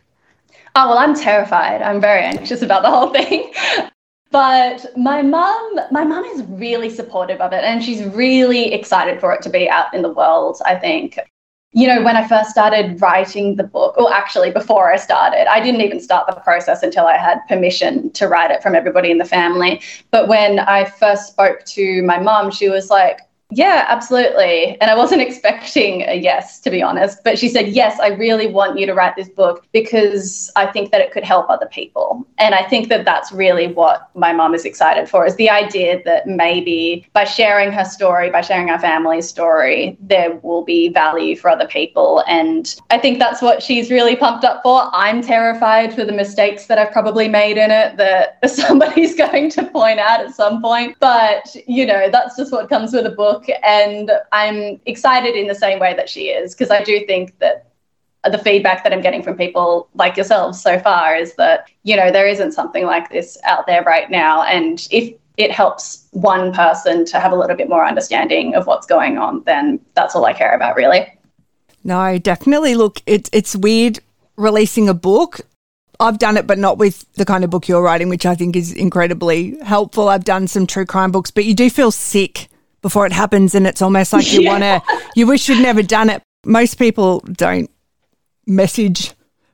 Oh, 0.77 0.87
well, 0.87 0.97
I'm 0.97 1.15
terrified. 1.15 1.81
I'm 1.81 1.99
very 1.99 2.23
anxious 2.23 2.61
about 2.61 2.83
the 2.83 2.89
whole 2.89 3.09
thing. 3.09 3.51
but 4.31 4.85
my 4.95 5.21
mum 5.21 5.79
my 5.91 6.05
mum 6.05 6.23
is 6.23 6.43
really 6.43 6.89
supportive 6.89 7.41
of 7.41 7.51
it 7.51 7.65
and 7.65 7.83
she's 7.83 8.01
really 8.13 8.71
excited 8.71 9.19
for 9.19 9.33
it 9.33 9.41
to 9.41 9.49
be 9.49 9.67
out 9.67 9.91
in 9.91 10.03
the 10.03 10.09
world 10.09 10.61
i 10.67 10.75
think 10.75 11.17
you 11.71 11.87
know, 11.87 12.01
when 12.01 12.17
I 12.17 12.27
first 12.27 12.49
started 12.49 12.99
writing 12.99 13.55
the 13.55 13.63
book, 13.63 13.95
or 13.97 14.11
actually 14.11 14.51
before 14.51 14.91
I 14.91 14.97
started, 14.97 15.47
I 15.47 15.61
didn't 15.61 15.81
even 15.81 15.99
start 15.99 16.25
the 16.27 16.33
process 16.41 16.81
until 16.81 17.05
I 17.05 17.15
had 17.15 17.39
permission 17.47 18.09
to 18.11 18.27
write 18.27 18.49
it 18.49 18.63
from 18.63 18.73
everybody 18.73 19.11
in 19.11 19.19
the 19.19 19.25
family. 19.25 19.79
But 20.09 20.27
when 20.27 20.59
I 20.59 20.85
first 20.85 21.27
spoke 21.27 21.63
to 21.65 22.01
my 22.03 22.19
mum, 22.19 22.49
she 22.49 22.69
was 22.69 22.89
like, 22.89 23.19
yeah, 23.51 23.85
absolutely. 23.87 24.79
And 24.79 24.91
I 24.91 24.95
wasn't 24.95 25.21
expecting 25.27 26.03
a 26.03 26.13
yes, 26.13 26.59
to 26.59 26.69
be 26.69 26.83
honest. 26.83 27.23
But 27.23 27.39
she 27.39 27.49
said, 27.49 27.69
Yes, 27.69 27.99
I 27.99 28.09
really 28.09 28.47
want 28.47 28.77
you 28.77 28.85
to 28.85 28.93
write 28.93 29.15
this 29.15 29.29
book 29.29 29.65
because 29.71 30.51
I 30.55 30.67
think 30.67 30.91
that 30.91 31.01
it 31.01 31.11
could 31.11 31.23
help 31.23 31.49
other 31.49 31.65
people. 31.65 32.27
And 32.37 32.53
I 32.53 32.63
think 32.63 32.89
that 32.89 33.05
that's 33.05 33.31
really 33.31 33.67
what 33.67 34.09
my 34.13 34.33
mom 34.33 34.53
is 34.53 34.65
excited 34.65 35.09
for 35.09 35.25
is 35.25 35.35
the 35.35 35.49
idea 35.49 36.01
that 36.05 36.27
maybe 36.27 37.07
by 37.13 37.23
sharing 37.23 37.71
her 37.71 37.83
story, 37.83 38.29
by 38.29 38.41
sharing 38.41 38.69
our 38.69 38.79
family's 38.79 39.27
story, 39.27 39.97
there 39.99 40.35
will 40.35 40.63
be 40.63 40.89
value 40.89 41.35
for 41.35 41.49
other 41.49 41.67
people. 41.67 42.23
And 42.27 42.75
I 42.91 42.99
think 42.99 43.17
that's 43.17 43.41
what 43.41 43.63
she's 43.63 43.89
really 43.89 44.15
pumped 44.15 44.43
up 44.43 44.61
for. 44.61 44.89
I'm 44.93 45.21
terrified 45.23 45.93
for 45.93 46.05
the 46.05 46.13
mistakes 46.13 46.67
that 46.67 46.77
I've 46.77 46.91
probably 46.91 47.27
made 47.27 47.57
in 47.57 47.71
it 47.71 47.97
that 47.97 48.47
somebody's 48.49 49.15
going 49.17 49.49
to 49.51 49.65
point 49.65 49.99
out 49.99 50.19
at 50.21 50.35
some 50.35 50.61
point. 50.61 50.97
But, 50.99 51.55
you 51.67 51.85
know, 51.85 52.09
that's 52.11 52.37
just 52.37 52.51
what 52.51 52.69
comes 52.69 52.93
with 52.93 53.07
a 53.07 53.11
book 53.11 53.38
book, 53.39 53.57
and 53.63 54.11
I'm 54.31 54.79
excited 54.85 55.35
in 55.35 55.47
the 55.47 55.55
same 55.55 55.79
way 55.79 55.93
that 55.95 56.09
she 56.09 56.29
is 56.29 56.53
because 56.53 56.71
I 56.71 56.83
do 56.83 57.05
think 57.05 57.37
that 57.39 57.67
the 58.29 58.37
feedback 58.37 58.83
that 58.83 58.91
I'm 58.91 59.01
getting 59.01 59.23
from 59.23 59.37
people 59.37 59.87
like 59.93 60.17
yourselves 60.17 60.61
so 60.61 60.77
far 60.79 61.15
is 61.15 61.35
that 61.35 61.69
you 61.83 61.95
know 61.95 62.11
there 62.11 62.27
isn't 62.27 62.51
something 62.51 62.85
like 62.85 63.09
this 63.09 63.37
out 63.43 63.67
there 63.67 63.83
right 63.83 64.09
now, 64.09 64.43
and 64.43 64.87
if 64.91 65.13
it 65.37 65.51
helps 65.51 66.07
one 66.11 66.53
person 66.53 67.05
to 67.05 67.19
have 67.19 67.31
a 67.31 67.35
little 67.35 67.55
bit 67.55 67.69
more 67.69 67.85
understanding 67.85 68.55
of 68.55 68.67
what's 68.67 68.85
going 68.85 69.17
on, 69.17 69.41
then 69.45 69.79
that's 69.93 70.13
all 70.13 70.25
I 70.25 70.33
care 70.33 70.53
about, 70.53 70.75
really. 70.75 71.07
No, 71.83 72.17
definitely. 72.17 72.75
Look, 72.75 73.01
it's 73.05 73.29
it's 73.33 73.55
weird 73.55 73.99
releasing 74.35 74.89
a 74.89 74.93
book. 74.93 75.41
I've 76.01 76.19
done 76.19 76.37
it, 76.37 76.47
but 76.47 76.57
not 76.57 76.77
with 76.77 77.11
the 77.13 77.25
kind 77.25 77.43
of 77.43 77.49
book 77.49 77.67
you're 77.67 77.81
writing, 77.81 78.07
which 78.07 78.25
I 78.25 78.33
think 78.33 78.55
is 78.55 78.71
incredibly 78.71 79.59
helpful. 79.59 80.07
I've 80.07 80.23
done 80.23 80.47
some 80.47 80.65
true 80.65 80.85
crime 80.85 81.11
books, 81.11 81.29
but 81.29 81.43
you 81.43 81.53
do 81.53 81.69
feel 81.69 81.91
sick 81.91 82.48
before 82.81 83.05
it 83.05 83.11
happens 83.11 83.55
and 83.55 83.67
it's 83.67 83.81
almost 83.81 84.13
like 84.13 84.31
you 84.31 84.41
yeah. 84.43 84.51
want 84.51 84.63
to 84.63 85.01
you 85.15 85.27
wish 85.27 85.49
you'd 85.49 85.61
never 85.61 85.83
done 85.83 86.09
it 86.09 86.21
most 86.45 86.75
people 86.75 87.19
don't 87.31 87.69
message 88.47 89.11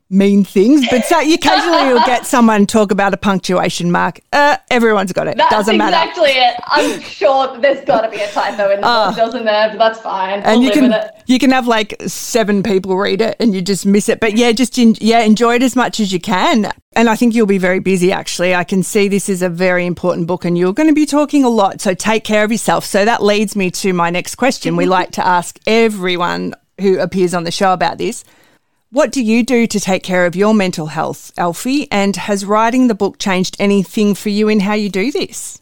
mean 0.10 0.44
things, 0.44 0.86
but 0.90 1.04
so 1.06 1.20
occasionally 1.20 1.88
you'll 1.88 2.06
get 2.06 2.26
someone 2.28 2.68
talk 2.68 2.92
about 2.92 3.14
a 3.14 3.18
punctuation 3.18 3.92
mark. 3.92 4.20
Uh, 4.32 4.56
everyone's 4.70 5.12
got 5.12 5.28
it. 5.28 5.36
That's 5.36 5.50
Doesn't 5.52 5.78
matter. 5.78 5.98
exactly 5.98 6.30
it. 6.32 6.56
I'm 6.68 7.02
sure 7.02 7.58
there's 7.60 7.84
got 7.86 8.02
to 8.02 8.10
be 8.10 8.22
a 8.22 8.30
typo 8.32 8.72
in 8.72 8.82
the 8.82 8.88
uh, 8.88 9.12
doesn't 9.16 9.46
there? 9.46 9.70
But 9.70 9.78
that's 9.80 10.00
fine. 10.00 10.42
And 10.42 10.62
you 10.64 10.72
can 10.72 10.94
you 11.26 11.40
can 11.40 11.52
have 11.52 11.68
like 11.68 11.96
seven 12.06 12.62
people 12.62 12.96
read 12.98 13.22
it 13.22 13.36
and 13.40 13.56
you 13.56 13.62
just 13.62 13.86
miss 13.86 14.08
it. 14.08 14.20
But 14.20 14.38
yeah, 14.38 14.52
just 14.52 14.78
in, 14.78 14.96
yeah, 15.00 15.22
enjoy 15.22 15.56
it 15.56 15.64
as 15.64 15.76
much 15.76 16.00
as 16.00 16.14
you 16.14 16.20
can. 16.20 16.72
And 16.96 17.10
I 17.10 17.16
think 17.16 17.34
you'll 17.34 17.48
be 17.48 17.58
very 17.58 17.80
busy. 17.80 18.12
Actually, 18.12 18.56
I 18.56 18.64
can 18.64 18.84
see 18.84 19.08
this 19.08 19.28
is 19.28 19.42
a 19.42 19.50
very 19.50 19.86
important 19.86 20.28
book, 20.28 20.46
and 20.46 20.58
you're 20.58 20.72
going 20.72 20.88
to 20.88 20.96
be 20.96 21.06
talking 21.06 21.44
a 21.44 21.50
lot. 21.50 21.82
So 21.82 21.94
take 21.94 22.24
care 22.24 22.44
of 22.46 22.52
yourself. 22.52 22.86
So 22.86 23.04
that 23.04 23.22
leads 23.22 23.56
me 23.56 23.70
to 23.72 23.92
my 23.92 24.12
next 24.12 24.36
question. 24.36 24.76
we 24.76 24.86
like 24.86 25.12
to 25.12 25.26
ask 25.26 25.60
everyone 25.68 26.54
who 26.80 27.00
appears 27.00 27.34
on 27.34 27.44
the 27.44 27.52
show 27.52 27.74
about 27.74 27.98
this. 27.98 28.24
What 28.96 29.12
do 29.12 29.22
you 29.22 29.44
do 29.44 29.68
to 29.68 29.78
take 29.78 30.04
care 30.04 30.26
of 30.26 30.38
your 30.38 30.54
mental 30.54 30.86
health, 30.86 31.34
Elfie? 31.36 31.92
And 31.92 32.16
has 32.16 32.46
writing 32.46 32.88
the 32.88 32.96
book 32.96 33.18
changed 33.20 33.58
anything 33.60 34.16
for 34.16 34.30
you 34.30 34.48
in 34.48 34.62
how 34.62 34.72
you 34.72 34.88
do 34.88 35.12
this? 35.12 35.60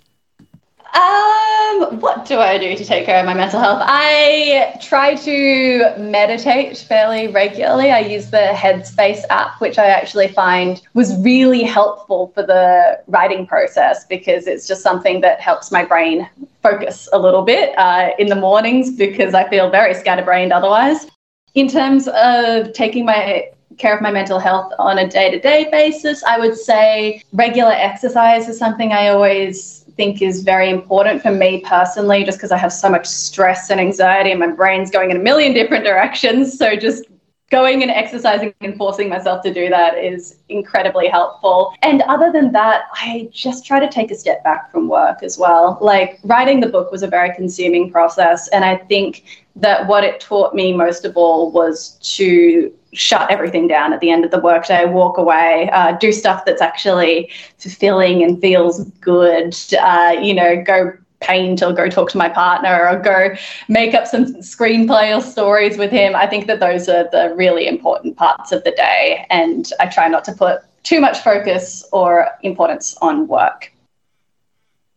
Um, 0.93 1.99
what 1.99 2.25
do 2.25 2.37
I 2.37 2.59
do 2.59 2.75
to 2.75 2.85
take 2.85 3.07
care 3.07 3.19
of 3.19 3.25
my 3.25 3.33
mental 3.33 3.59
health? 3.59 3.81
I 3.81 4.77
try 4.83 5.15
to 5.15 5.95
meditate 5.97 6.77
fairly 6.77 7.27
regularly. 7.27 7.89
I 7.89 8.01
use 8.01 8.29
the 8.29 8.51
Headspace 8.53 9.23
app, 9.31 9.59
which 9.59 9.79
I 9.79 9.87
actually 9.87 10.27
find 10.27 10.79
was 10.93 11.17
really 11.23 11.63
helpful 11.63 12.27
for 12.35 12.43
the 12.43 13.01
writing 13.07 13.47
process 13.47 14.05
because 14.05 14.45
it's 14.45 14.67
just 14.67 14.83
something 14.83 15.21
that 15.21 15.41
helps 15.41 15.71
my 15.71 15.83
brain 15.83 16.29
focus 16.61 17.09
a 17.11 17.17
little 17.17 17.41
bit 17.41 17.75
uh, 17.79 18.11
in 18.19 18.27
the 18.27 18.35
mornings 18.35 18.95
because 18.95 19.33
I 19.33 19.49
feel 19.49 19.71
very 19.71 19.95
scatterbrained 19.95 20.53
otherwise 20.53 21.07
in 21.55 21.67
terms 21.67 22.07
of 22.07 22.73
taking 22.73 23.05
my 23.05 23.49
care 23.77 23.95
of 23.95 24.01
my 24.01 24.11
mental 24.11 24.39
health 24.39 24.71
on 24.77 24.99
a 24.99 25.07
day-to-day 25.07 25.67
basis 25.71 26.23
i 26.23 26.37
would 26.37 26.55
say 26.55 27.21
regular 27.33 27.71
exercise 27.71 28.47
is 28.47 28.57
something 28.57 28.93
i 28.93 29.07
always 29.07 29.83
think 29.95 30.21
is 30.21 30.43
very 30.43 30.69
important 30.69 31.21
for 31.21 31.31
me 31.31 31.61
personally 31.61 32.23
just 32.23 32.37
because 32.37 32.51
i 32.51 32.57
have 32.57 32.71
so 32.71 32.89
much 32.89 33.05
stress 33.07 33.69
and 33.69 33.79
anxiety 33.79 34.31
and 34.31 34.39
my 34.39 34.47
brain's 34.47 34.91
going 34.91 35.11
in 35.11 35.17
a 35.17 35.19
million 35.19 35.53
different 35.53 35.83
directions. 35.83 36.57
So 36.57 36.75
just 36.75 37.05
going 37.53 37.83
and 37.83 37.91
exercising 37.91 38.51
and 38.61 38.75
forcing 38.75 39.07
myself 39.07 39.43
to 39.43 39.53
do 39.53 39.69
that 39.69 39.95
is 39.95 40.39
incredibly 40.49 41.07
helpful. 41.07 41.71
And 41.83 42.01
other 42.13 42.31
than 42.31 42.51
that, 42.53 42.85
I 42.93 43.29
just 43.31 43.63
try 43.63 43.79
to 43.79 43.87
take 43.87 44.09
a 44.09 44.15
step 44.15 44.43
back 44.43 44.71
from 44.71 44.87
work 44.87 45.21
as 45.21 45.37
well. 45.37 45.77
Like 45.79 46.19
writing 46.23 46.61
the 46.61 46.67
book 46.67 46.91
was 46.91 47.03
a 47.03 47.07
very 47.07 47.31
consuming 47.35 47.91
process. 47.91 48.47
And 48.47 48.65
I 48.65 48.77
think 48.77 49.43
that 49.55 49.85
what 49.85 50.03
it 50.03 50.19
taught 50.19 50.55
me 50.55 50.73
most 50.73 51.05
of 51.05 51.15
all 51.15 51.51
was 51.51 51.99
to 52.15 52.73
shut 52.93 53.29
everything 53.29 53.67
down 53.67 53.93
at 53.93 53.99
the 53.99 54.09
end 54.09 54.25
of 54.25 54.31
the 54.31 54.39
workday, 54.39 54.85
walk 54.85 55.19
away, 55.19 55.69
uh, 55.73 55.91
do 55.97 56.11
stuff 56.11 56.45
that's 56.45 56.61
actually 56.61 57.29
fulfilling 57.59 58.23
and 58.23 58.41
feels 58.41 58.83
good, 58.99 59.55
uh, 59.79 60.15
you 60.19 60.33
know, 60.33 60.59
go 60.63 60.91
paint 61.23 61.63
or 61.63 61.73
go 61.73 61.89
talk 61.89 62.09
to 62.11 62.17
my 62.17 62.29
partner 62.29 62.87
or 62.87 62.99
go 62.99 63.35
make 63.67 63.93
up 63.93 64.05
some 64.05 64.25
screenplay 64.35 65.17
or 65.17 65.21
stories 65.21 65.77
with 65.77 65.91
him. 65.91 66.15
I 66.15 66.27
think 66.27 66.47
that 66.47 66.59
those 66.59 66.87
are 66.89 67.09
the 67.11 67.33
really 67.35 67.67
important 67.67 68.17
parts 68.17 68.51
of 68.51 68.63
the 68.63 68.71
day. 68.71 69.25
And 69.29 69.71
I 69.79 69.87
try 69.87 70.07
not 70.07 70.25
to 70.25 70.33
put 70.33 70.61
too 70.83 70.99
much 70.99 71.19
focus 71.19 71.83
or 71.91 72.27
importance 72.43 72.95
on 73.01 73.27
work. 73.27 73.71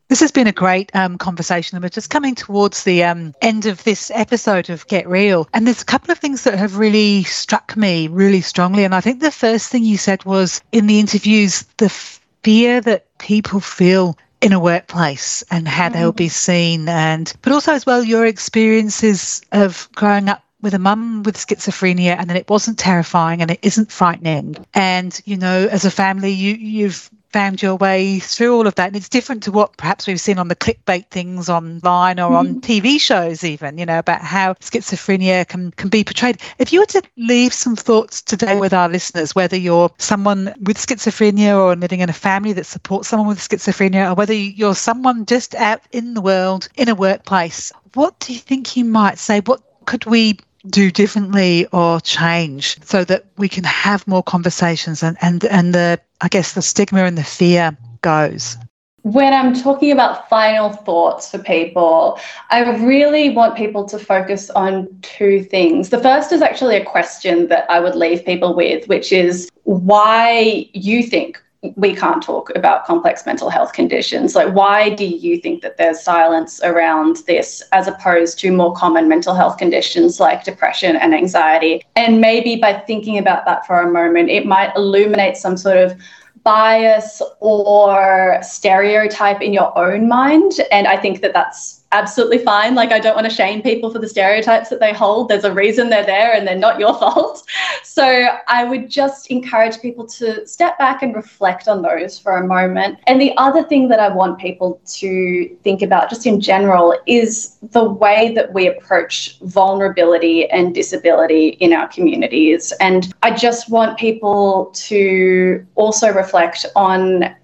This 0.08 0.20
has 0.20 0.30
been 0.30 0.46
a 0.46 0.52
great 0.52 0.94
um, 0.94 1.18
conversation, 1.18 1.74
and 1.74 1.82
we're 1.82 1.88
just 1.88 2.10
coming 2.10 2.36
towards 2.36 2.84
the 2.84 3.02
um, 3.02 3.34
end 3.42 3.66
of 3.66 3.82
this 3.82 4.12
episode 4.14 4.70
of 4.70 4.86
Get 4.86 5.08
Real. 5.08 5.48
And 5.52 5.66
there's 5.66 5.82
a 5.82 5.86
couple 5.86 6.12
of 6.12 6.18
things 6.18 6.44
that 6.44 6.56
have 6.56 6.78
really 6.78 7.24
struck 7.24 7.76
me 7.76 8.06
really 8.06 8.40
strongly. 8.40 8.84
And 8.84 8.94
I 8.94 9.00
think 9.00 9.18
the 9.18 9.32
first 9.32 9.68
thing 9.68 9.82
you 9.82 9.98
said 9.98 10.24
was 10.24 10.62
in 10.70 10.86
the 10.86 11.00
interviews, 11.00 11.62
the 11.78 11.88
fear 11.88 12.80
that 12.82 13.18
people 13.18 13.58
feel 13.58 14.16
in 14.46 14.52
a 14.52 14.60
workplace 14.60 15.42
and 15.50 15.66
how 15.66 15.88
they'll 15.88 16.12
be 16.12 16.28
mm. 16.28 16.30
seen. 16.30 16.88
And 16.88 17.32
but 17.42 17.52
also 17.52 17.72
as 17.72 17.84
well 17.84 18.04
your 18.04 18.24
experiences 18.24 19.42
of 19.50 19.88
growing 19.96 20.28
up 20.28 20.44
with 20.62 20.72
a 20.72 20.78
mum 20.78 21.24
with 21.24 21.36
schizophrenia 21.36 22.16
and 22.16 22.30
then 22.30 22.36
it 22.36 22.48
wasn't 22.48 22.78
terrifying 22.78 23.42
and 23.42 23.50
it 23.50 23.58
isn't 23.62 23.90
frightening. 23.90 24.64
And 24.72 25.20
you 25.24 25.36
know 25.36 25.66
as 25.66 25.84
a 25.84 25.90
family 25.90 26.30
you 26.30 26.54
you've 26.54 27.10
found 27.36 27.60
your 27.60 27.76
way 27.76 28.18
through 28.18 28.56
all 28.56 28.66
of 28.66 28.74
that. 28.76 28.86
And 28.86 28.96
it's 28.96 29.10
different 29.10 29.42
to 29.42 29.52
what 29.52 29.76
perhaps 29.76 30.06
we've 30.06 30.18
seen 30.18 30.38
on 30.38 30.48
the 30.48 30.56
clickbait 30.56 31.08
things 31.10 31.50
online 31.50 32.18
or 32.18 32.32
on 32.32 32.46
mm-hmm. 32.46 32.58
TV 32.60 32.98
shows 32.98 33.44
even 33.44 33.76
you 33.76 33.84
know 33.84 33.98
about 33.98 34.22
how 34.22 34.54
schizophrenia 34.54 35.46
can 35.46 35.70
can 35.72 35.90
be 35.90 36.02
portrayed. 36.02 36.40
If 36.58 36.72
you 36.72 36.80
were 36.80 36.86
to 36.86 37.02
leave 37.18 37.52
some 37.52 37.76
thoughts 37.76 38.22
today 38.22 38.58
with 38.58 38.72
our 38.72 38.88
listeners 38.88 39.34
whether 39.34 39.56
you're 39.56 39.90
someone 39.98 40.54
with 40.62 40.78
schizophrenia 40.78 41.54
or 41.54 41.76
living 41.76 42.00
in 42.00 42.08
a 42.08 42.14
family 42.14 42.54
that 42.54 42.64
supports 42.64 43.08
someone 43.08 43.28
with 43.28 43.38
schizophrenia 43.38 44.10
or 44.10 44.14
whether 44.14 44.32
you're 44.32 44.74
someone 44.74 45.26
just 45.26 45.54
out 45.56 45.82
in 45.92 46.14
the 46.14 46.22
world 46.22 46.70
in 46.76 46.88
a 46.88 46.94
workplace 46.94 47.70
what 47.92 48.18
do 48.20 48.32
you 48.32 48.38
think 48.38 48.76
you 48.76 48.84
might 48.84 49.18
say? 49.18 49.40
What 49.40 49.62
could 49.84 50.06
we 50.06 50.38
do 50.68 50.90
differently 50.90 51.66
or 51.72 52.00
change 52.00 52.78
so 52.84 53.04
that 53.04 53.26
we 53.36 53.48
can 53.48 53.64
have 53.64 54.06
more 54.06 54.22
conversations 54.22 55.02
and, 55.02 55.16
and, 55.20 55.44
and 55.44 55.74
the, 55.74 56.00
I 56.20 56.28
guess, 56.28 56.52
the 56.52 56.62
stigma 56.62 57.04
and 57.04 57.16
the 57.16 57.24
fear 57.24 57.76
goes? 58.02 58.56
When 59.02 59.32
I'm 59.32 59.54
talking 59.54 59.92
about 59.92 60.28
final 60.28 60.70
thoughts 60.70 61.30
for 61.30 61.38
people, 61.38 62.18
I 62.50 62.62
really 62.84 63.30
want 63.30 63.56
people 63.56 63.84
to 63.84 64.00
focus 64.00 64.50
on 64.50 64.88
two 65.02 65.44
things. 65.44 65.90
The 65.90 66.00
first 66.00 66.32
is 66.32 66.42
actually 66.42 66.76
a 66.76 66.84
question 66.84 67.46
that 67.46 67.70
I 67.70 67.78
would 67.78 67.94
leave 67.94 68.24
people 68.24 68.54
with, 68.54 68.88
which 68.88 69.12
is 69.12 69.48
why 69.62 70.68
you 70.72 71.04
think 71.04 71.40
we 71.74 71.94
can't 71.94 72.22
talk 72.22 72.50
about 72.54 72.84
complex 72.84 73.26
mental 73.26 73.50
health 73.50 73.72
conditions. 73.72 74.34
Like, 74.34 74.54
why 74.54 74.90
do 74.90 75.04
you 75.04 75.40
think 75.40 75.62
that 75.62 75.76
there's 75.76 76.00
silence 76.00 76.60
around 76.62 77.18
this 77.26 77.62
as 77.72 77.88
opposed 77.88 78.38
to 78.40 78.52
more 78.52 78.74
common 78.74 79.08
mental 79.08 79.34
health 79.34 79.58
conditions 79.58 80.20
like 80.20 80.44
depression 80.44 80.96
and 80.96 81.14
anxiety? 81.14 81.82
And 81.96 82.20
maybe 82.20 82.56
by 82.56 82.74
thinking 82.74 83.18
about 83.18 83.44
that 83.46 83.66
for 83.66 83.80
a 83.80 83.90
moment, 83.90 84.30
it 84.30 84.46
might 84.46 84.74
illuminate 84.76 85.36
some 85.36 85.56
sort 85.56 85.78
of 85.78 85.98
bias 86.42 87.20
or 87.40 88.38
stereotype 88.40 89.42
in 89.42 89.52
your 89.52 89.76
own 89.76 90.08
mind. 90.08 90.52
And 90.70 90.86
I 90.86 90.96
think 90.96 91.20
that 91.22 91.32
that's 91.32 91.75
absolutely 91.92 92.38
fine. 92.38 92.74
Like, 92.74 92.92
I 92.92 92.98
don't 92.98 93.14
want 93.14 93.28
to 93.28 93.34
shame 93.34 93.62
people 93.62 93.90
for 93.90 93.98
the 93.98 94.08
stereotypes 94.08 94.68
that 94.70 94.80
they 94.80 94.92
hold. 94.92 95.28
There's 95.28 95.44
a 95.44 95.52
reason 95.52 95.88
they're 95.88 96.04
there 96.04 96.32
and 96.32 96.46
they're 96.46 96.56
not 96.56 96.78
your 96.78 96.94
fault. 96.98 97.42
So, 97.82 98.28
I 98.48 98.64
would 98.64 98.90
just 98.90 99.28
encourage 99.28 99.80
people 99.80 100.06
to 100.06 100.46
step 100.46 100.78
back 100.78 101.02
and 101.02 101.14
reflect 101.14 101.68
on 101.68 101.82
those 101.82 102.18
for 102.18 102.36
a 102.36 102.46
moment. 102.46 102.98
And 103.06 103.20
the 103.20 103.32
other 103.36 103.62
thing 103.62 103.88
that 103.88 104.00
I 104.00 104.08
want 104.08 104.38
people 104.38 104.80
to 104.86 105.56
think 105.62 105.82
about, 105.82 106.10
just 106.10 106.26
in 106.26 106.40
general, 106.40 106.96
is 107.06 107.56
the 107.62 107.84
way 107.84 108.32
that 108.34 108.52
we 108.52 108.66
approach 108.66 109.38
vulnerability 109.40 110.48
and 110.50 110.74
disability 110.74 111.48
in 111.60 111.72
our 111.72 111.88
communities. 111.88 112.72
And 112.80 113.12
I 113.22 113.30
just 113.30 113.70
want 113.70 113.98
people 113.98 114.72
to 114.74 115.66
also 115.74 116.12
reflect 116.12 116.66
on 116.74 117.34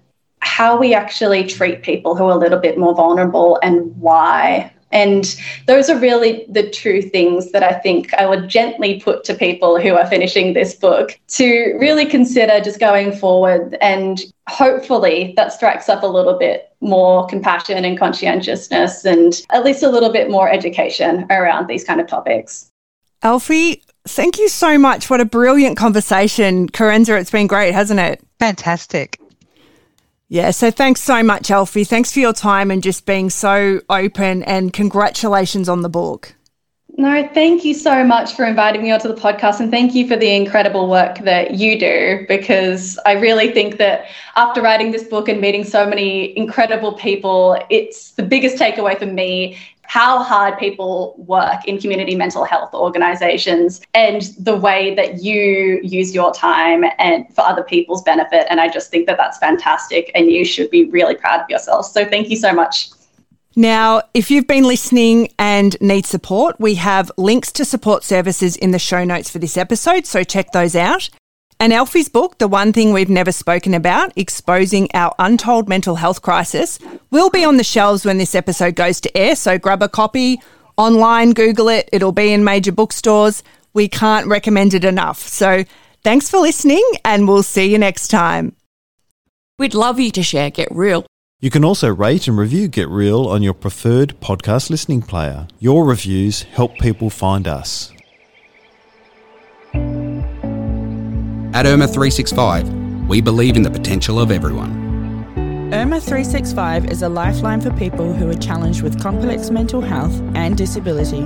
how 0.43 0.77
we 0.77 0.93
actually 0.93 1.45
treat 1.45 1.81
people 1.81 2.15
who 2.15 2.25
are 2.25 2.31
a 2.31 2.37
little 2.37 2.59
bit 2.59 2.77
more 2.77 2.93
vulnerable 2.93 3.59
and 3.63 3.95
why. 3.97 4.71
And 4.91 5.35
those 5.65 5.89
are 5.89 5.97
really 5.97 6.45
the 6.49 6.69
two 6.69 7.01
things 7.01 7.51
that 7.51 7.63
I 7.63 7.73
think 7.73 8.13
I 8.13 8.27
would 8.27 8.47
gently 8.47 9.01
put 9.01 9.23
to 9.23 9.33
people 9.33 9.81
who 9.81 9.95
are 9.95 10.05
finishing 10.05 10.53
this 10.53 10.75
book 10.75 11.19
to 11.29 11.75
really 11.79 12.05
consider 12.05 12.59
just 12.59 12.79
going 12.79 13.11
forward. 13.11 13.75
And 13.81 14.21
hopefully 14.47 15.33
that 15.35 15.51
strikes 15.51 15.89
up 15.89 16.03
a 16.03 16.07
little 16.07 16.37
bit 16.37 16.71
more 16.79 17.25
compassion 17.25 17.83
and 17.83 17.97
conscientiousness 17.97 19.03
and 19.03 19.41
at 19.49 19.63
least 19.63 19.81
a 19.81 19.89
little 19.89 20.11
bit 20.11 20.29
more 20.29 20.47
education 20.47 21.25
around 21.31 21.67
these 21.67 21.83
kind 21.83 21.99
of 21.99 22.05
topics. 22.05 22.69
Elfie, 23.23 23.81
thank 24.07 24.37
you 24.37 24.47
so 24.49 24.77
much. 24.77 25.09
What 25.09 25.21
a 25.21 25.25
brilliant 25.25 25.75
conversation. 25.75 26.69
Carenza, 26.69 27.19
it's 27.19 27.31
been 27.31 27.47
great, 27.47 27.73
hasn't 27.73 27.99
it? 27.99 28.21
Fantastic. 28.37 29.17
Yeah, 30.33 30.49
so 30.49 30.71
thanks 30.71 30.99
so 30.99 31.21
much, 31.21 31.51
Elfie. 31.51 31.83
Thanks 31.83 32.11
for 32.11 32.19
your 32.19 32.33
time 32.33 32.71
and 32.71 32.81
just 32.81 33.05
being 33.05 33.29
so 33.29 33.81
open, 33.87 34.41
and 34.41 34.73
congratulations 34.73 35.69
on 35.69 35.83
the 35.83 35.89
book. 35.89 36.33
No, 36.97 37.29
thank 37.35 37.63
you 37.63 37.75
so 37.75 38.03
much 38.03 38.33
for 38.33 38.43
inviting 38.43 38.81
me 38.81 38.91
onto 38.91 39.07
the 39.07 39.13
podcast 39.13 39.59
and 39.59 39.69
thank 39.69 39.93
you 39.93 40.07
for 40.07 40.15
the 40.15 40.35
incredible 40.35 40.89
work 40.89 41.19
that 41.19 41.55
you 41.55 41.79
do 41.79 42.25
because 42.27 42.97
I 43.05 43.11
really 43.11 43.51
think 43.51 43.77
that 43.77 44.05
after 44.35 44.59
writing 44.59 44.91
this 44.91 45.03
book 45.03 45.29
and 45.29 45.39
meeting 45.39 45.63
so 45.65 45.85
many 45.85 46.35
incredible 46.35 46.93
people, 46.93 47.63
it's 47.69 48.11
the 48.13 48.23
biggest 48.23 48.57
takeaway 48.57 48.97
for 48.97 49.05
me 49.05 49.57
how 49.93 50.23
hard 50.23 50.57
people 50.57 51.13
work 51.19 51.67
in 51.67 51.79
community 51.79 52.15
mental 52.15 52.43
health 52.43 52.73
organizations 52.73 53.79
and 53.93 54.23
the 54.39 54.57
way 54.57 54.95
that 54.95 55.21
you 55.21 55.79
use 55.83 56.15
your 56.15 56.33
time 56.33 56.83
and 56.97 57.31
for 57.35 57.41
other 57.41 57.61
people's 57.61 58.01
benefit. 58.01 58.47
And 58.49 58.59
I 58.59 58.69
just 58.69 58.89
think 58.89 59.05
that 59.05 59.17
that's 59.17 59.37
fantastic 59.37 60.09
and 60.15 60.31
you 60.31 60.45
should 60.45 60.71
be 60.71 60.85
really 60.85 61.13
proud 61.13 61.41
of 61.41 61.47
yourself. 61.47 61.85
So 61.85 62.09
thank 62.09 62.31
you 62.31 62.37
so 62.37 62.51
much. 62.51 62.89
Now, 63.55 64.01
if 64.15 64.31
you've 64.31 64.47
been 64.47 64.63
listening 64.63 65.31
and 65.37 65.79
need 65.79 66.07
support, 66.07 66.59
we 66.59 66.73
have 66.73 67.11
links 67.15 67.51
to 67.51 67.63
support 67.63 68.03
services 68.03 68.55
in 68.55 68.71
the 68.71 68.79
show 68.79 69.03
notes 69.03 69.29
for 69.29 69.37
this 69.37 69.57
episode, 69.57 70.07
so 70.07 70.23
check 70.23 70.53
those 70.53 70.75
out. 70.75 71.11
And 71.63 71.71
Elfie's 71.71 72.09
book, 72.09 72.39
The 72.39 72.47
One 72.49 72.73
Thing 72.73 72.91
We've 72.91 73.09
Never 73.09 73.31
Spoken 73.31 73.73
About 73.73 74.11
Exposing 74.17 74.89
Our 74.93 75.15
Untold 75.17 75.69
Mental 75.69 75.95
Health 75.95 76.21
Crisis, 76.21 76.77
will 77.09 77.29
be 77.29 77.45
on 77.45 77.55
the 77.55 77.63
shelves 77.63 78.03
when 78.03 78.17
this 78.17 78.35
episode 78.35 78.75
goes 78.75 78.99
to 78.99 79.17
air. 79.17 79.33
So 79.37 79.57
grab 79.57 79.81
a 79.81 79.87
copy 79.87 80.41
online, 80.75 81.31
Google 81.31 81.69
it, 81.69 81.87
it'll 81.93 82.11
be 82.11 82.33
in 82.33 82.43
major 82.43 82.73
bookstores. 82.73 83.43
We 83.73 83.87
can't 83.87 84.27
recommend 84.27 84.73
it 84.73 84.83
enough. 84.83 85.19
So 85.19 85.63
thanks 86.03 86.29
for 86.29 86.37
listening, 86.37 86.83
and 87.05 87.29
we'll 87.29 87.43
see 87.43 87.71
you 87.71 87.77
next 87.77 88.09
time. 88.09 88.57
We'd 89.57 89.73
love 89.73 90.01
you 90.01 90.11
to 90.11 90.21
share 90.21 90.49
Get 90.49 90.67
Real. 90.69 91.05
You 91.39 91.49
can 91.49 91.63
also 91.63 91.87
rate 91.87 92.27
and 92.27 92.37
review 92.37 92.67
Get 92.67 92.89
Real 92.89 93.25
on 93.25 93.41
your 93.41 93.53
preferred 93.53 94.19
podcast 94.19 94.69
listening 94.69 95.01
player. 95.01 95.47
Your 95.59 95.85
reviews 95.85 96.41
help 96.41 96.77
people 96.79 97.09
find 97.09 97.47
us. 97.47 97.92
At 101.53 101.67
ermha 101.67 101.85
365, 101.87 102.67
we 103.07 103.21
believe 103.21 103.55
in 103.55 103.61
the 103.61 103.69
potential 103.69 104.19
of 104.19 104.31
everyone. 104.31 104.71
ermha 105.71 106.01
365 106.01 106.89
is 106.89 107.03
a 107.03 107.09
lifeline 107.09 107.61
for 107.61 107.69
people 107.73 108.11
who 108.11 108.27
are 108.27 108.33
challenged 108.33 108.81
with 108.81 108.99
complex 108.99 109.51
mental 109.51 109.79
health 109.79 110.19
and 110.33 110.57
disability. 110.57 111.21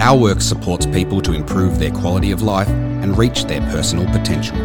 Our 0.00 0.18
work 0.18 0.40
supports 0.40 0.84
people 0.86 1.20
to 1.22 1.32
improve 1.32 1.78
their 1.78 1.92
quality 1.92 2.32
of 2.32 2.42
life 2.42 2.68
and 3.02 3.16
reach 3.16 3.44
their 3.44 3.60
personal 3.70 4.06
potential. 4.06 4.56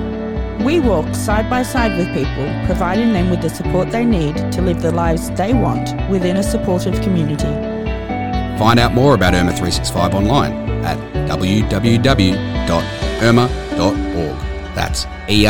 We 0.65 0.79
walk 0.79 1.13
side 1.13 1.47
by 1.47 1.61
side 1.61 1.95
with 1.95 2.07
people, 2.07 2.47
providing 2.65 3.13
them 3.13 3.29
with 3.29 3.43
the 3.43 3.49
support 3.49 3.91
they 3.91 4.03
need 4.03 4.35
to 4.53 4.63
live 4.63 4.81
the 4.81 4.91
lives 4.91 5.29
they 5.37 5.53
want 5.53 5.93
within 6.09 6.37
a 6.37 6.43
supportive 6.43 6.99
community. 7.01 7.53
Find 8.57 8.79
out 8.79 8.95
more 8.95 9.13
about 9.13 9.35
ermha 9.35 9.53
365 9.55 10.15
online 10.15 10.53
at 10.83 10.97
www.ermha.org. 11.29 11.71
That's 14.75 15.05
E 15.29 15.45